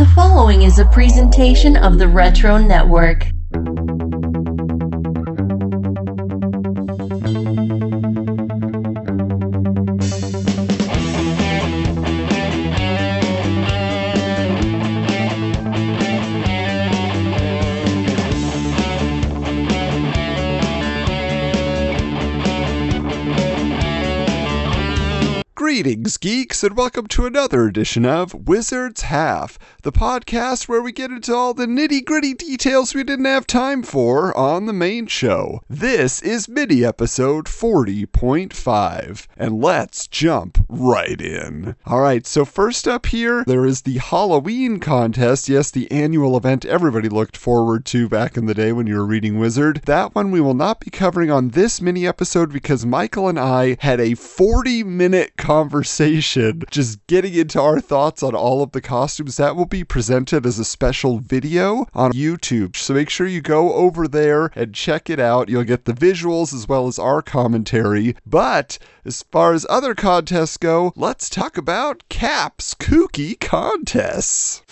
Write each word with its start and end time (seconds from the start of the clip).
The 0.00 0.06
following 0.14 0.62
is 0.62 0.78
a 0.78 0.86
presentation 0.86 1.76
of 1.76 1.98
the 1.98 2.08
Retro 2.08 2.56
Network. 2.56 3.26
Greetings, 25.54 26.16
geeks, 26.18 26.64
and 26.64 26.76
welcome 26.76 27.06
to 27.06 27.24
another 27.24 27.66
edition 27.66 28.04
of 28.04 28.34
Wizards 28.48 29.02
Half, 29.02 29.58
the 29.82 29.92
podcast 29.92 30.68
where 30.68 30.82
we 30.82 30.92
get 30.92 31.10
into 31.10 31.34
all 31.34 31.54
the 31.54 31.66
nitty 31.66 32.04
gritty 32.04 32.34
details 32.34 32.94
we 32.94 33.02
didn't 33.02 33.24
have 33.24 33.46
time 33.46 33.82
for 33.82 34.36
on 34.36 34.66
the 34.66 34.72
main 34.72 35.06
show. 35.06 35.62
This 35.70 36.20
is 36.20 36.48
mini 36.48 36.84
episode 36.84 37.46
40.5, 37.46 39.26
and 39.38 39.62
let's 39.62 40.06
jump 40.06 40.58
right 40.68 41.20
in. 41.20 41.76
Alright, 41.86 42.26
so 42.26 42.44
first 42.44 42.86
up 42.86 43.06
here, 43.06 43.42
there 43.46 43.64
is 43.64 43.82
the 43.82 43.98
Halloween 43.98 44.80
contest. 44.80 45.48
Yes, 45.48 45.70
the 45.70 45.90
annual 45.90 46.36
event 46.36 46.66
everybody 46.66 47.08
looked 47.08 47.36
forward 47.36 47.86
to 47.86 48.08
back 48.08 48.36
in 48.36 48.46
the 48.46 48.54
day 48.54 48.72
when 48.72 48.86
you 48.86 48.96
were 48.96 49.06
reading 49.06 49.38
Wizard. 49.38 49.80
That 49.86 50.14
one 50.14 50.30
we 50.30 50.42
will 50.42 50.54
not 50.54 50.80
be 50.80 50.90
covering 50.90 51.30
on 51.30 51.50
this 51.50 51.80
mini 51.80 52.06
episode 52.06 52.52
because 52.52 52.84
Michael 52.84 53.28
and 53.28 53.38
I 53.38 53.78
had 53.80 54.00
a 54.00 54.14
40 54.14 54.84
minute 54.84 55.36
conversation 55.38 56.64
just 56.70 57.06
getting 57.06 57.32
into 57.32 57.60
our 57.60 57.80
thoughts 57.80 58.22
on 58.22 58.34
all 58.34 58.62
of 58.62 58.72
the 58.72 58.82
costumes. 58.82 59.38
That 59.38 59.56
will 59.56 59.69
be 59.70 59.84
presented 59.84 60.44
as 60.44 60.58
a 60.58 60.64
special 60.64 61.18
video 61.18 61.86
on 61.94 62.12
YouTube. 62.12 62.76
So 62.76 62.94
make 62.94 63.08
sure 63.08 63.26
you 63.26 63.40
go 63.40 63.72
over 63.72 64.06
there 64.06 64.50
and 64.54 64.74
check 64.74 65.08
it 65.08 65.20
out. 65.20 65.48
You'll 65.48 65.64
get 65.64 65.84
the 65.84 65.92
visuals 65.92 66.52
as 66.52 66.68
well 66.68 66.88
as 66.88 66.98
our 66.98 67.22
commentary. 67.22 68.16
But 68.26 68.78
as 69.04 69.22
far 69.22 69.52
as 69.52 69.64
other 69.70 69.94
contests 69.94 70.56
go, 70.56 70.92
let's 70.96 71.30
talk 71.30 71.56
about 71.56 72.02
Cap's 72.08 72.74
kooky 72.74 73.38
contests. 73.38 74.62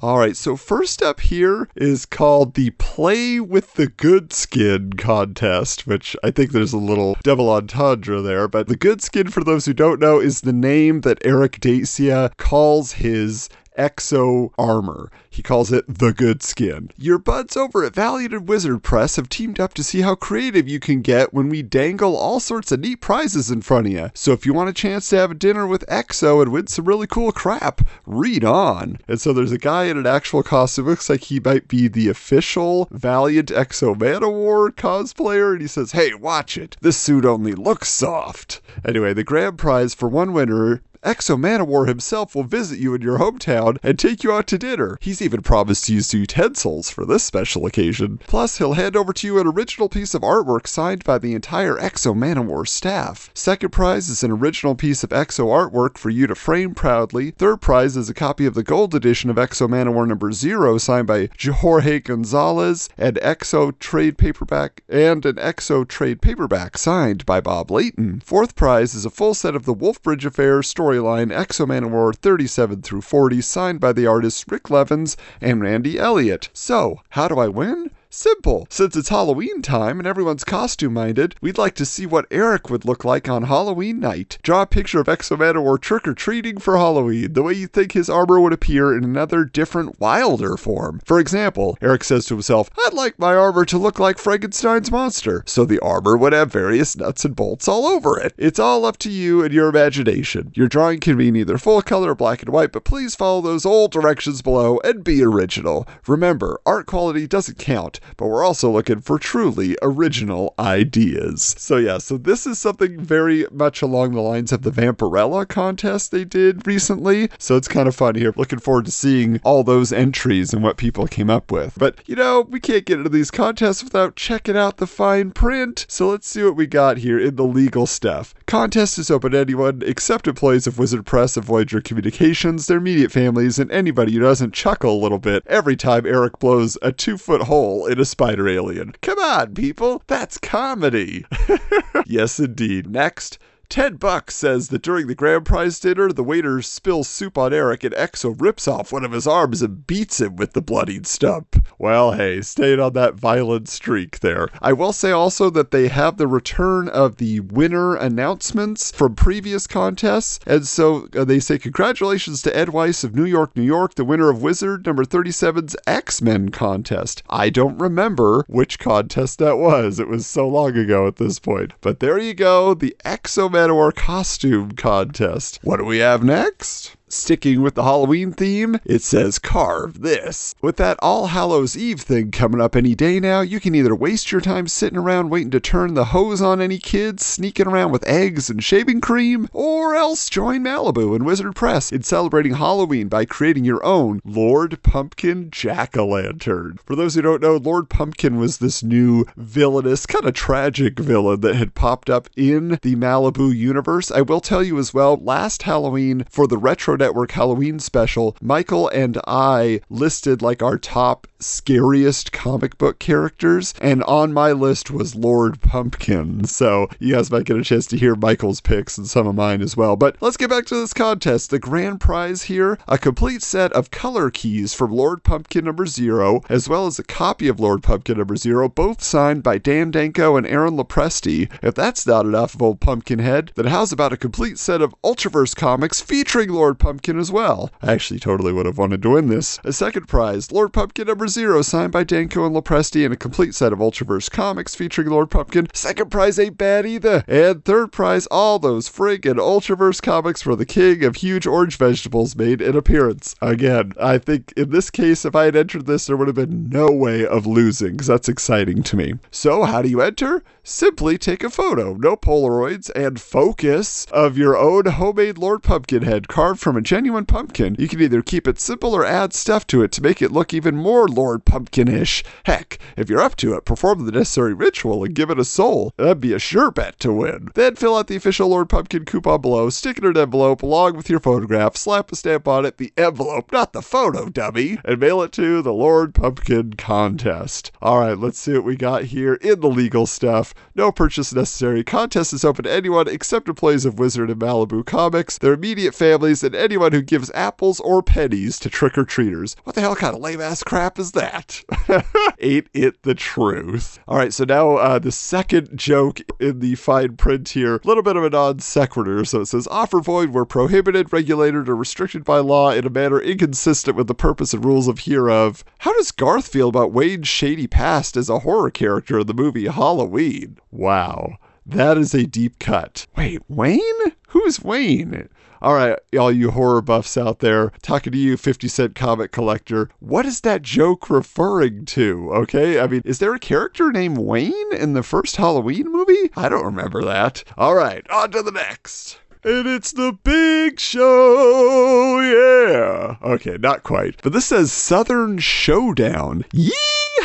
All 0.00 0.18
right, 0.18 0.36
so 0.36 0.54
first 0.54 1.02
up 1.02 1.18
here 1.18 1.68
is 1.74 2.06
called 2.06 2.54
the 2.54 2.70
Play 2.70 3.40
with 3.40 3.74
the 3.74 3.88
Good 3.88 4.32
Skin 4.32 4.92
contest, 4.92 5.88
which 5.88 6.14
I 6.22 6.30
think 6.30 6.52
there's 6.52 6.72
a 6.72 6.78
little 6.78 7.16
double 7.24 7.50
entendre 7.50 8.20
there. 8.20 8.46
But 8.46 8.68
the 8.68 8.76
Good 8.76 9.02
Skin, 9.02 9.28
for 9.28 9.42
those 9.42 9.64
who 9.64 9.72
don't 9.72 9.98
know, 9.98 10.20
is 10.20 10.42
the 10.42 10.52
name 10.52 11.00
that 11.00 11.20
Aric 11.24 11.58
Dacia 11.58 12.30
calls 12.36 12.92
his 12.92 13.48
exo 13.78 14.50
armor. 14.58 15.10
He 15.30 15.42
calls 15.42 15.70
it 15.72 15.84
the 15.88 16.12
good 16.12 16.42
skin. 16.42 16.90
Your 16.98 17.18
buds 17.18 17.56
over 17.56 17.84
at 17.84 17.94
Valiant 17.94 18.34
and 18.34 18.48
Wizard 18.48 18.82
Press 18.82 19.16
have 19.16 19.28
teamed 19.28 19.60
up 19.60 19.72
to 19.74 19.84
see 19.84 20.00
how 20.00 20.16
creative 20.16 20.68
you 20.68 20.80
can 20.80 21.00
get 21.00 21.32
when 21.32 21.48
we 21.48 21.62
dangle 21.62 22.16
all 22.16 22.40
sorts 22.40 22.72
of 22.72 22.80
neat 22.80 23.00
prizes 23.00 23.50
in 23.50 23.62
front 23.62 23.86
of 23.86 23.92
you. 23.92 24.10
So 24.14 24.32
if 24.32 24.44
you 24.44 24.52
want 24.52 24.68
a 24.68 24.72
chance 24.74 25.08
to 25.10 25.16
have 25.16 25.30
a 25.30 25.34
dinner 25.34 25.66
with 25.66 25.84
X-O 25.86 26.40
and 26.40 26.50
win 26.50 26.66
some 26.66 26.86
really 26.86 27.06
cool 27.06 27.30
crap, 27.30 27.86
read 28.04 28.44
on. 28.44 28.98
And 29.06 29.20
so 29.20 29.32
there's 29.32 29.52
a 29.52 29.58
guy 29.58 29.84
in 29.84 29.96
an 29.96 30.06
actual 30.06 30.42
costume. 30.42 30.86
Looks 30.86 31.08
like 31.08 31.24
he 31.24 31.38
might 31.38 31.68
be 31.68 31.86
the 31.86 32.08
official 32.08 32.88
Valiant 32.90 33.50
X-O 33.50 33.94
Manowar 33.94 34.70
cosplayer. 34.70 35.52
And 35.52 35.60
he 35.60 35.68
says, 35.68 35.92
Hey, 35.92 36.12
watch 36.14 36.58
it. 36.58 36.76
This 36.80 36.96
suit 36.96 37.24
only 37.24 37.52
looks 37.52 37.88
soft. 37.88 38.60
Anyway, 38.84 39.12
the 39.12 39.24
grand 39.24 39.58
prize 39.58 39.94
for 39.94 40.08
one 40.08 40.32
winner 40.32 40.82
X-O 41.02 41.36
Manowar 41.36 41.86
himself 41.86 42.34
will 42.34 42.42
visit 42.42 42.78
you 42.78 42.94
in 42.94 43.02
your 43.02 43.18
hometown 43.18 43.78
and 43.82 43.98
take 43.98 44.24
you 44.24 44.32
out 44.32 44.46
to 44.48 44.58
dinner. 44.58 44.98
He's 45.00 45.22
even 45.22 45.42
promised 45.42 45.86
to 45.86 45.94
use 45.94 46.12
utensils 46.12 46.90
for 46.90 47.04
this 47.04 47.22
special 47.22 47.66
occasion. 47.66 48.18
Plus, 48.26 48.58
he'll 48.58 48.74
hand 48.74 48.96
over 48.96 49.12
to 49.12 49.26
you 49.26 49.38
an 49.38 49.46
original 49.46 49.88
piece 49.88 50.14
of 50.14 50.22
artwork 50.22 50.66
signed 50.66 51.04
by 51.04 51.18
the 51.18 51.34
entire 51.34 51.78
X-O 51.78 52.14
Manowar 52.14 52.66
staff. 52.66 53.30
Second 53.34 53.70
prize 53.70 54.08
is 54.08 54.22
an 54.22 54.30
original 54.30 54.74
piece 54.74 55.04
of 55.04 55.12
X-O 55.12 55.46
artwork 55.46 55.96
for 55.96 56.10
you 56.10 56.26
to 56.26 56.34
frame 56.34 56.74
proudly. 56.74 57.30
Third 57.32 57.60
prize 57.60 57.96
is 57.96 58.10
a 58.10 58.14
copy 58.14 58.46
of 58.46 58.54
the 58.54 58.62
gold 58.62 58.94
edition 58.94 59.30
of 59.30 59.38
X-O 59.38 59.68
Manowar 59.68 60.06
number 60.06 60.32
0 60.32 60.78
signed 60.78 61.06
by 61.06 61.28
Jorge 61.40 62.00
Gonzalez 62.00 62.88
and 62.98 63.18
X-O 63.22 63.70
trade 63.72 64.18
paperback 64.18 64.82
and 64.88 65.24
an 65.24 65.38
X-O 65.38 65.84
trade 65.84 66.20
paperback 66.20 66.76
signed 66.76 67.24
by 67.24 67.40
Bob 67.40 67.70
Layton. 67.70 68.20
Fourth 68.24 68.56
prize 68.56 68.94
is 68.94 69.04
a 69.04 69.10
full 69.10 69.34
set 69.34 69.54
of 69.54 69.64
the 69.64 69.74
Wolfbridge 69.74 70.24
Affair 70.24 70.62
storyline 70.88 71.30
Manowar 71.66 72.14
37 72.14 72.80
through 72.80 73.02
40 73.02 73.42
signed 73.42 73.78
by 73.78 73.92
the 73.92 74.06
artists 74.06 74.42
Rick 74.48 74.70
Levins 74.70 75.18
and 75.38 75.60
Randy 75.60 75.98
Elliott. 75.98 76.48
So, 76.54 77.02
how 77.10 77.28
do 77.28 77.38
I 77.38 77.48
win? 77.48 77.90
Simple. 78.10 78.66
Since 78.70 78.96
it's 78.96 79.10
Halloween 79.10 79.60
time 79.60 79.98
and 79.98 80.06
everyone's 80.06 80.42
costume 80.42 80.94
minded, 80.94 81.34
we'd 81.42 81.58
like 81.58 81.74
to 81.74 81.84
see 81.84 82.06
what 82.06 82.28
Aric 82.30 82.70
would 82.70 82.86
look 82.86 83.04
like 83.04 83.28
on 83.28 83.42
Halloween 83.42 84.00
night. 84.00 84.38
Draw 84.42 84.62
a 84.62 84.66
picture 84.66 84.98
of 84.98 85.10
X-O 85.10 85.36
Manowar 85.36 85.78
trick 85.78 86.08
or 86.08 86.14
treating 86.14 86.56
for 86.56 86.78
Halloween, 86.78 87.34
the 87.34 87.42
way 87.42 87.52
you 87.52 87.66
think 87.66 87.92
his 87.92 88.08
armor 88.08 88.40
would 88.40 88.54
appear 88.54 88.96
in 88.96 89.04
another, 89.04 89.44
different, 89.44 90.00
wilder 90.00 90.56
form. 90.56 91.02
For 91.04 91.20
example, 91.20 91.76
Aric 91.82 92.02
says 92.02 92.24
to 92.26 92.34
himself, 92.34 92.70
I'd 92.86 92.94
like 92.94 93.18
my 93.18 93.34
armor 93.34 93.66
to 93.66 93.76
look 93.76 93.98
like 93.98 94.16
Frankenstein's 94.16 94.90
monster, 94.90 95.42
so 95.46 95.66
the 95.66 95.80
armor 95.80 96.16
would 96.16 96.32
have 96.32 96.50
various 96.50 96.96
nuts 96.96 97.26
and 97.26 97.36
bolts 97.36 97.68
all 97.68 97.84
over 97.84 98.18
it. 98.18 98.32
It's 98.38 98.58
all 98.58 98.86
up 98.86 98.96
to 98.98 99.10
you 99.10 99.44
and 99.44 99.52
your 99.52 99.68
imagination. 99.68 100.50
Your 100.54 100.68
drawing 100.68 101.00
can 101.00 101.18
be 101.18 101.28
either 101.28 101.58
full 101.58 101.82
color 101.82 102.12
or 102.12 102.14
black 102.14 102.40
and 102.40 102.50
white, 102.54 102.72
but 102.72 102.84
please 102.84 103.14
follow 103.14 103.42
those 103.42 103.66
old 103.66 103.92
directions 103.92 104.40
below 104.40 104.80
and 104.82 105.04
be 105.04 105.22
original. 105.22 105.86
Remember, 106.06 106.58
art 106.64 106.86
quality 106.86 107.26
doesn't 107.26 107.58
count 107.58 107.97
but 108.16 108.26
we're 108.26 108.44
also 108.44 108.70
looking 108.70 109.00
for 109.00 109.18
truly 109.18 109.76
original 109.82 110.54
ideas. 110.58 111.54
So, 111.58 111.76
yeah, 111.76 111.98
so 111.98 112.16
this 112.16 112.46
is 112.46 112.58
something 112.58 113.00
very 113.00 113.46
much 113.50 113.82
along 113.82 114.12
the 114.12 114.20
lines 114.20 114.52
of 114.52 114.62
the 114.62 114.70
Vampirella 114.70 115.46
contest 115.48 116.10
they 116.10 116.24
did 116.24 116.66
recently. 116.66 117.28
So, 117.38 117.56
it's 117.56 117.68
kind 117.68 117.88
of 117.88 117.96
fun 117.96 118.14
here. 118.14 118.32
Looking 118.36 118.58
forward 118.58 118.86
to 118.86 118.90
seeing 118.90 119.40
all 119.44 119.64
those 119.64 119.92
entries 119.92 120.52
and 120.52 120.62
what 120.62 120.76
people 120.76 121.06
came 121.06 121.30
up 121.30 121.50
with. 121.50 121.74
But, 121.78 121.98
you 122.06 122.16
know, 122.16 122.42
we 122.42 122.60
can't 122.60 122.84
get 122.84 122.98
into 122.98 123.10
these 123.10 123.30
contests 123.30 123.82
without 123.82 124.16
checking 124.16 124.56
out 124.56 124.76
the 124.78 124.86
fine 124.86 125.30
print. 125.30 125.86
So, 125.88 126.10
let's 126.10 126.28
see 126.28 126.42
what 126.42 126.56
we 126.56 126.66
got 126.66 126.98
here 126.98 127.18
in 127.18 127.36
the 127.36 127.44
legal 127.44 127.86
stuff. 127.86 128.34
Contest 128.46 128.98
is 128.98 129.10
open 129.10 129.32
to 129.32 129.38
anyone 129.38 129.82
except 129.84 130.28
employees 130.28 130.66
of 130.66 130.78
Wizard 130.78 131.04
Press 131.04 131.36
and 131.36 131.44
Voyager 131.44 131.80
Communications, 131.80 132.66
their 132.66 132.78
immediate 132.78 133.12
families, 133.12 133.58
and 133.58 133.70
anybody 133.70 134.12
who 134.12 134.20
doesn't 134.20 134.54
chuckle 134.54 134.96
a 134.96 135.02
little 135.02 135.18
bit 135.18 135.42
every 135.46 135.76
time 135.76 136.04
Aric 136.04 136.38
blows 136.38 136.78
a 136.82 136.92
two 136.92 137.16
foot 137.16 137.42
hole 137.42 137.86
in 137.88 137.98
a 137.98 138.04
spider 138.04 138.48
alien. 138.48 138.92
Come 139.02 139.18
on, 139.18 139.54
people, 139.54 140.02
that's 140.06 140.38
comedy. 140.38 141.24
yes, 142.06 142.38
indeed. 142.38 142.88
Next. 142.88 143.38
Ted 143.68 144.00
Buck 144.00 144.30
says 144.30 144.68
that 144.68 144.80
during 144.80 145.08
the 145.08 145.14
grand 145.14 145.44
prize 145.44 145.78
dinner, 145.78 146.10
the 146.10 146.24
waiter 146.24 146.62
spills 146.62 147.06
soup 147.06 147.36
on 147.36 147.52
Aric 147.52 147.84
and 147.84 147.94
X-O 147.94 148.30
rips 148.30 148.66
off 148.66 148.92
one 148.92 149.04
of 149.04 149.12
his 149.12 149.26
arms 149.26 149.60
and 149.60 149.86
beats 149.86 150.22
him 150.22 150.36
with 150.36 150.54
the 150.54 150.62
bloodied 150.62 151.06
stump. 151.06 151.62
Well, 151.78 152.12
hey, 152.12 152.40
staying 152.40 152.80
on 152.80 152.94
that 152.94 153.14
violent 153.14 153.68
streak 153.68 154.20
there. 154.20 154.48
I 154.62 154.72
will 154.72 154.94
say 154.94 155.10
also 155.10 155.50
that 155.50 155.70
they 155.70 155.88
have 155.88 156.16
the 156.16 156.26
return 156.26 156.88
of 156.88 157.16
the 157.16 157.40
winner 157.40 157.94
announcements 157.94 158.90
from 158.90 159.14
previous 159.14 159.66
contests. 159.66 160.40
And 160.46 160.66
so 160.66 161.08
uh, 161.14 161.24
they 161.24 161.38
say, 161.38 161.58
Congratulations 161.58 162.40
to 162.42 162.56
Ed 162.56 162.70
Weiss 162.70 163.04
of 163.04 163.14
New 163.14 163.26
York, 163.26 163.54
New 163.54 163.62
York, 163.62 163.96
the 163.96 164.04
winner 164.04 164.30
of 164.30 164.42
Wizard 164.42 164.86
number 164.86 165.04
37's 165.04 165.76
X 165.86 166.22
Men 166.22 166.48
contest. 166.48 167.22
I 167.28 167.50
don't 167.50 167.76
remember 167.76 168.46
which 168.48 168.78
contest 168.78 169.38
that 169.40 169.58
was. 169.58 170.00
It 170.00 170.08
was 170.08 170.26
so 170.26 170.48
long 170.48 170.74
ago 170.76 171.06
at 171.06 171.16
this 171.16 171.38
point. 171.38 171.74
But 171.82 172.00
there 172.00 172.18
you 172.18 172.32
go, 172.32 172.72
the 172.72 172.96
X-O 173.04 173.57
Manowar 173.58 173.92
costume 173.92 174.70
contest. 174.70 175.58
What 175.64 175.78
do 175.78 175.84
we 175.84 175.98
have 175.98 176.22
next? 176.22 176.94
Sticking 177.10 177.62
with 177.62 177.74
the 177.74 177.84
Halloween 177.84 178.32
theme, 178.32 178.80
it 178.84 179.02
says 179.02 179.38
carve 179.38 180.02
this. 180.02 180.54
With 180.60 180.76
that 180.76 180.98
All 181.00 181.28
Hallows 181.28 181.76
Eve 181.76 182.02
thing 182.02 182.30
coming 182.30 182.60
up 182.60 182.76
any 182.76 182.94
day 182.94 183.18
now, 183.18 183.40
you 183.40 183.60
can 183.60 183.74
either 183.74 183.94
waste 183.94 184.30
your 184.30 184.42
time 184.42 184.68
sitting 184.68 184.98
around 184.98 185.30
waiting 185.30 185.50
to 185.52 185.60
turn 185.60 185.94
the 185.94 186.06
hose 186.06 186.42
on 186.42 186.60
any 186.60 186.78
kids, 186.78 187.24
sneaking 187.24 187.66
around 187.66 187.92
with 187.92 188.06
eggs 188.06 188.50
and 188.50 188.62
shaving 188.62 189.00
cream, 189.00 189.48
or 189.52 189.94
else 189.94 190.28
join 190.28 190.62
Malibu 190.62 191.16
and 191.16 191.24
Wizard 191.24 191.54
Press 191.54 191.90
in 191.90 192.02
celebrating 192.02 192.54
Halloween 192.54 193.08
by 193.08 193.24
creating 193.24 193.64
your 193.64 193.84
own 193.84 194.20
Lord 194.24 194.82
Pumpkin 194.82 195.50
Jack 195.50 195.96
o' 195.96 196.06
Lantern. 196.06 196.78
For 196.84 196.94
those 196.94 197.14
who 197.14 197.22
don't 197.22 197.42
know, 197.42 197.56
Lord 197.56 197.88
Pumpkin 197.88 198.36
was 198.36 198.58
this 198.58 198.82
new 198.82 199.24
villainous, 199.36 200.04
kind 200.04 200.26
of 200.26 200.34
tragic 200.34 200.98
villain 200.98 201.40
that 201.40 201.56
had 201.56 201.74
popped 201.74 202.10
up 202.10 202.28
in 202.36 202.78
the 202.82 202.96
Malibu 202.96 203.54
universe. 203.56 204.10
I 204.10 204.20
will 204.20 204.40
tell 204.40 204.62
you 204.62 204.78
as 204.78 204.92
well, 204.92 205.16
last 205.16 205.62
Halloween 205.62 206.26
for 206.28 206.46
the 206.46 206.58
Retro 206.58 206.97
Network 206.98 207.30
Halloween 207.32 207.78
special, 207.78 208.36
Michael 208.40 208.88
and 208.88 209.18
I 209.26 209.80
listed 209.88 210.42
like 210.42 210.62
our 210.62 210.78
top 210.78 211.26
scariest 211.40 212.32
comic 212.32 212.78
book 212.78 212.98
characters, 212.98 213.74
and 213.80 214.02
on 214.04 214.32
my 214.32 214.52
list 214.52 214.90
was 214.90 215.14
Lord 215.14 215.60
Pumpkin. 215.60 216.44
So 216.44 216.88
you 216.98 217.14
guys 217.14 217.30
might 217.30 217.44
get 217.44 217.56
a 217.56 217.62
chance 217.62 217.86
to 217.86 217.96
hear 217.96 218.14
Michael's 218.14 218.60
picks 218.60 218.98
and 218.98 219.06
some 219.06 219.26
of 219.26 219.34
mine 219.34 219.62
as 219.62 219.76
well. 219.76 219.96
But 219.96 220.16
let's 220.20 220.36
get 220.36 220.50
back 220.50 220.66
to 220.66 220.74
this 220.74 220.92
contest. 220.92 221.50
The 221.50 221.58
grand 221.58 222.00
prize 222.00 222.42
here 222.42 222.78
a 222.88 222.98
complete 222.98 223.42
set 223.42 223.72
of 223.72 223.90
color 223.90 224.30
keys 224.30 224.74
from 224.74 224.92
Lord 224.92 225.22
Pumpkin 225.22 225.64
number 225.64 225.86
zero, 225.86 226.42
as 226.48 226.68
well 226.68 226.86
as 226.86 226.98
a 226.98 227.04
copy 227.04 227.48
of 227.48 227.60
Lord 227.60 227.82
Pumpkin 227.82 228.18
number 228.18 228.36
zero, 228.36 228.68
both 228.68 229.02
signed 229.02 229.42
by 229.42 229.58
Dan 229.58 229.90
Danko 229.90 230.36
and 230.36 230.46
Aaron 230.46 230.76
Lopresti. 230.76 231.50
If 231.62 231.74
that's 231.74 232.06
not 232.06 232.26
enough 232.26 232.54
of 232.54 232.62
old 232.62 232.80
Pumpkinhead, 232.80 233.52
then 233.54 233.66
how's 233.66 233.92
about 233.92 234.12
a 234.12 234.16
complete 234.16 234.58
set 234.58 234.82
of 234.82 234.94
Ultraverse 235.04 235.54
comics 235.54 236.00
featuring 236.00 236.50
Lord 236.50 236.78
Pumpkin 236.78 237.18
as 237.18 237.30
well? 237.30 237.70
I 237.82 237.92
actually 237.92 238.20
totally 238.20 238.52
would 238.52 238.66
have 238.66 238.78
wanted 238.78 239.02
to 239.02 239.10
win 239.10 239.28
this. 239.28 239.60
A 239.64 239.72
second 239.72 240.08
prize, 240.08 240.50
Lord 240.50 240.72
Pumpkin 240.72 241.06
number 241.06 241.27
zero, 241.28 241.62
signed 241.62 241.92
by 241.92 242.04
Danko 242.04 242.46
and 242.46 242.54
Lopresti, 242.54 243.04
and 243.04 243.14
a 243.14 243.16
complete 243.16 243.54
set 243.54 243.72
of 243.72 243.78
Ultraverse 243.78 244.30
comics 244.30 244.74
featuring 244.74 245.08
Lord 245.08 245.30
Pumpkin. 245.30 245.68
Second 245.72 246.10
prize 246.10 246.38
ain't 246.38 246.58
bad 246.58 246.86
either. 246.86 247.24
And 247.28 247.64
third 247.64 247.92
prize, 247.92 248.26
all 248.26 248.58
those 248.58 248.88
friggin' 248.88 249.36
Ultraverse 249.36 250.02
comics 250.02 250.42
for 250.42 250.56
the 250.56 250.66
king 250.66 251.04
of 251.04 251.16
huge 251.16 251.46
orange 251.46 251.76
vegetables 251.76 252.36
made 252.36 252.60
an 252.60 252.76
appearance. 252.76 253.34
Again, 253.40 253.92
I 254.00 254.18
think 254.18 254.52
in 254.56 254.70
this 254.70 254.90
case, 254.90 255.24
if 255.24 255.34
I 255.34 255.44
had 255.44 255.56
entered 255.56 255.86
this, 255.86 256.06
there 256.06 256.16
would 256.16 256.28
have 256.28 256.36
been 256.36 256.68
no 256.68 256.90
way 256.90 257.26
of 257.26 257.46
losing, 257.46 257.92
because 257.92 258.06
that's 258.06 258.28
exciting 258.28 258.82
to 258.84 258.96
me. 258.96 259.14
So, 259.30 259.64
how 259.64 259.82
do 259.82 259.88
you 259.88 260.00
enter? 260.00 260.42
Simply 260.70 261.16
take 261.16 261.42
a 261.42 261.48
photo, 261.48 261.94
no 261.94 262.14
Polaroids, 262.14 262.90
and 262.94 263.18
focus 263.18 264.04
of 264.12 264.36
your 264.36 264.54
own 264.54 264.84
homemade 264.84 265.38
Lord 265.38 265.62
Pumpkin 265.62 266.02
head 266.02 266.28
carved 266.28 266.60
from 266.60 266.76
a 266.76 266.82
genuine 266.82 267.24
pumpkin. 267.24 267.74
You 267.78 267.88
can 267.88 268.02
either 268.02 268.20
keep 268.20 268.46
it 268.46 268.60
simple 268.60 268.94
or 268.94 269.02
add 269.02 269.32
stuff 269.32 269.66
to 269.68 269.82
it 269.82 269.92
to 269.92 270.02
make 270.02 270.20
it 270.20 270.30
look 270.30 270.52
even 270.52 270.76
more 270.76 271.08
Lord 271.08 271.46
Pumpkinish. 271.46 272.22
Heck, 272.44 272.78
if 272.98 273.08
you're 273.08 273.18
up 273.18 273.34
to 273.36 273.54
it, 273.54 273.64
perform 273.64 274.04
the 274.04 274.12
necessary 274.12 274.52
ritual 274.52 275.04
and 275.04 275.14
give 275.14 275.30
it 275.30 275.38
a 275.38 275.44
soul. 275.44 275.94
That'd 275.96 276.20
be 276.20 276.34
a 276.34 276.38
sure 276.38 276.70
bet 276.70 277.00
to 277.00 277.14
win. 277.14 277.48
Then 277.54 277.74
fill 277.74 277.96
out 277.96 278.08
the 278.08 278.16
official 278.16 278.48
Lord 278.48 278.68
Pumpkin 278.68 279.06
coupon 279.06 279.40
below, 279.40 279.70
stick 279.70 279.96
it 279.96 280.04
in 280.04 280.10
an 280.10 280.18
envelope 280.18 280.62
along 280.62 280.98
with 280.98 281.08
your 281.08 281.20
photograph, 281.20 281.78
slap 281.78 282.12
a 282.12 282.16
stamp 282.16 282.46
on 282.46 282.66
it, 282.66 282.76
the 282.76 282.92
envelope, 282.98 283.50
not 283.52 283.72
the 283.72 283.80
photo, 283.80 284.28
dummy, 284.28 284.78
and 284.84 285.00
mail 285.00 285.22
it 285.22 285.32
to 285.32 285.62
the 285.62 285.72
Lord 285.72 286.12
Pumpkin 286.12 286.74
contest. 286.74 287.72
All 287.80 288.00
right, 288.00 288.18
let's 288.18 288.38
see 288.38 288.52
what 288.52 288.64
we 288.64 288.76
got 288.76 289.04
here 289.04 289.32
in 289.34 289.60
the 289.60 289.70
legal 289.70 290.04
stuff. 290.06 290.52
No 290.74 290.92
purchase 290.92 291.34
necessary. 291.34 291.82
Contest 291.82 292.32
is 292.32 292.44
open 292.44 292.62
to 292.62 292.72
anyone 292.72 293.08
except 293.08 293.48
employees 293.48 293.84
of 293.84 293.98
Wizard 293.98 294.30
and 294.30 294.40
Malibu 294.40 294.86
Comics, 294.86 295.36
their 295.36 295.54
immediate 295.54 295.92
families, 295.92 296.44
and 296.44 296.54
anyone 296.54 296.92
who 296.92 297.02
gives 297.02 297.32
apples 297.34 297.80
or 297.80 298.00
pennies 298.00 298.60
to 298.60 298.70
trick 298.70 298.96
or 298.96 299.04
treaters. 299.04 299.56
What 299.64 299.74
the 299.74 299.80
hell 299.80 299.96
kind 299.96 300.14
of 300.14 300.20
lame 300.20 300.40
ass 300.40 300.62
crap 300.62 301.00
is 301.00 301.12
that? 301.12 301.64
Ain't 302.40 302.68
it 302.72 303.02
the 303.02 303.16
truth? 303.16 303.98
All 304.06 304.16
right, 304.16 304.32
so 304.32 304.44
now 304.44 304.76
uh, 304.76 305.00
the 305.00 305.10
second 305.10 305.70
joke 305.76 306.20
in 306.38 306.60
the 306.60 306.76
fine 306.76 307.16
print 307.16 307.48
here, 307.48 307.76
a 307.76 307.80
little 307.82 308.04
bit 308.04 308.16
of 308.16 308.22
a 308.22 308.30
non 308.30 308.60
sequitur. 308.60 309.24
So 309.24 309.40
it 309.40 309.46
says, 309.46 309.66
offer 309.66 309.98
void 310.00 310.30
were 310.30 310.46
prohibited, 310.46 311.12
regulated, 311.12 311.68
or 311.68 311.74
restricted 311.74 312.24
by 312.24 312.38
law 312.38 312.70
in 312.70 312.86
a 312.86 312.90
manner 312.90 313.20
inconsistent 313.20 313.96
with 313.96 314.06
the 314.06 314.14
purpose 314.14 314.54
and 314.54 314.64
rules 314.64 314.86
of 314.86 315.00
hereof. 315.00 315.64
How 315.78 315.92
does 315.94 316.12
Garth 316.12 316.46
feel 316.46 316.68
about 316.68 316.92
Wayne's 316.92 317.26
shady 317.26 317.66
past 317.66 318.16
as 318.16 318.28
a 318.28 318.40
horror 318.40 318.70
character 318.70 319.18
in 319.18 319.26
the 319.26 319.34
movie 319.34 319.66
Halloween? 319.66 320.47
Wow. 320.70 321.36
That 321.66 321.98
is 321.98 322.14
a 322.14 322.26
deep 322.26 322.58
cut. 322.58 323.06
Wait, 323.16 323.42
Wayne? 323.48 324.12
Who's 324.28 324.62
Wayne? 324.62 325.28
All 325.60 325.74
right, 325.74 325.98
all 326.16 326.30
you 326.30 326.52
horror 326.52 326.80
buffs 326.80 327.16
out 327.16 327.40
there, 327.40 327.72
talking 327.82 328.12
to 328.12 328.18
you, 328.18 328.36
50 328.36 328.68
Cent 328.68 328.94
comic 328.94 329.32
collector. 329.32 329.90
What 329.98 330.24
is 330.24 330.42
that 330.42 330.62
joke 330.62 331.10
referring 331.10 331.84
to? 331.86 332.30
Okay, 332.32 332.78
I 332.78 332.86
mean, 332.86 333.02
is 333.04 333.18
there 333.18 333.34
a 333.34 333.40
character 333.40 333.90
named 333.90 334.18
Wayne 334.18 334.72
in 334.72 334.92
the 334.92 335.02
first 335.02 335.34
Halloween 335.36 335.90
movie? 335.90 336.30
I 336.36 336.48
don't 336.48 336.64
remember 336.64 337.02
that. 337.02 337.42
All 337.56 337.74
right, 337.74 338.08
on 338.08 338.30
to 338.30 338.42
the 338.42 338.52
next. 338.52 339.18
And 339.42 339.66
it's 339.66 339.92
the 339.92 340.12
big 340.22 340.78
show, 340.78 342.20
yeah. 342.20 343.16
Okay, 343.22 343.56
not 343.58 343.82
quite. 343.82 344.22
But 344.22 344.32
this 344.32 344.46
says 344.46 344.70
Southern 344.72 345.38
Showdown. 345.38 346.44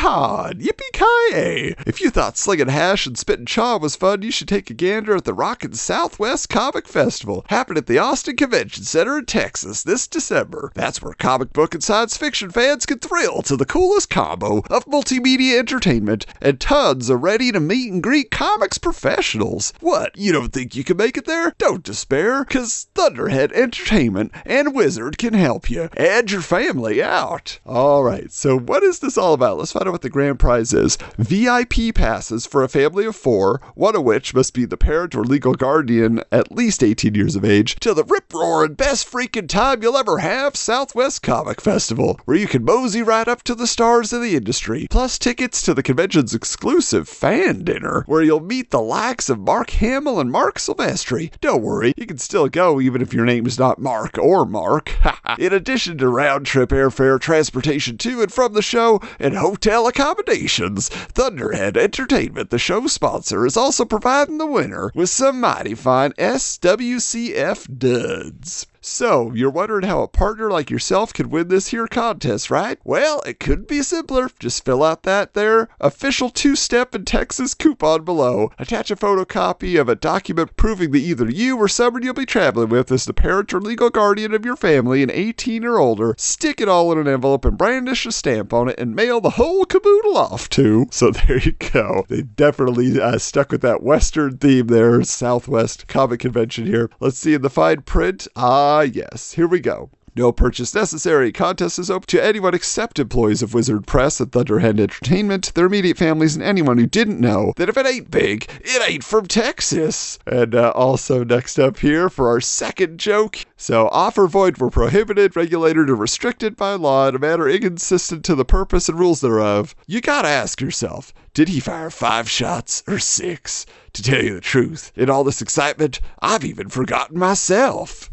Yeehaw! 0.04 0.52
Yippee-ki-yay! 0.60 1.74
If 1.86 2.02
you 2.02 2.10
thought 2.10 2.36
slinging 2.36 2.68
hash 2.68 3.06
and 3.06 3.16
spitting 3.16 3.46
chaw 3.46 3.78
was 3.78 3.96
fun, 3.96 4.20
you 4.20 4.30
should 4.30 4.48
take 4.48 4.68
a 4.68 4.74
gander 4.74 5.16
at 5.16 5.24
the 5.24 5.32
Rockin' 5.32 5.72
Southwest 5.72 6.50
Comic 6.50 6.86
Festival, 6.86 7.46
happening 7.48 7.78
at 7.78 7.86
the 7.86 7.96
Austin 7.96 8.36
Convention 8.36 8.84
Center 8.84 9.16
in 9.16 9.24
Texas 9.24 9.82
this 9.82 10.06
December. 10.06 10.70
That's 10.74 11.00
where 11.00 11.14
comic 11.14 11.54
book 11.54 11.72
and 11.72 11.82
science 11.82 12.18
fiction 12.18 12.50
fans 12.50 12.84
can 12.84 12.98
thrill 12.98 13.40
to 13.44 13.56
the 13.56 13.64
coolest 13.64 14.10
combo 14.10 14.58
of 14.68 14.84
multimedia 14.84 15.58
entertainment 15.58 16.26
and 16.42 16.60
tons 16.60 17.08
of 17.08 17.22
ready 17.22 17.50
to 17.50 17.58
meet 17.58 17.90
and 17.90 18.02
greet 18.02 18.30
comics 18.30 18.76
professionals. 18.76 19.72
What, 19.80 20.18
you 20.18 20.32
don't 20.32 20.52
think 20.52 20.76
you 20.76 20.84
can 20.84 20.98
make 20.98 21.16
it 21.16 21.24
there? 21.24 21.54
Don't 21.56 21.82
despair, 21.82 22.44
cause 22.44 22.88
Thunderhead 22.94 23.52
Entertainment 23.52 24.32
and 24.44 24.74
Wizard 24.74 25.16
can 25.16 25.32
help 25.32 25.70
you 25.70 25.88
and 25.96 26.30
your 26.30 26.42
family 26.42 27.02
out. 27.02 27.58
Alright, 27.66 28.32
so 28.32 28.58
what 28.58 28.82
is 28.82 28.98
this 28.98 29.16
all 29.16 29.32
about? 29.32 29.56
Let's 29.56 29.72
find 29.72 29.88
out 29.88 29.93
what 29.94 30.02
the 30.02 30.10
grand 30.10 30.40
prize 30.40 30.72
is. 30.72 30.98
VIP 31.18 31.94
passes 31.94 32.46
for 32.46 32.64
a 32.64 32.68
family 32.68 33.06
of 33.06 33.14
four, 33.14 33.60
one 33.76 33.94
of 33.94 34.02
which 34.02 34.34
must 34.34 34.52
be 34.52 34.64
the 34.64 34.76
parent 34.76 35.14
or 35.14 35.22
legal 35.22 35.54
guardian 35.54 36.20
at 36.32 36.50
least 36.50 36.82
18 36.82 37.14
years 37.14 37.36
of 37.36 37.44
age, 37.44 37.76
to 37.76 37.94
the 37.94 38.02
rip 38.02 38.34
roaring 38.34 38.74
best 38.74 39.08
freaking 39.08 39.48
time 39.48 39.84
you'll 39.84 39.96
ever 39.96 40.18
have 40.18 40.56
Southwest 40.56 41.22
Comic 41.22 41.60
Festival, 41.60 42.18
where 42.24 42.36
you 42.36 42.48
can 42.48 42.64
mosey 42.64 43.04
right 43.04 43.28
up 43.28 43.44
to 43.44 43.54
the 43.54 43.68
stars 43.68 44.12
of 44.12 44.20
the 44.20 44.34
industry, 44.34 44.88
plus 44.90 45.16
tickets 45.16 45.62
to 45.62 45.72
the 45.72 45.82
convention's 45.82 46.34
exclusive 46.34 47.08
fan 47.08 47.62
dinner, 47.62 48.02
where 48.08 48.22
you'll 48.22 48.40
meet 48.40 48.72
the 48.72 48.80
likes 48.80 49.30
of 49.30 49.38
Mark 49.38 49.70
Hamill 49.70 50.18
and 50.18 50.32
Marc 50.32 50.58
Silvestri. 50.58 51.30
Don't 51.40 51.62
worry, 51.62 51.94
you 51.96 52.06
can 52.06 52.18
still 52.18 52.48
go 52.48 52.80
even 52.80 53.00
if 53.00 53.14
your 53.14 53.26
name 53.26 53.46
is 53.46 53.60
not 53.60 53.80
Mark 53.80 54.18
or 54.18 54.44
Mark. 54.44 54.92
In 55.38 55.52
addition 55.52 55.98
to 55.98 56.08
round 56.08 56.46
trip 56.46 56.70
airfare, 56.70 57.20
transportation 57.20 57.96
to 57.98 58.22
and 58.22 58.32
from 58.32 58.54
the 58.54 58.60
show, 58.60 59.00
and 59.20 59.36
hotel 59.84 60.12
accommodations, 60.12 60.88
Thunderhead 60.88 61.76
Entertainment, 61.76 62.48
the 62.48 62.58
show 62.58 62.86
sponsor, 62.86 63.44
is 63.44 63.54
also 63.54 63.84
providing 63.84 64.38
the 64.38 64.46
winner 64.46 64.90
with 64.94 65.10
some 65.10 65.40
mighty 65.40 65.74
fine 65.74 66.12
SWCF 66.12 67.78
duds. 67.78 68.66
So, 68.86 69.32
you're 69.32 69.48
wondering 69.48 69.86
how 69.86 70.02
a 70.02 70.08
partner 70.08 70.50
like 70.50 70.70
yourself 70.70 71.14
could 71.14 71.28
win 71.28 71.48
this 71.48 71.68
here 71.68 71.86
contest, 71.86 72.50
right? 72.50 72.78
Well, 72.84 73.22
it 73.22 73.40
couldn't 73.40 73.66
be 73.66 73.80
simpler. 73.80 74.28
Just 74.38 74.62
fill 74.62 74.84
out 74.84 75.04
that 75.04 75.32
there 75.32 75.70
official 75.80 76.28
two-step 76.28 76.94
in 76.94 77.06
Texas 77.06 77.54
coupon 77.54 78.04
below. 78.04 78.52
Attach 78.58 78.90
a 78.90 78.96
photocopy 78.96 79.80
of 79.80 79.88
a 79.88 79.94
document 79.94 80.58
proving 80.58 80.90
that 80.90 80.98
either 80.98 81.30
you 81.30 81.56
or 81.56 81.66
someone 81.66 82.02
you'll 82.02 82.12
be 82.12 82.26
traveling 82.26 82.68
with 82.68 82.92
is 82.92 83.06
the 83.06 83.14
parent 83.14 83.54
or 83.54 83.60
legal 83.60 83.88
guardian 83.88 84.34
of 84.34 84.44
your 84.44 84.54
family 84.54 85.00
and 85.00 85.10
18 85.10 85.64
or 85.64 85.78
older. 85.78 86.14
Stick 86.18 86.60
it 86.60 86.68
all 86.68 86.92
in 86.92 86.98
an 86.98 87.08
envelope 87.08 87.46
and 87.46 87.56
brandish 87.56 88.04
a 88.04 88.12
stamp 88.12 88.52
on 88.52 88.68
it 88.68 88.78
and 88.78 88.94
mail 88.94 89.18
the 89.18 89.30
whole 89.30 89.64
caboodle 89.64 90.18
off 90.18 90.50
to. 90.50 90.88
So 90.90 91.10
there 91.26 91.38
you 91.38 91.52
go. 91.52 92.04
They 92.08 92.20
definitely 92.20 93.00
uh, 93.00 93.16
stuck 93.16 93.50
with 93.50 93.62
that 93.62 93.82
Western 93.82 94.36
theme 94.36 94.66
there, 94.66 95.02
Southwest 95.04 95.88
Comic 95.88 96.20
Convention 96.20 96.66
here. 96.66 96.90
Let's 97.00 97.16
see 97.16 97.32
in 97.32 97.40
the 97.40 97.48
fine 97.48 97.80
print. 97.80 98.28
Ah, 98.36 98.73
yes. 98.82 99.32
Here 99.32 99.46
we 99.46 99.60
go. 99.60 99.90
No 100.16 100.30
purchase 100.30 100.72
necessary. 100.72 101.32
Contest 101.32 101.76
is 101.76 101.90
open 101.90 102.06
to 102.06 102.22
anyone 102.22 102.54
except 102.54 103.00
employees 103.00 103.42
of 103.42 103.52
Wizard 103.52 103.84
Press 103.84 104.20
and 104.20 104.30
Thunderhead 104.30 104.78
Entertainment, 104.78 105.52
their 105.54 105.66
immediate 105.66 105.98
families, 105.98 106.36
and 106.36 106.44
anyone 106.44 106.78
who 106.78 106.86
didn't 106.86 107.18
know 107.18 107.52
that 107.56 107.68
if 107.68 107.76
it 107.76 107.84
ain't 107.84 108.12
big, 108.12 108.48
it 108.60 108.88
ain't 108.88 109.02
from 109.02 109.26
Texas. 109.26 110.20
And 110.24 110.54
uh, 110.54 110.70
also 110.70 111.24
next 111.24 111.58
up 111.58 111.78
here 111.78 112.08
for 112.08 112.28
our 112.28 112.40
second 112.40 113.00
joke. 113.00 113.38
So 113.56 113.88
offer 113.88 114.28
void 114.28 114.58
were 114.58 114.70
prohibited, 114.70 115.34
regulated, 115.34 115.90
or 115.90 115.96
restricted 115.96 116.56
by 116.56 116.74
law 116.74 117.08
in 117.08 117.16
a 117.16 117.18
manner 117.18 117.48
inconsistent 117.48 118.24
to 118.26 118.36
the 118.36 118.44
purpose 118.44 118.88
and 118.88 119.00
rules 119.00 119.20
thereof. 119.20 119.74
You 119.88 120.00
gotta 120.00 120.28
ask 120.28 120.60
yourself, 120.60 121.12
did 121.32 121.48
he 121.48 121.58
fire 121.58 121.90
five 121.90 122.30
shots 122.30 122.84
or 122.86 123.00
six? 123.00 123.66
To 123.94 124.02
tell 124.02 124.22
you 124.22 124.34
the 124.34 124.40
truth, 124.40 124.92
in 124.94 125.10
all 125.10 125.24
this 125.24 125.42
excitement, 125.42 126.00
I've 126.20 126.44
even 126.44 126.68
forgotten 126.68 127.18
myself. 127.18 128.10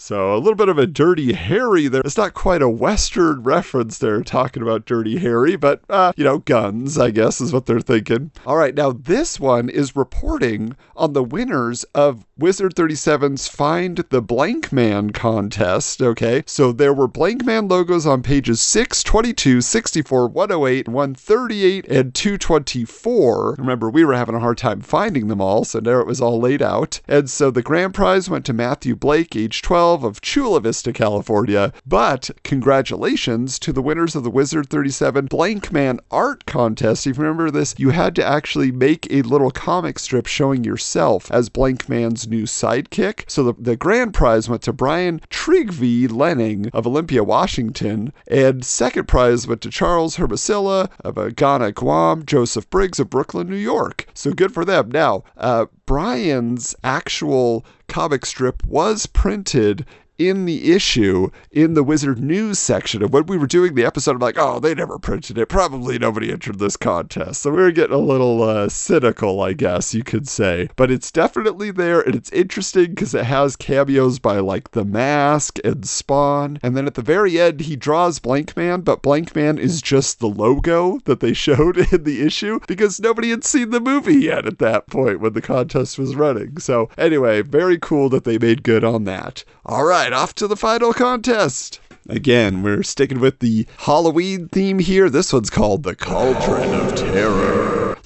So 0.00 0.32
a 0.32 0.38
little 0.38 0.54
bit 0.54 0.68
of 0.68 0.78
a 0.78 0.86
Dirty 0.86 1.32
Harry 1.32 1.88
there. 1.88 2.02
It's 2.04 2.16
not 2.16 2.32
quite 2.32 2.62
a 2.62 2.68
Western 2.68 3.42
reference 3.42 3.98
there 3.98 4.22
talking 4.22 4.62
about 4.62 4.86
Dirty 4.86 5.18
Harry, 5.18 5.56
but, 5.56 5.82
uh, 5.90 6.12
you 6.16 6.22
know, 6.22 6.38
guns, 6.38 6.96
I 6.96 7.10
guess, 7.10 7.40
is 7.40 7.52
what 7.52 7.66
they're 7.66 7.80
thinking. 7.80 8.30
All 8.46 8.56
right, 8.56 8.76
now 8.76 8.92
this 8.92 9.40
one 9.40 9.68
is 9.68 9.96
reporting 9.96 10.76
on 10.94 11.14
the 11.14 11.24
winners 11.24 11.82
of 11.96 12.27
Wizard 12.40 12.76
37's 12.76 13.48
Find 13.48 13.96
the 14.10 14.22
Blank 14.22 14.70
Man 14.70 15.10
contest. 15.10 16.00
Okay, 16.00 16.44
so 16.46 16.70
there 16.70 16.94
were 16.94 17.08
Blank 17.08 17.44
Man 17.44 17.66
logos 17.66 18.06
on 18.06 18.22
pages 18.22 18.60
6, 18.60 19.02
22, 19.02 19.60
64, 19.60 20.28
108, 20.28 20.86
138, 20.86 21.88
and 21.88 22.14
224. 22.14 23.56
Remember, 23.58 23.90
we 23.90 24.04
were 24.04 24.14
having 24.14 24.36
a 24.36 24.38
hard 24.38 24.56
time 24.56 24.80
finding 24.80 25.26
them 25.26 25.40
all, 25.40 25.64
so 25.64 25.80
there 25.80 25.98
it 25.98 26.06
was 26.06 26.20
all 26.20 26.38
laid 26.38 26.62
out. 26.62 27.00
And 27.08 27.28
so 27.28 27.50
the 27.50 27.60
grand 27.60 27.92
prize 27.94 28.30
went 28.30 28.46
to 28.46 28.52
Matthew 28.52 28.94
Blake, 28.94 29.34
age 29.34 29.60
12, 29.60 30.04
of 30.04 30.20
Chula 30.20 30.60
Vista, 30.60 30.92
California. 30.92 31.72
But 31.84 32.30
congratulations 32.44 33.58
to 33.58 33.72
the 33.72 33.82
winners 33.82 34.14
of 34.14 34.22
the 34.22 34.30
Wizard 34.30 34.70
37 34.70 35.26
Blank 35.26 35.72
Man 35.72 35.98
art 36.12 36.46
contest. 36.46 37.04
If 37.04 37.16
you 37.16 37.24
remember 37.24 37.50
this, 37.50 37.74
you 37.78 37.90
had 37.90 38.14
to 38.14 38.24
actually 38.24 38.70
make 38.70 39.12
a 39.12 39.22
little 39.22 39.50
comic 39.50 39.98
strip 39.98 40.28
showing 40.28 40.62
yourself 40.62 41.32
as 41.32 41.48
Blank 41.48 41.88
Man's 41.88 42.27
new 42.28 42.44
sidekick. 42.44 43.30
So 43.30 43.42
the, 43.42 43.54
the 43.58 43.76
grand 43.76 44.14
prize 44.14 44.48
went 44.48 44.62
to 44.62 44.72
Brian 44.72 45.20
Trigvie 45.30 46.10
Lenning 46.10 46.70
of 46.72 46.86
Olympia, 46.86 47.24
Washington, 47.24 48.12
and 48.26 48.64
second 48.64 49.08
prize 49.08 49.46
went 49.46 49.60
to 49.62 49.70
Charles 49.70 50.16
Herbacilla 50.16 50.90
of 51.00 51.36
Ghana, 51.36 51.72
Guam, 51.72 52.24
Joseph 52.24 52.68
Briggs 52.70 53.00
of 53.00 53.10
Brooklyn, 53.10 53.48
New 53.48 53.56
York. 53.56 54.06
So 54.14 54.32
good 54.32 54.52
for 54.52 54.64
them. 54.64 54.90
Now, 54.90 55.24
uh, 55.36 55.66
Brian's 55.86 56.74
actual 56.84 57.64
comic 57.88 58.26
strip 58.26 58.64
was 58.64 59.06
printed 59.06 59.86
in 60.18 60.44
the 60.44 60.72
issue 60.72 61.30
in 61.50 61.74
the 61.74 61.82
Wizard 61.82 62.18
News 62.20 62.58
section. 62.58 63.02
And 63.02 63.12
when 63.12 63.26
we 63.26 63.38
were 63.38 63.46
doing 63.46 63.74
the 63.74 63.84
episode, 63.84 64.16
I'm 64.16 64.18
like, 64.18 64.38
oh, 64.38 64.58
they 64.58 64.74
never 64.74 64.98
printed 64.98 65.38
it. 65.38 65.48
Probably 65.48 65.98
nobody 65.98 66.32
entered 66.32 66.58
this 66.58 66.76
contest. 66.76 67.42
So 67.42 67.50
we 67.50 67.62
were 67.62 67.70
getting 67.70 67.94
a 67.94 67.98
little 67.98 68.42
uh, 68.42 68.68
cynical, 68.68 69.40
I 69.40 69.52
guess 69.52 69.94
you 69.94 70.02
could 70.02 70.28
say. 70.28 70.68
But 70.76 70.90
it's 70.90 71.12
definitely 71.12 71.70
there, 71.70 72.00
and 72.00 72.14
it's 72.14 72.32
interesting 72.32 72.90
because 72.90 73.14
it 73.14 73.24
has 73.24 73.56
cameos 73.56 74.18
by 74.18 74.40
like 74.40 74.72
The 74.72 74.84
Mask 74.84 75.58
and 75.64 75.86
Spawn. 75.86 76.58
And 76.62 76.76
then 76.76 76.86
at 76.86 76.94
the 76.94 77.02
very 77.02 77.40
end, 77.40 77.60
he 77.60 77.76
draws 77.76 78.18
Blank 78.18 78.56
Man, 78.56 78.80
but 78.80 79.02
Blank 79.02 79.34
Man 79.36 79.58
is 79.58 79.80
just 79.80 80.18
the 80.18 80.28
logo 80.28 80.98
that 81.04 81.20
they 81.20 81.32
showed 81.38 81.78
in 81.92 82.04
the 82.04 82.22
issue 82.26 82.60
because 82.66 83.00
nobody 83.00 83.30
had 83.30 83.44
seen 83.44 83.70
the 83.70 83.80
movie 83.80 84.16
yet 84.16 84.46
at 84.46 84.58
that 84.58 84.86
point 84.88 85.20
when 85.20 85.32
the 85.32 85.42
contest 85.42 85.98
was 85.98 86.16
running. 86.16 86.58
So, 86.58 86.88
anyway, 86.98 87.42
very 87.42 87.78
cool 87.78 88.08
that 88.10 88.24
they 88.24 88.38
made 88.38 88.62
good 88.62 88.84
on 88.84 89.04
that. 89.04 89.44
All 89.64 89.84
right, 89.84 90.07
off 90.12 90.34
to 90.36 90.46
the 90.46 90.56
final 90.56 90.92
contest. 90.92 91.80
Again, 92.08 92.62
we're 92.62 92.82
sticking 92.82 93.20
with 93.20 93.40
the 93.40 93.66
Halloween 93.78 94.48
theme 94.48 94.78
here. 94.78 95.10
This 95.10 95.32
one's 95.32 95.50
called 95.50 95.82
The 95.82 95.94
Cauldron 95.94 96.72
of 96.72 96.94
Terror. 96.94 97.57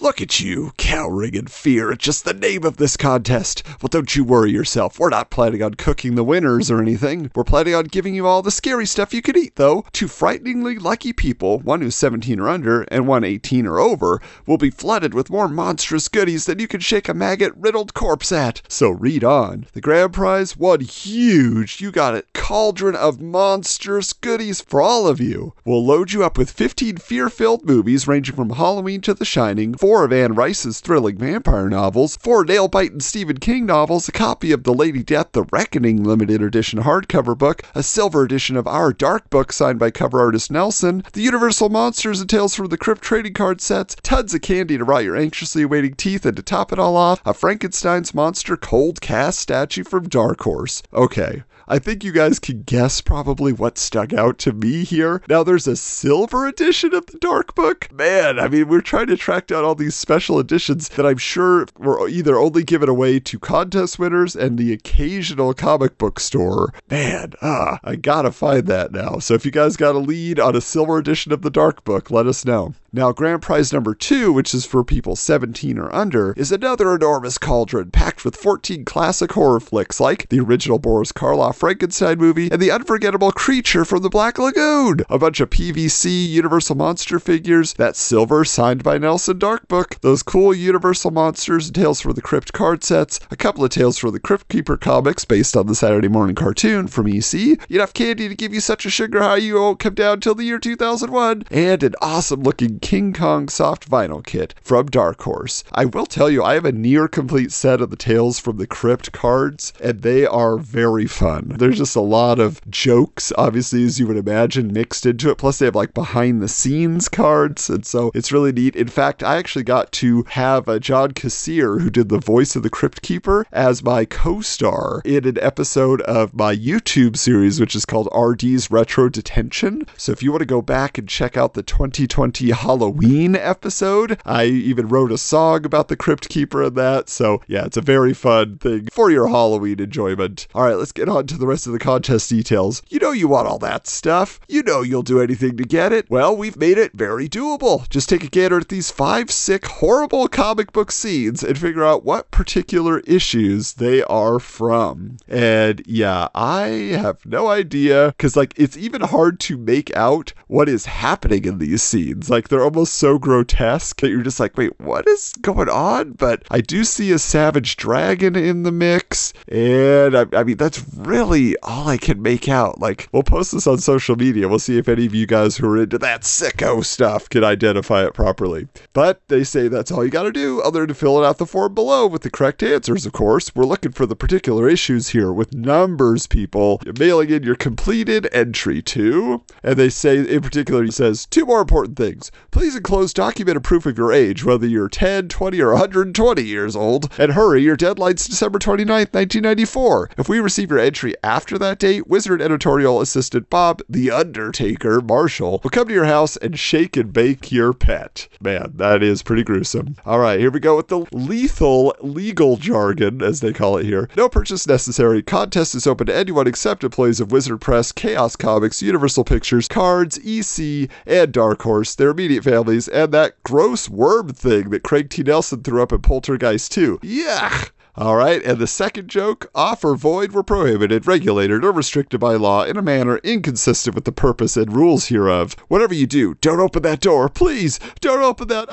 Look 0.02 0.20
at 0.20 0.40
you, 0.40 0.72
cowering 0.78 1.36
in 1.36 1.46
fear 1.46 1.92
at 1.92 2.00
just 2.00 2.24
the 2.24 2.34
name 2.34 2.64
of 2.64 2.76
this 2.76 2.96
contest. 2.96 3.62
Well, 3.80 3.88
don't 3.88 4.16
you 4.16 4.24
worry 4.24 4.50
yourself. 4.50 4.98
We're 4.98 5.10
not 5.10 5.30
planning 5.30 5.62
on 5.62 5.74
cooking 5.74 6.16
the 6.16 6.24
winners 6.24 6.72
or 6.72 6.82
anything. 6.82 7.30
We're 7.36 7.44
planning 7.44 7.76
on 7.76 7.84
giving 7.84 8.12
you 8.12 8.26
all 8.26 8.42
the 8.42 8.50
scary 8.50 8.84
stuff 8.84 9.14
you 9.14 9.22
can 9.22 9.38
eat, 9.38 9.54
though. 9.54 9.84
Two 9.92 10.08
frighteningly 10.08 10.76
lucky 10.76 11.12
people, 11.12 11.60
one 11.60 11.82
who's 11.82 11.94
17 11.94 12.40
or 12.40 12.48
under 12.48 12.82
and 12.82 13.06
one 13.06 13.22
18 13.22 13.64
or 13.64 13.78
over, 13.78 14.20
will 14.44 14.58
be 14.58 14.70
flooded 14.70 15.14
with 15.14 15.30
more 15.30 15.46
monstrous 15.46 16.08
goodies 16.08 16.46
than 16.46 16.58
you 16.58 16.66
can 16.66 16.80
shake 16.80 17.08
a 17.08 17.14
maggot 17.14 17.52
riddled 17.56 17.94
corpse 17.94 18.32
at. 18.32 18.60
So 18.66 18.90
read 18.90 19.22
on. 19.22 19.68
The 19.72 19.80
grand 19.80 20.14
prize, 20.14 20.56
one 20.56 20.80
huge, 20.80 21.80
you 21.80 21.92
got 21.92 22.16
it, 22.16 22.26
cauldron 22.34 22.96
of 22.96 23.20
monstrous 23.20 24.12
goodies 24.12 24.60
for 24.60 24.82
all 24.82 25.06
of 25.06 25.20
you. 25.20 25.54
We'll 25.64 25.86
load 25.86 26.10
you 26.10 26.24
up 26.24 26.36
with 26.36 26.50
15 26.50 26.96
fear 26.96 27.28
filled 27.30 27.64
movies 27.64 28.08
ranging 28.08 28.34
from 28.34 28.50
Halloween 28.50 29.00
to 29.02 29.14
The 29.14 29.24
Shining, 29.24 29.74
four 29.74 29.91
of 29.92 30.12
Anne 30.12 30.34
Rice's 30.34 30.80
thrilling 30.80 31.18
vampire 31.18 31.68
novels, 31.68 32.16
four 32.16 32.46
nail 32.46 32.66
biting 32.66 33.00
Stephen 33.00 33.36
King 33.36 33.66
novels, 33.66 34.08
a 34.08 34.12
copy 34.12 34.50
of 34.50 34.64
The 34.64 34.72
Lady 34.72 35.02
Death 35.02 35.32
The 35.32 35.44
Reckoning 35.52 36.02
limited 36.02 36.40
edition 36.40 36.82
hardcover 36.82 37.36
book, 37.36 37.62
a 37.74 37.82
silver 37.82 38.22
edition 38.22 38.56
of 38.56 38.66
Our 38.66 38.94
Dark 38.94 39.28
Book 39.28 39.52
signed 39.52 39.78
by 39.78 39.90
cover 39.90 40.18
artist 40.18 40.50
Nelson, 40.50 41.04
the 41.12 41.20
Universal 41.20 41.68
Monsters 41.68 42.22
and 42.22 42.30
Tales 42.30 42.54
from 42.54 42.68
the 42.68 42.78
Crypt 42.78 43.02
trading 43.02 43.34
card 43.34 43.60
sets, 43.60 43.94
tons 44.02 44.32
of 44.32 44.40
candy 44.40 44.78
to 44.78 44.84
rot 44.84 45.04
your 45.04 45.16
anxiously 45.16 45.62
awaiting 45.62 45.92
teeth, 45.92 46.24
and 46.24 46.36
to 46.38 46.42
top 46.42 46.72
it 46.72 46.78
all 46.78 46.96
off, 46.96 47.20
a 47.26 47.34
Frankenstein's 47.34 48.14
monster 48.14 48.56
cold 48.56 49.02
cast 49.02 49.40
statue 49.40 49.84
from 49.84 50.08
Dark 50.08 50.40
Horse. 50.40 50.82
Okay, 50.94 51.42
I 51.68 51.78
think 51.78 52.04
you 52.04 52.12
guys 52.12 52.38
can 52.38 52.62
guess 52.62 53.00
probably 53.00 53.52
what 53.52 53.78
stuck 53.78 54.12
out 54.12 54.38
to 54.40 54.52
me 54.52 54.84
here. 54.84 55.22
Now, 55.28 55.42
there's 55.42 55.66
a 55.66 55.76
silver 55.76 56.46
edition 56.46 56.92
of 56.92 57.06
the 57.06 57.18
Dark 57.18 57.54
Book. 57.54 57.90
Man, 57.92 58.38
I 58.38 58.48
mean, 58.48 58.68
we're 58.68 58.80
trying 58.80 59.06
to 59.06 59.16
track 59.16 59.46
down 59.46 59.64
all 59.64 59.71
these 59.74 59.94
special 59.94 60.38
editions 60.38 60.88
that 60.90 61.06
I'm 61.06 61.18
sure 61.18 61.66
were 61.78 62.08
either 62.08 62.36
only 62.36 62.64
given 62.64 62.88
away 62.88 63.20
to 63.20 63.38
contest 63.38 63.98
winners 63.98 64.36
and 64.36 64.58
the 64.58 64.72
occasional 64.72 65.54
comic 65.54 65.98
book 65.98 66.20
store. 66.20 66.72
Man, 66.90 67.32
ah, 67.42 67.78
I 67.82 67.96
gotta 67.96 68.32
find 68.32 68.66
that 68.66 68.92
now. 68.92 69.18
So 69.18 69.34
if 69.34 69.44
you 69.44 69.50
guys 69.50 69.76
got 69.76 69.94
a 69.94 69.98
lead 69.98 70.38
on 70.38 70.56
a 70.56 70.60
silver 70.60 70.98
edition 70.98 71.32
of 71.32 71.42
the 71.42 71.50
Dark 71.50 71.84
Book, 71.84 72.10
let 72.10 72.26
us 72.26 72.44
know. 72.44 72.74
Now, 72.94 73.10
grand 73.10 73.40
prize 73.40 73.72
number 73.72 73.94
two, 73.94 74.34
which 74.34 74.52
is 74.52 74.66
for 74.66 74.84
people 74.84 75.16
17 75.16 75.78
or 75.78 75.90
under, 75.94 76.34
is 76.36 76.52
another 76.52 76.94
enormous 76.94 77.38
cauldron 77.38 77.90
packed 77.90 78.22
with 78.22 78.36
14 78.36 78.84
classic 78.84 79.32
horror 79.32 79.60
flicks 79.60 79.98
like 79.98 80.28
the 80.28 80.40
original 80.40 80.78
Boris 80.78 81.10
Karloff 81.10 81.54
Frankenstein 81.54 82.18
movie 82.18 82.50
and 82.52 82.60
the 82.60 82.70
unforgettable 82.70 83.32
creature 83.32 83.86
from 83.86 84.02
the 84.02 84.10
Black 84.10 84.38
Lagoon, 84.38 85.06
a 85.08 85.18
bunch 85.18 85.40
of 85.40 85.48
PVC 85.48 86.28
Universal 86.28 86.76
Monster 86.76 87.18
figures, 87.18 87.72
that 87.74 87.96
silver 87.96 88.44
signed 88.44 88.82
by 88.82 88.98
Nelson 88.98 89.38
Dark 89.38 89.61
Book, 89.68 89.96
those 90.00 90.22
cool 90.22 90.54
Universal 90.54 91.10
Monsters 91.10 91.66
and 91.66 91.74
Tales 91.74 92.00
for 92.00 92.12
the 92.12 92.22
Crypt 92.22 92.52
card 92.52 92.84
sets, 92.84 93.20
a 93.30 93.36
couple 93.36 93.64
of 93.64 93.70
Tales 93.70 93.98
for 93.98 94.10
the 94.10 94.20
Crypt 94.20 94.48
Keeper 94.48 94.76
comics 94.76 95.24
based 95.24 95.56
on 95.56 95.66
the 95.66 95.74
Saturday 95.74 96.08
morning 96.08 96.34
cartoon 96.34 96.86
from 96.86 97.08
EC, 97.08 97.58
enough 97.70 97.92
candy 97.92 98.28
to 98.28 98.34
give 98.34 98.54
you 98.54 98.60
such 98.60 98.86
a 98.86 98.90
sugar 98.90 99.22
high 99.22 99.36
you 99.36 99.54
won't 99.54 99.78
come 99.78 99.94
down 99.94 100.20
till 100.20 100.34
the 100.34 100.44
year 100.44 100.58
2001, 100.58 101.44
and 101.50 101.82
an 101.82 101.94
awesome 102.00 102.42
looking 102.42 102.78
King 102.80 103.12
Kong 103.12 103.48
soft 103.48 103.88
vinyl 103.88 104.24
kit 104.24 104.54
from 104.62 104.86
Dark 104.86 105.22
Horse. 105.22 105.64
I 105.72 105.84
will 105.84 106.06
tell 106.06 106.30
you, 106.30 106.42
I 106.42 106.54
have 106.54 106.64
a 106.64 106.72
near 106.72 107.08
complete 107.08 107.52
set 107.52 107.80
of 107.80 107.90
the 107.90 107.96
Tales 107.96 108.38
from 108.38 108.56
the 108.56 108.66
Crypt 108.66 109.12
cards, 109.12 109.72
and 109.80 110.02
they 110.02 110.26
are 110.26 110.58
very 110.58 111.06
fun. 111.06 111.54
There's 111.58 111.78
just 111.78 111.96
a 111.96 112.00
lot 112.00 112.38
of 112.38 112.60
jokes, 112.70 113.32
obviously, 113.36 113.84
as 113.84 114.00
you 114.00 114.06
would 114.06 114.16
imagine, 114.16 114.72
mixed 114.72 115.06
into 115.06 115.30
it. 115.30 115.38
Plus, 115.38 115.58
they 115.58 115.66
have 115.66 115.74
like 115.74 115.94
behind 115.94 116.40
the 116.40 116.48
scenes 116.48 117.08
cards, 117.08 117.68
and 117.68 117.84
so 117.84 118.10
it's 118.14 118.32
really 118.32 118.52
neat. 118.52 118.74
In 118.74 118.88
fact, 118.88 119.22
I 119.22 119.36
actually 119.36 119.51
got 119.60 119.92
to 119.92 120.24
have 120.30 120.68
uh, 120.68 120.78
John 120.78 121.12
Kassir, 121.12 121.80
who 121.80 121.90
did 121.90 122.08
the 122.08 122.18
voice 122.18 122.56
of 122.56 122.62
the 122.62 122.70
Crypt 122.70 123.02
Keeper, 123.02 123.46
as 123.52 123.82
my 123.82 124.06
co 124.06 124.40
star 124.40 125.02
in 125.04 125.26
an 125.26 125.38
episode 125.40 126.00
of 126.02 126.34
my 126.34 126.56
YouTube 126.56 127.16
series, 127.16 127.60
which 127.60 127.74
is 127.74 127.84
called 127.84 128.08
RD's 128.16 128.70
Retro 128.70 129.08
Detention. 129.08 129.86
So 129.96 130.12
if 130.12 130.22
you 130.22 130.30
want 130.30 130.40
to 130.40 130.46
go 130.46 130.62
back 130.62 130.96
and 130.96 131.08
check 131.08 131.36
out 131.36 131.54
the 131.54 131.62
2020 131.62 132.50
Halloween 132.52 133.36
episode, 133.36 134.18
I 134.24 134.44
even 134.46 134.88
wrote 134.88 135.12
a 135.12 135.18
song 135.18 135.66
about 135.66 135.88
the 135.88 135.96
Crypt 135.96 136.28
Keeper 136.30 136.62
in 136.62 136.74
that. 136.74 137.08
So 137.08 137.42
yeah, 137.46 137.66
it's 137.66 137.76
a 137.76 137.82
very 137.82 138.14
fun 138.14 138.58
thing 138.58 138.88
for 138.90 139.10
your 139.10 139.28
Halloween 139.28 139.80
enjoyment. 139.80 140.46
All 140.54 140.64
right, 140.64 140.76
let's 140.76 140.92
get 140.92 141.08
on 141.08 141.26
to 141.26 141.36
the 141.36 141.46
rest 141.46 141.66
of 141.66 141.72
the 141.72 141.78
contest 141.78 142.30
details. 142.30 142.82
You 142.88 142.98
know 142.98 143.12
you 143.12 143.28
want 143.28 143.48
all 143.48 143.58
that 143.58 143.86
stuff. 143.86 144.40
You 144.48 144.62
know 144.62 144.82
you'll 144.82 145.02
do 145.02 145.20
anything 145.20 145.56
to 145.56 145.64
get 145.64 145.92
it. 145.92 146.08
Well, 146.08 146.36
we've 146.36 146.56
made 146.56 146.78
it 146.78 146.92
very 146.92 147.28
doable. 147.28 147.88
Just 147.88 148.08
take 148.08 148.24
a 148.24 148.28
gander 148.28 148.58
at 148.58 148.68
these 148.68 148.90
five 148.90 149.30
sick, 149.42 149.66
horrible 149.66 150.28
comic 150.28 150.72
book 150.72 150.92
scenes 150.92 151.42
and 151.42 151.58
figure 151.58 151.84
out 151.84 152.04
what 152.04 152.30
particular 152.30 153.00
issues 153.00 153.74
they 153.74 154.02
are 154.04 154.38
from. 154.38 155.16
And 155.26 155.82
yeah, 155.84 156.28
I 156.32 156.66
have 156.96 157.26
no 157.26 157.48
idea 157.48 158.14
because, 158.16 158.36
like, 158.36 158.54
it's 158.56 158.76
even 158.76 159.00
hard 159.00 159.40
to 159.40 159.58
make 159.58 159.94
out 159.96 160.32
what 160.46 160.68
is 160.68 160.86
happening 160.86 161.44
in 161.44 161.58
these 161.58 161.82
scenes. 161.82 162.30
Like, 162.30 162.48
they're 162.48 162.62
almost 162.62 162.94
so 162.94 163.18
grotesque 163.18 164.00
that 164.00 164.10
you're 164.10 164.22
just 164.22 164.38
like, 164.38 164.56
wait, 164.56 164.78
what 164.78 165.08
is 165.08 165.32
going 165.40 165.68
on? 165.68 166.12
But 166.12 166.44
I 166.50 166.60
do 166.60 166.84
see 166.84 167.10
a 167.10 167.18
savage 167.18 167.76
dragon 167.76 168.36
in 168.36 168.62
the 168.62 168.72
mix. 168.72 169.32
And 169.48 170.16
I, 170.16 170.26
I 170.32 170.44
mean, 170.44 170.56
that's 170.56 170.86
really 170.94 171.56
all 171.64 171.88
I 171.88 171.96
can 171.96 172.22
make 172.22 172.48
out. 172.48 172.78
Like, 172.78 173.08
we'll 173.10 173.24
post 173.24 173.50
this 173.50 173.66
on 173.66 173.78
social 173.78 174.14
media. 174.14 174.48
We'll 174.48 174.60
see 174.60 174.78
if 174.78 174.88
any 174.88 175.06
of 175.06 175.14
you 175.16 175.26
guys 175.26 175.56
who 175.56 175.68
are 175.68 175.82
into 175.82 175.98
that 175.98 176.22
sicko 176.22 176.84
stuff 176.84 177.28
can 177.28 177.42
identify 177.42 178.06
it 178.06 178.14
properly. 178.14 178.68
But 178.92 179.20
they 179.32 179.44
say 179.44 179.68
that's 179.68 179.90
all 179.90 180.04
you 180.04 180.10
got 180.10 180.22
to 180.22 180.32
do, 180.32 180.60
other 180.62 180.80
than 180.80 180.88
to 180.88 180.94
fill 180.94 181.24
out 181.24 181.38
the 181.38 181.46
form 181.46 181.74
below 181.74 182.06
with 182.06 182.22
the 182.22 182.30
correct 182.30 182.62
answers, 182.62 183.06
of 183.06 183.12
course. 183.12 183.54
We're 183.54 183.64
looking 183.64 183.92
for 183.92 184.06
the 184.06 184.16
particular 184.16 184.68
issues 184.68 185.08
here 185.08 185.32
with 185.32 185.52
numbers, 185.52 186.26
people. 186.26 186.80
You're 186.84 186.94
mailing 186.98 187.30
in 187.30 187.42
your 187.42 187.56
completed 187.56 188.28
entry 188.32 188.82
to, 188.82 189.42
and 189.62 189.76
they 189.76 189.88
say 189.88 190.18
in 190.18 190.40
particular, 190.40 190.84
he 190.84 190.90
says, 190.90 191.26
two 191.26 191.44
more 191.44 191.60
important 191.60 191.96
things. 191.96 192.30
Please 192.50 192.76
enclose 192.76 193.12
document 193.12 193.32
documented 193.32 193.64
proof 193.64 193.86
of 193.86 193.96
your 193.96 194.12
age, 194.12 194.44
whether 194.44 194.66
you're 194.66 194.90
10, 194.90 195.28
20, 195.28 195.60
or 195.60 195.72
120 195.72 196.42
years 196.42 196.76
old, 196.76 197.10
and 197.18 197.32
hurry, 197.32 197.62
your 197.62 197.76
deadline's 197.76 198.26
December 198.26 198.58
29th, 198.58 199.14
1994. 199.14 200.10
If 200.18 200.28
we 200.28 200.38
receive 200.38 200.70
your 200.70 200.78
entry 200.78 201.14
after 201.24 201.56
that 201.58 201.78
date, 201.78 202.06
Wizard 202.06 202.42
editorial 202.42 203.00
assistant 203.00 203.48
Bob 203.48 203.80
the 203.88 204.10
Undertaker 204.10 205.00
Marshall 205.00 205.60
will 205.62 205.70
come 205.70 205.88
to 205.88 205.94
your 205.94 206.04
house 206.04 206.36
and 206.36 206.58
shake 206.58 206.96
and 206.96 207.12
bake 207.12 207.50
your 207.50 207.72
pet. 207.72 208.28
Man, 208.38 208.74
that 208.76 209.02
is 209.02 209.21
pretty 209.22 209.42
gruesome. 209.42 209.96
All 210.04 210.18
right, 210.18 210.38
here 210.38 210.50
we 210.50 210.60
go 210.60 210.76
with 210.76 210.88
the 210.88 211.06
lethal 211.12 211.94
legal 212.00 212.56
jargon, 212.56 213.22
as 213.22 213.40
they 213.40 213.52
call 213.52 213.76
it 213.78 213.84
here. 213.84 214.08
No 214.16 214.28
purchase 214.28 214.66
necessary. 214.66 215.22
Contest 215.22 215.74
is 215.74 215.86
open 215.86 216.06
to 216.06 216.16
anyone 216.16 216.46
except 216.46 216.84
employees 216.84 217.20
of 217.20 217.32
Wizard 217.32 217.60
Press, 217.60 217.92
Chaos 217.92 218.36
Comics, 218.36 218.82
Universal 218.82 219.24
Pictures, 219.24 219.68
Cards, 219.68 220.18
EC, 220.24 220.90
and 221.06 221.32
Dark 221.32 221.62
Horse, 221.62 221.94
their 221.94 222.10
immediate 222.10 222.44
families, 222.44 222.88
and 222.88 223.12
that 223.12 223.42
gross 223.42 223.88
worm 223.88 224.28
thing 224.30 224.70
that 224.70 224.82
Craig 224.82 225.10
T. 225.10 225.22
Nelson 225.22 225.62
threw 225.62 225.82
up 225.82 225.92
in 225.92 226.02
Poltergeist 226.02 226.72
2. 226.72 226.98
Yuck! 227.02 227.70
All 227.94 228.16
right, 228.16 228.42
and 228.42 228.58
the 228.58 228.66
second 228.66 229.08
joke 229.08 229.50
offer 229.54 229.94
void 229.94 230.32
were 230.32 230.42
prohibited, 230.42 231.06
regulated, 231.06 231.62
or 231.62 231.72
restricted 231.72 232.20
by 232.20 232.36
law 232.36 232.64
in 232.64 232.78
a 232.78 232.82
manner 232.82 233.18
inconsistent 233.18 233.94
with 233.94 234.06
the 234.06 234.12
purpose 234.12 234.56
and 234.56 234.74
rules 234.74 235.08
hereof. 235.08 235.54
Whatever 235.68 235.92
you 235.92 236.06
do, 236.06 236.34
don't 236.36 236.58
open 236.58 236.80
that 236.84 237.00
door. 237.00 237.28
Please, 237.28 237.78
don't 238.00 238.22
open 238.22 238.48
that. 238.48 238.70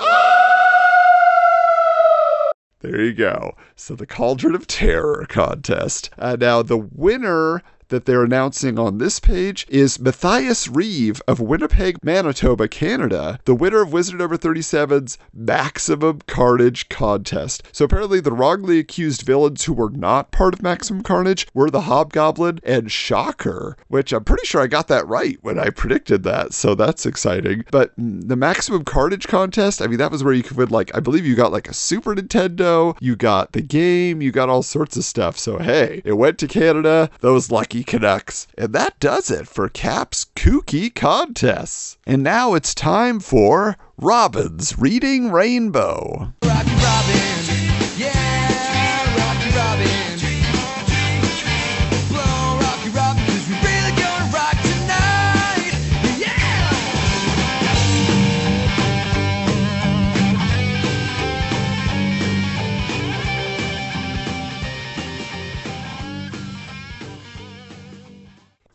There 2.79 3.01
you 3.01 3.11
go. 3.13 3.57
So 3.75 3.93
the 3.93 4.07
Cauldron 4.07 4.55
of 4.55 4.67
Terror 4.67 5.25
contest. 5.27 6.09
Uh, 6.17 6.37
now, 6.39 6.61
the 6.61 6.77
winner 6.77 7.61
that 7.89 8.05
they're 8.05 8.23
announcing 8.23 8.79
on 8.79 8.97
this 8.97 9.19
page 9.19 9.65
is 9.69 9.99
Matthias 9.99 10.67
Reeve 10.67 11.21
of 11.27 11.39
Winnipeg, 11.39 11.97
Manitoba, 12.03 12.67
Canada, 12.67 13.39
the 13.45 13.55
winner 13.55 13.81
of 13.81 13.93
Wizard 13.93 14.19
Number 14.19 14.37
37's 14.37 15.17
Maximum 15.33 16.21
Carnage 16.27 16.89
contest. 16.89 17.63
So 17.71 17.85
apparently, 17.85 18.19
the 18.19 18.31
wrongly 18.31 18.79
accused 18.79 19.23
villains 19.23 19.65
who 19.65 19.73
were 19.73 19.89
not 19.89 20.31
part 20.31 20.53
of 20.53 20.61
Maximum 20.61 21.03
Carnage 21.03 21.47
were 21.53 21.69
the 21.69 21.81
Hobgoblin 21.81 22.59
and 22.63 22.91
Shocker, 22.91 23.75
which 23.87 24.13
I'm 24.13 24.23
pretty 24.23 24.45
sure 24.45 24.61
I 24.61 24.67
got 24.67 24.87
that 24.87 25.07
right 25.07 25.37
when 25.41 25.59
I 25.59 25.69
predicted 25.69 26.23
that. 26.23 26.53
So 26.53 26.75
that's 26.75 27.05
exciting. 27.05 27.65
But 27.71 27.91
the 27.97 28.35
Maximum 28.35 28.83
Carnage 28.85 29.27
contest, 29.27 29.81
I 29.81 29.87
mean, 29.87 29.97
that 29.97 30.11
was 30.11 30.23
where 30.23 30.33
you 30.33 30.43
could 30.43 30.57
win, 30.57 30.69
like, 30.69 30.95
I 30.95 30.99
believe 30.99 31.25
you 31.25 31.35
got 31.35 31.51
like 31.51 31.67
a 31.67 31.73
Super 31.73 32.15
Nintendo, 32.15 32.95
you 32.99 33.15
got 33.15 33.51
the 33.51 33.61
game, 33.61 34.21
you 34.21 34.31
got 34.31 34.49
all 34.49 34.63
sorts 34.63 34.97
of 34.97 35.03
stuff. 35.03 35.37
So 35.37 35.57
hey, 35.57 36.01
it 36.05 36.13
went 36.13 36.37
to 36.39 36.47
Canada. 36.47 37.09
Those 37.21 37.51
lucky 37.51 37.78
Canucks. 37.83 38.47
And 38.57 38.73
that 38.73 38.99
does 38.99 39.29
it 39.29 39.47
for 39.47 39.69
Cap's 39.69 40.25
kooky 40.35 40.93
contests. 40.93 41.97
And 42.05 42.23
now 42.23 42.53
it's 42.53 42.73
time 42.73 43.19
for 43.19 43.77
Robin's 43.97 44.77
Reading 44.77 45.31
Rainbow. 45.31 46.33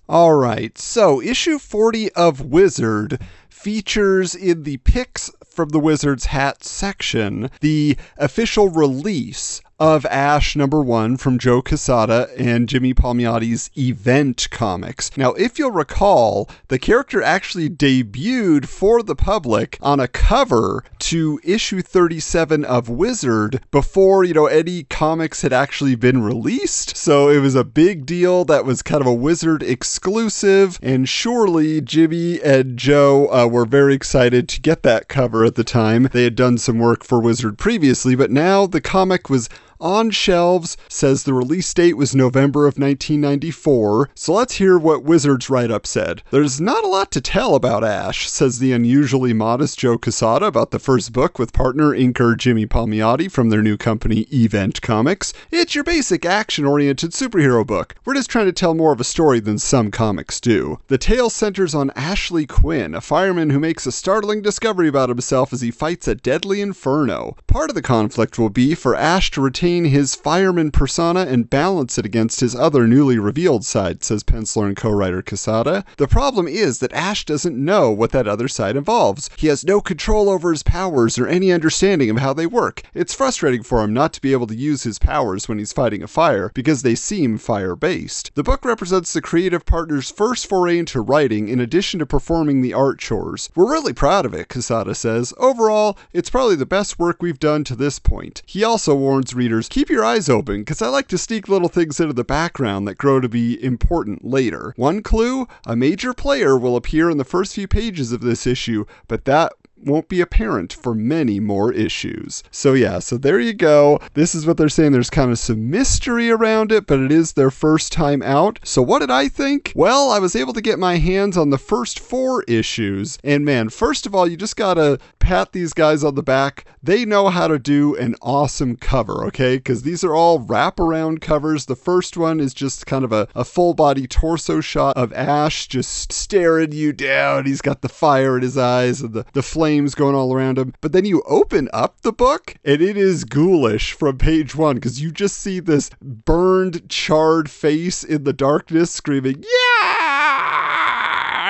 All 0.06 0.34
right, 0.34 0.76
so 0.76 1.23
issue 1.23 1.58
40 1.58 2.12
of 2.12 2.42
Wizard 2.42 3.18
features 3.49 4.34
in 4.34 4.64
the 4.64 4.76
Picks 4.76 5.30
from 5.46 5.70
the 5.70 5.78
Wizard's 5.80 6.26
Hat 6.26 6.62
section 6.62 7.50
the 7.61 7.96
official 8.18 8.68
release 8.68 9.62
of 9.81 10.07
Ash 10.07 10.54
number 10.54 10.81
one 10.81 11.16
from 11.16 11.38
Joe 11.38 11.61
Quesada 11.61 12.28
and 12.38 12.69
Jimmy 12.69 12.95
Palmiotti's 12.95 13.71
Event 13.76 14.49
Comics. 14.50 15.16
Now, 15.16 15.33
if 15.33 15.59
you'll 15.59 15.73
recall, 15.73 16.49
the 16.69 16.78
character 16.78 17.23
actually 17.23 17.69
debuted 17.69 18.66
for 18.66 19.02
the 19.02 19.16
public 19.16 19.76
on 19.83 19.99
a 19.99 20.07
cover 20.09 20.85
to 21.00 21.40
issue 21.43 21.83
37 21.83 22.64
of 22.64 22.88
Wizard 22.88 23.61
before, 23.71 24.25
you 24.25 24.33
know, 24.33 24.47
any 24.47 24.85
comics 24.85 25.43
had 25.43 25.52
actually 25.52 25.97
been 25.97 26.23
released. 26.23 26.97
So 26.97 27.28
it 27.28 27.40
was 27.40 27.54
a 27.54 27.64
big 27.64 28.07
deal 28.07 28.45
that 28.45 28.64
was 28.64 28.83
kind 28.83 29.00
of 29.00 29.07
a 29.07 29.14
Wizard 29.14 29.62
exclusive, 29.62 30.78
and 30.83 31.09
surely 31.09 31.81
Jimmy 31.81 32.40
and 32.43 32.76
Joe 32.76 33.28
uh, 33.33 33.47
were 33.47 33.66
very 33.66 33.95
excited 33.95 34.49
to 34.50 34.61
get 34.61 34.83
that 34.85 35.09
cover 35.09 35.45
at 35.45 35.57
the 35.57 35.64
time. 35.64 36.09
They 36.12 36.25
had 36.25 36.37
done 36.37 36.59
some 36.59 36.78
work 36.78 37.04
for 37.04 37.21
Wizard 37.21 37.59
previously, 37.59 38.14
but 38.14 38.31
now 38.31 38.66
the 38.66 38.81
comic 38.81 39.28
was 39.28 39.49
on 39.81 40.11
shelves, 40.11 40.76
says 40.88 41.23
the 41.23 41.35
release 41.35 41.73
date 41.75 41.97
was 41.97 42.14
November 42.14 42.66
of 42.66 42.78
1994. 42.78 44.11
So 44.14 44.33
let's 44.33 44.57
hear 44.57 44.78
what 44.78 45.02
Wizard's 45.02 45.50
write 45.50 45.71
up 45.71 45.87
said. 45.87 46.23
There's 46.31 46.61
not 46.61 46.85
a 46.85 46.88
lot 46.88 47.11
to 47.12 47.21
tell 47.21 47.54
about 47.54 47.85
Ash, 47.85 48.31
says 48.31 48.59
the 48.59 48.73
unusually 48.73 49.33
modest 49.33 49.78
Joe 49.78 49.99
Quesada 49.99 50.47
about 50.47 50.71
the 50.71 50.78
first 50.78 51.12
book 51.12 51.38
with 51.38 51.52
partner 51.52 51.90
inker 51.90 52.37
Jimmy 52.37 52.66
Palmiotti 52.66 53.31
from 53.31 53.50
their 53.50 53.62
new 53.62 53.76
company 53.76 54.26
Event 54.33 54.81
Comics. 54.81 55.33
It's 55.50 55.75
your 55.75 55.85
basic 55.85 56.25
action 56.25 56.64
oriented 56.64 57.11
superhero 57.11 57.66
book. 57.66 57.95
We're 58.04 58.14
just 58.14 58.31
trying 58.31 58.47
to 58.47 58.52
tell 58.52 58.75
more 58.75 58.93
of 58.93 59.00
a 59.00 59.04
story 59.04 59.40
than 59.40 59.59
some 59.59 59.90
comics 59.90 60.40
do. 60.40 60.78
The 60.87 60.99
tale 60.99 61.31
centers 61.31 61.75
on 61.75 61.91
Ashley 61.97 62.47
Quinn, 62.47 62.95
a 62.95 63.00
fireman 63.00 63.50
who 63.50 63.58
makes 63.58 63.87
a 63.87 63.93
startling 63.93 64.41
discovery 64.41 64.89
about 64.89 65.08
himself 65.08 65.52
as 65.52 65.60
he 65.60 65.71
fights 65.71 66.06
a 66.06 66.15
deadly 66.15 66.60
inferno. 66.60 67.37
Part 67.47 67.71
of 67.71 67.75
the 67.75 67.82
conflict 67.82 68.39
will 68.39 68.50
be 68.50 68.75
for 68.75 68.95
Ash 68.95 69.30
to 69.32 69.41
retain 69.41 69.74
his 69.82 70.15
fireman 70.15 70.71
persona 70.71 71.23
and 71.23 71.50
balance 71.50 71.99
it 71.99 72.06
against 72.06 72.39
his 72.39 72.54
other 72.54 72.87
newly 72.87 73.19
revealed 73.19 73.65
side, 73.65 74.04
says 74.04 74.23
penciler 74.23 74.67
and 74.67 74.76
co 74.76 74.91
writer 74.91 75.21
Quesada. 75.21 75.84
The 75.97 76.06
problem 76.06 76.47
is 76.47 76.78
that 76.78 76.93
Ash 76.93 77.25
doesn't 77.25 77.56
know 77.56 77.91
what 77.91 78.13
that 78.13 78.28
other 78.28 78.47
side 78.47 78.76
involves. 78.76 79.28
He 79.37 79.49
has 79.49 79.65
no 79.65 79.80
control 79.80 80.28
over 80.28 80.52
his 80.52 80.63
powers 80.63 81.19
or 81.19 81.26
any 81.26 81.50
understanding 81.50 82.10
of 82.10 82.19
how 82.19 82.32
they 82.32 82.47
work. 82.47 82.82
It's 82.95 83.15
frustrating 83.15 83.65
for 83.65 83.82
him 83.82 83.93
not 83.93 84.13
to 84.13 84.21
be 84.21 84.32
able 84.32 84.47
to 84.47 84.54
use 84.54 84.84
his 84.84 85.00
powers 85.00 85.49
when 85.49 85.58
he's 85.58 85.73
fighting 85.73 86.02
a 86.02 86.06
fire 86.06 86.52
because 86.54 86.82
they 86.82 86.95
seem 86.95 87.39
fire 87.39 87.75
based. 87.75 88.30
The 88.34 88.45
book 88.45 88.65
represents 88.65 89.13
the 89.13 89.23
creative 89.23 89.67
partner's 89.67 90.10
first 90.10 90.47
foray 90.47 90.78
into 90.78 91.00
writing 91.00 91.49
in 91.49 91.58
addition 91.58 91.99
to 91.99 92.06
performing 92.06 92.60
the 92.60 92.75
art 92.75 92.99
chores. 92.99 93.50
We're 93.56 93.73
really 93.73 93.93
proud 93.93 94.26
of 94.26 94.34
it, 94.34 94.49
Quesada 94.49 94.95
says. 94.95 95.32
Overall, 95.39 95.97
it's 96.13 96.30
probably 96.30 96.56
the 96.56 96.67
best 96.67 96.99
work 96.99 97.23
we've 97.23 97.39
done 97.39 97.65
to 97.65 97.75
this 97.75 97.99
point. 97.99 98.43
He 98.45 98.63
also 98.63 98.95
warns 98.95 99.34
readers 99.34 99.53
keep 99.62 99.90
your 99.90 100.04
eyes 100.04 100.28
open 100.28 100.60
because 100.60 100.82
I 100.82 100.88
like 100.88 101.08
to 101.08 101.19
sneak 101.19 101.49
little 101.49 101.69
things 101.69 102.00
into 102.00 102.12
the 102.12 102.25
background 102.25 102.86
that 102.88 102.99
grow 102.99 103.21
to 103.21 103.28
be 103.28 103.62
important 103.62 104.25
later. 104.25 104.75
One 104.76 105.02
clue 105.02 105.47
a 105.67 105.76
major 105.76 106.14
player 106.14 106.56
will 106.58 106.76
appear 106.76 107.10
in 107.10 107.19
the 107.19 107.25
first 107.25 107.54
few 107.54 107.69
pages 107.69 108.12
of 108.12 108.21
this 108.21 108.47
issue, 108.47 108.84
but 109.08 109.25
that 109.25 109.52
won't 109.84 110.08
be 110.08 110.20
apparent 110.20 110.73
for 110.73 110.94
many 110.94 111.40
more 111.40 111.73
issues. 111.73 112.42
So, 112.50 112.75
yeah, 112.75 112.99
so 112.99 113.16
there 113.16 113.40
you 113.40 113.52
go. 113.52 114.00
This 114.14 114.34
is 114.34 114.47
what 114.47 114.56
they're 114.56 114.68
saying. 114.68 114.92
There's 114.92 115.10
kind 115.10 115.30
of 115.30 115.38
some 115.38 115.70
mystery 115.70 116.30
around 116.30 116.73
it, 116.73 116.86
but 116.86 117.00
it 117.00 117.12
is 117.12 117.32
their 117.32 117.50
first 117.50 117.92
time 117.92 118.23
out. 118.23 118.58
So, 118.62 118.82
what 118.82 119.00
did 119.00 119.10
I 119.10 119.28
think? 119.28 119.73
Well, 119.75 120.10
I 120.10 120.18
was 120.18 120.36
able 120.36 120.52
to 120.52 120.60
get 120.60 120.78
my 120.78 120.97
hands 120.97 121.36
on 121.36 121.50
the 121.50 121.58
first 121.58 121.99
four 121.99 122.42
issues. 122.44 123.18
And 123.25 123.44
man, 123.44 123.68
first 123.68 124.06
of 124.06 124.14
all, 124.14 124.28
you 124.28 124.36
just 124.36 124.56
gotta 124.56 124.99
pat 125.18 125.52
these 125.52 125.73
guys 125.73 126.04
on 126.04 126.14
the 126.14 126.23
back. 126.23 126.66
They 126.82 127.06
know 127.06 127.28
how 127.30 127.49
to 127.49 127.58
do 127.58 127.97
an 127.97 128.14
awesome 128.20 128.76
cover, 128.76 129.25
okay? 129.26 129.56
Because 129.56 129.82
these 129.82 130.04
are 130.04 130.14
all 130.14 130.38
wraparound 130.38 131.23
covers. 131.23 131.64
The 131.64 131.76
first 131.76 132.16
one 132.16 132.40
is 132.40 132.52
just 132.52 132.86
kind 132.86 133.04
of 133.04 133.12
a, 133.12 133.26
a 133.34 133.44
full 133.44 133.73
body 133.73 134.06
torso 134.06 134.60
shot 134.60 134.97
of 134.97 135.12
Ash 135.14 135.66
just 135.66 136.12
staring 136.12 136.73
you 136.73 136.92
down. 136.92 137.47
He's 137.47 137.62
got 137.62 137.80
the 137.80 137.88
fire 137.88 138.36
in 138.36 138.42
his 138.42 138.58
eyes 138.58 139.00
and 139.00 139.14
the, 139.14 139.25
the 139.32 139.42
flames 139.75 139.97
going 139.97 140.15
all 140.15 140.32
around 140.32 140.56
him. 140.56 140.73
But 140.80 140.93
then 140.93 141.04
you 141.04 141.21
open 141.26 141.69
up 141.73 142.00
the 142.02 142.13
book 142.13 142.54
and 142.65 142.80
it 142.80 142.97
is 142.97 143.25
ghoulish 143.25 143.93
from 143.93 144.19
page 144.19 144.54
one 144.54 144.76
because 144.76 145.00
you 145.00 145.10
just 145.10 145.39
see 145.39 145.58
this 145.58 145.91
burned, 146.00 146.89
charred 146.89 147.50
face 147.50 148.04
in 148.04 148.23
the 148.23 148.32
darkness 148.32 148.93
screaming, 148.93 149.43
Yeah! 149.43 149.64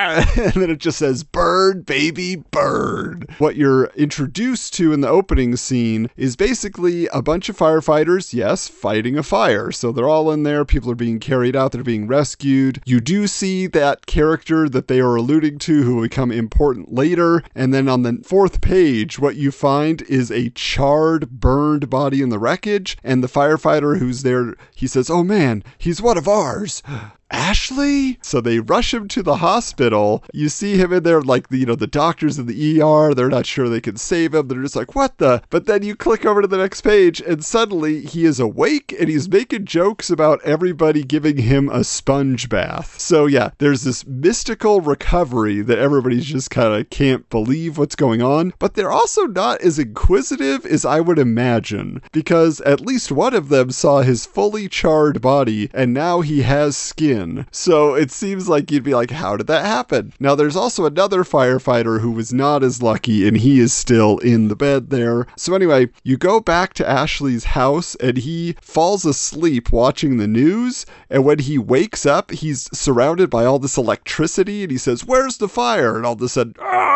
and 0.37 0.53
then 0.53 0.69
it 0.69 0.79
just 0.79 0.99
says 0.99 1.23
bird, 1.23 1.85
baby 1.85 2.35
bird. 2.51 3.29
what 3.37 3.55
you're 3.55 3.85
introduced 3.95 4.73
to 4.75 4.93
in 4.93 5.01
the 5.01 5.09
opening 5.09 5.55
scene 5.55 6.09
is 6.15 6.35
basically 6.35 7.07
a 7.07 7.21
bunch 7.21 7.49
of 7.49 7.57
firefighters 7.57 8.33
yes 8.33 8.67
fighting 8.67 9.17
a 9.17 9.23
fire. 9.23 9.71
So 9.71 9.91
they're 9.91 10.07
all 10.07 10.31
in 10.31 10.43
there. 10.43 10.65
People 10.65 10.91
are 10.91 10.95
being 10.95 11.19
carried 11.19 11.55
out. 11.55 11.71
They're 11.71 11.83
being 11.83 12.07
rescued. 12.07 12.81
You 12.85 12.99
do 12.99 13.27
see 13.27 13.67
that 13.67 14.05
character 14.05 14.69
that 14.69 14.87
they 14.87 14.99
are 14.99 15.15
alluding 15.15 15.59
to 15.59 15.83
who 15.83 15.95
will 15.95 16.03
become 16.03 16.31
important 16.31 16.93
later. 16.93 17.43
And 17.53 17.73
then 17.73 17.89
on 17.89 18.03
the 18.03 18.21
fourth 18.23 18.61
page 18.61 19.19
what 19.19 19.35
you 19.35 19.51
find 19.51 20.01
is 20.03 20.31
a 20.31 20.49
charred 20.51 21.29
burned 21.29 21.89
body 21.89 22.21
in 22.21 22.29
the 22.29 22.39
wreckage. 22.39 22.97
And 23.03 23.23
the 23.23 23.27
firefighter 23.27 23.97
who's 23.99 24.23
there 24.23 24.55
he 24.75 24.87
says 24.87 25.09
oh 25.09 25.23
man 25.23 25.63
he's 25.77 26.01
one 26.01 26.17
of 26.17 26.27
ours 26.27 26.83
Ashley? 27.31 28.19
So 28.21 28.39
they 28.39 28.59
rush 28.59 28.93
him 28.93 29.07
to 29.09 29.23
the 29.23 29.37
hospital. 29.37 30.23
You 30.33 30.49
see 30.49 30.77
him 30.77 30.93
in 30.93 31.03
there, 31.03 31.21
like, 31.21 31.49
the, 31.49 31.57
you 31.57 31.65
know, 31.65 31.75
the 31.75 31.87
doctors 31.87 32.37
in 32.37 32.45
the 32.45 32.81
ER. 32.81 33.13
They're 33.13 33.29
not 33.29 33.45
sure 33.45 33.67
they 33.67 33.81
can 33.81 33.97
save 33.97 34.35
him. 34.35 34.47
They're 34.47 34.61
just 34.61 34.75
like, 34.75 34.95
what 34.95 35.17
the? 35.17 35.41
But 35.49 35.65
then 35.65 35.83
you 35.83 35.95
click 35.95 36.25
over 36.25 36.41
to 36.41 36.47
the 36.47 36.57
next 36.57 36.81
page, 36.81 37.21
and 37.21 37.43
suddenly 37.43 38.01
he 38.01 38.25
is 38.25 38.39
awake 38.39 38.93
and 38.99 39.09
he's 39.09 39.29
making 39.29 39.65
jokes 39.65 40.09
about 40.09 40.41
everybody 40.43 41.03
giving 41.03 41.37
him 41.37 41.69
a 41.69 41.83
sponge 41.83 42.47
bath. 42.47 42.99
So, 42.99 43.25
yeah, 43.25 43.51
there's 43.57 43.83
this 43.83 44.05
mystical 44.05 44.81
recovery 44.81 45.61
that 45.61 45.79
everybody's 45.79 46.25
just 46.25 46.51
kind 46.51 46.73
of 46.73 46.89
can't 46.89 47.29
believe 47.29 47.77
what's 47.77 47.95
going 47.95 48.21
on. 48.21 48.53
But 48.59 48.75
they're 48.75 48.91
also 48.91 49.23
not 49.23 49.61
as 49.61 49.79
inquisitive 49.79 50.65
as 50.65 50.85
I 50.85 50.99
would 50.99 51.19
imagine, 51.19 52.01
because 52.11 52.61
at 52.61 52.81
least 52.81 53.11
one 53.11 53.33
of 53.33 53.49
them 53.49 53.71
saw 53.71 54.01
his 54.01 54.25
fully 54.25 54.67
charred 54.67 55.21
body 55.21 55.69
and 55.73 55.93
now 55.93 56.21
he 56.21 56.41
has 56.43 56.77
skin. 56.77 57.14
So 57.51 57.95
it 57.95 58.11
seems 58.11 58.49
like 58.49 58.71
you'd 58.71 58.83
be 58.83 58.93
like, 58.93 59.11
how 59.11 59.37
did 59.37 59.47
that 59.47 59.65
happen? 59.65 60.13
Now, 60.19 60.35
there's 60.35 60.55
also 60.55 60.85
another 60.85 61.23
firefighter 61.23 62.01
who 62.01 62.11
was 62.11 62.33
not 62.33 62.63
as 62.63 62.81
lucky 62.81 63.27
and 63.27 63.37
he 63.37 63.59
is 63.59 63.73
still 63.73 64.17
in 64.19 64.47
the 64.47 64.55
bed 64.55 64.89
there. 64.89 65.27
So, 65.37 65.53
anyway, 65.55 65.89
you 66.03 66.17
go 66.17 66.39
back 66.39 66.73
to 66.75 66.87
Ashley's 66.87 67.45
house 67.45 67.95
and 67.95 68.17
he 68.17 68.55
falls 68.61 69.05
asleep 69.05 69.71
watching 69.71 70.17
the 70.17 70.27
news. 70.27 70.85
And 71.09 71.23
when 71.23 71.39
he 71.39 71.57
wakes 71.57 72.05
up, 72.05 72.31
he's 72.31 72.69
surrounded 72.77 73.29
by 73.29 73.45
all 73.45 73.59
this 73.59 73.77
electricity 73.77 74.63
and 74.63 74.71
he 74.71 74.77
says, 74.77 75.05
Where's 75.05 75.37
the 75.37 75.49
fire? 75.49 75.95
And 75.95 76.05
all 76.05 76.13
of 76.13 76.21
a 76.21 76.29
sudden, 76.29 76.55
ah! 76.59 76.94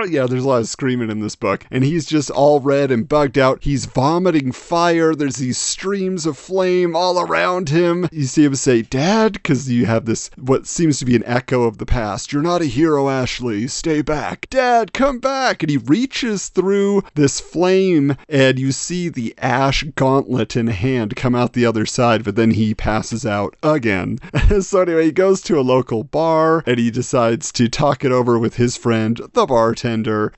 "Ah!" 0.00 0.04
yeah, 0.04 0.26
there's 0.26 0.44
a 0.44 0.48
lot 0.48 0.60
of 0.60 0.68
screaming 0.68 1.10
in 1.10 1.20
this 1.20 1.34
book. 1.34 1.64
And 1.70 1.82
he's 1.82 2.06
just 2.06 2.30
all 2.30 2.60
red 2.60 2.90
and 2.92 3.08
bugged 3.08 3.36
out. 3.36 3.64
He's 3.64 3.86
vomiting 3.86 4.52
fire. 4.52 5.14
There's 5.14 5.36
these 5.36 5.58
streams 5.58 6.24
of 6.24 6.38
flame 6.38 6.94
all 6.94 7.20
around 7.20 7.68
him. 7.68 8.08
You 8.12 8.24
see 8.24 8.44
him 8.44 8.54
say, 8.54 8.82
Dad, 8.82 9.32
because 9.32 9.68
you 9.68 9.86
have 9.86 10.04
this, 10.04 10.30
what 10.36 10.66
seems 10.66 10.98
to 11.00 11.04
be 11.04 11.16
an 11.16 11.24
echo 11.26 11.64
of 11.64 11.78
the 11.78 11.86
past. 11.86 12.32
You're 12.32 12.42
not 12.42 12.62
a 12.62 12.66
hero, 12.66 13.08
Ashley. 13.08 13.66
Stay 13.66 14.02
back. 14.02 14.48
Dad, 14.50 14.92
come 14.92 15.18
back. 15.18 15.62
And 15.62 15.70
he 15.70 15.78
reaches 15.78 16.48
through 16.48 17.02
this 17.14 17.40
flame, 17.40 18.16
and 18.28 18.58
you 18.58 18.70
see 18.70 19.08
the 19.08 19.34
ash 19.38 19.82
gauntlet 19.96 20.56
in 20.56 20.68
hand 20.68 21.16
come 21.16 21.34
out 21.34 21.54
the 21.54 21.66
other 21.66 21.86
side, 21.86 22.22
but 22.22 22.36
then 22.36 22.52
he 22.52 22.74
passes 22.74 23.26
out 23.26 23.56
again. 23.62 24.18
so, 24.60 24.82
anyway, 24.82 25.06
he 25.06 25.12
goes 25.12 25.40
to 25.42 25.58
a 25.58 25.62
local 25.62 26.04
bar 26.04 26.62
and 26.66 26.78
he 26.78 26.90
decides 26.90 27.50
to 27.52 27.68
talk 27.68 28.04
it 28.04 28.12
over 28.12 28.38
with 28.38 28.56
his 28.56 28.76
friend, 28.76 29.20
the 29.32 29.46
bartender. 29.46 29.87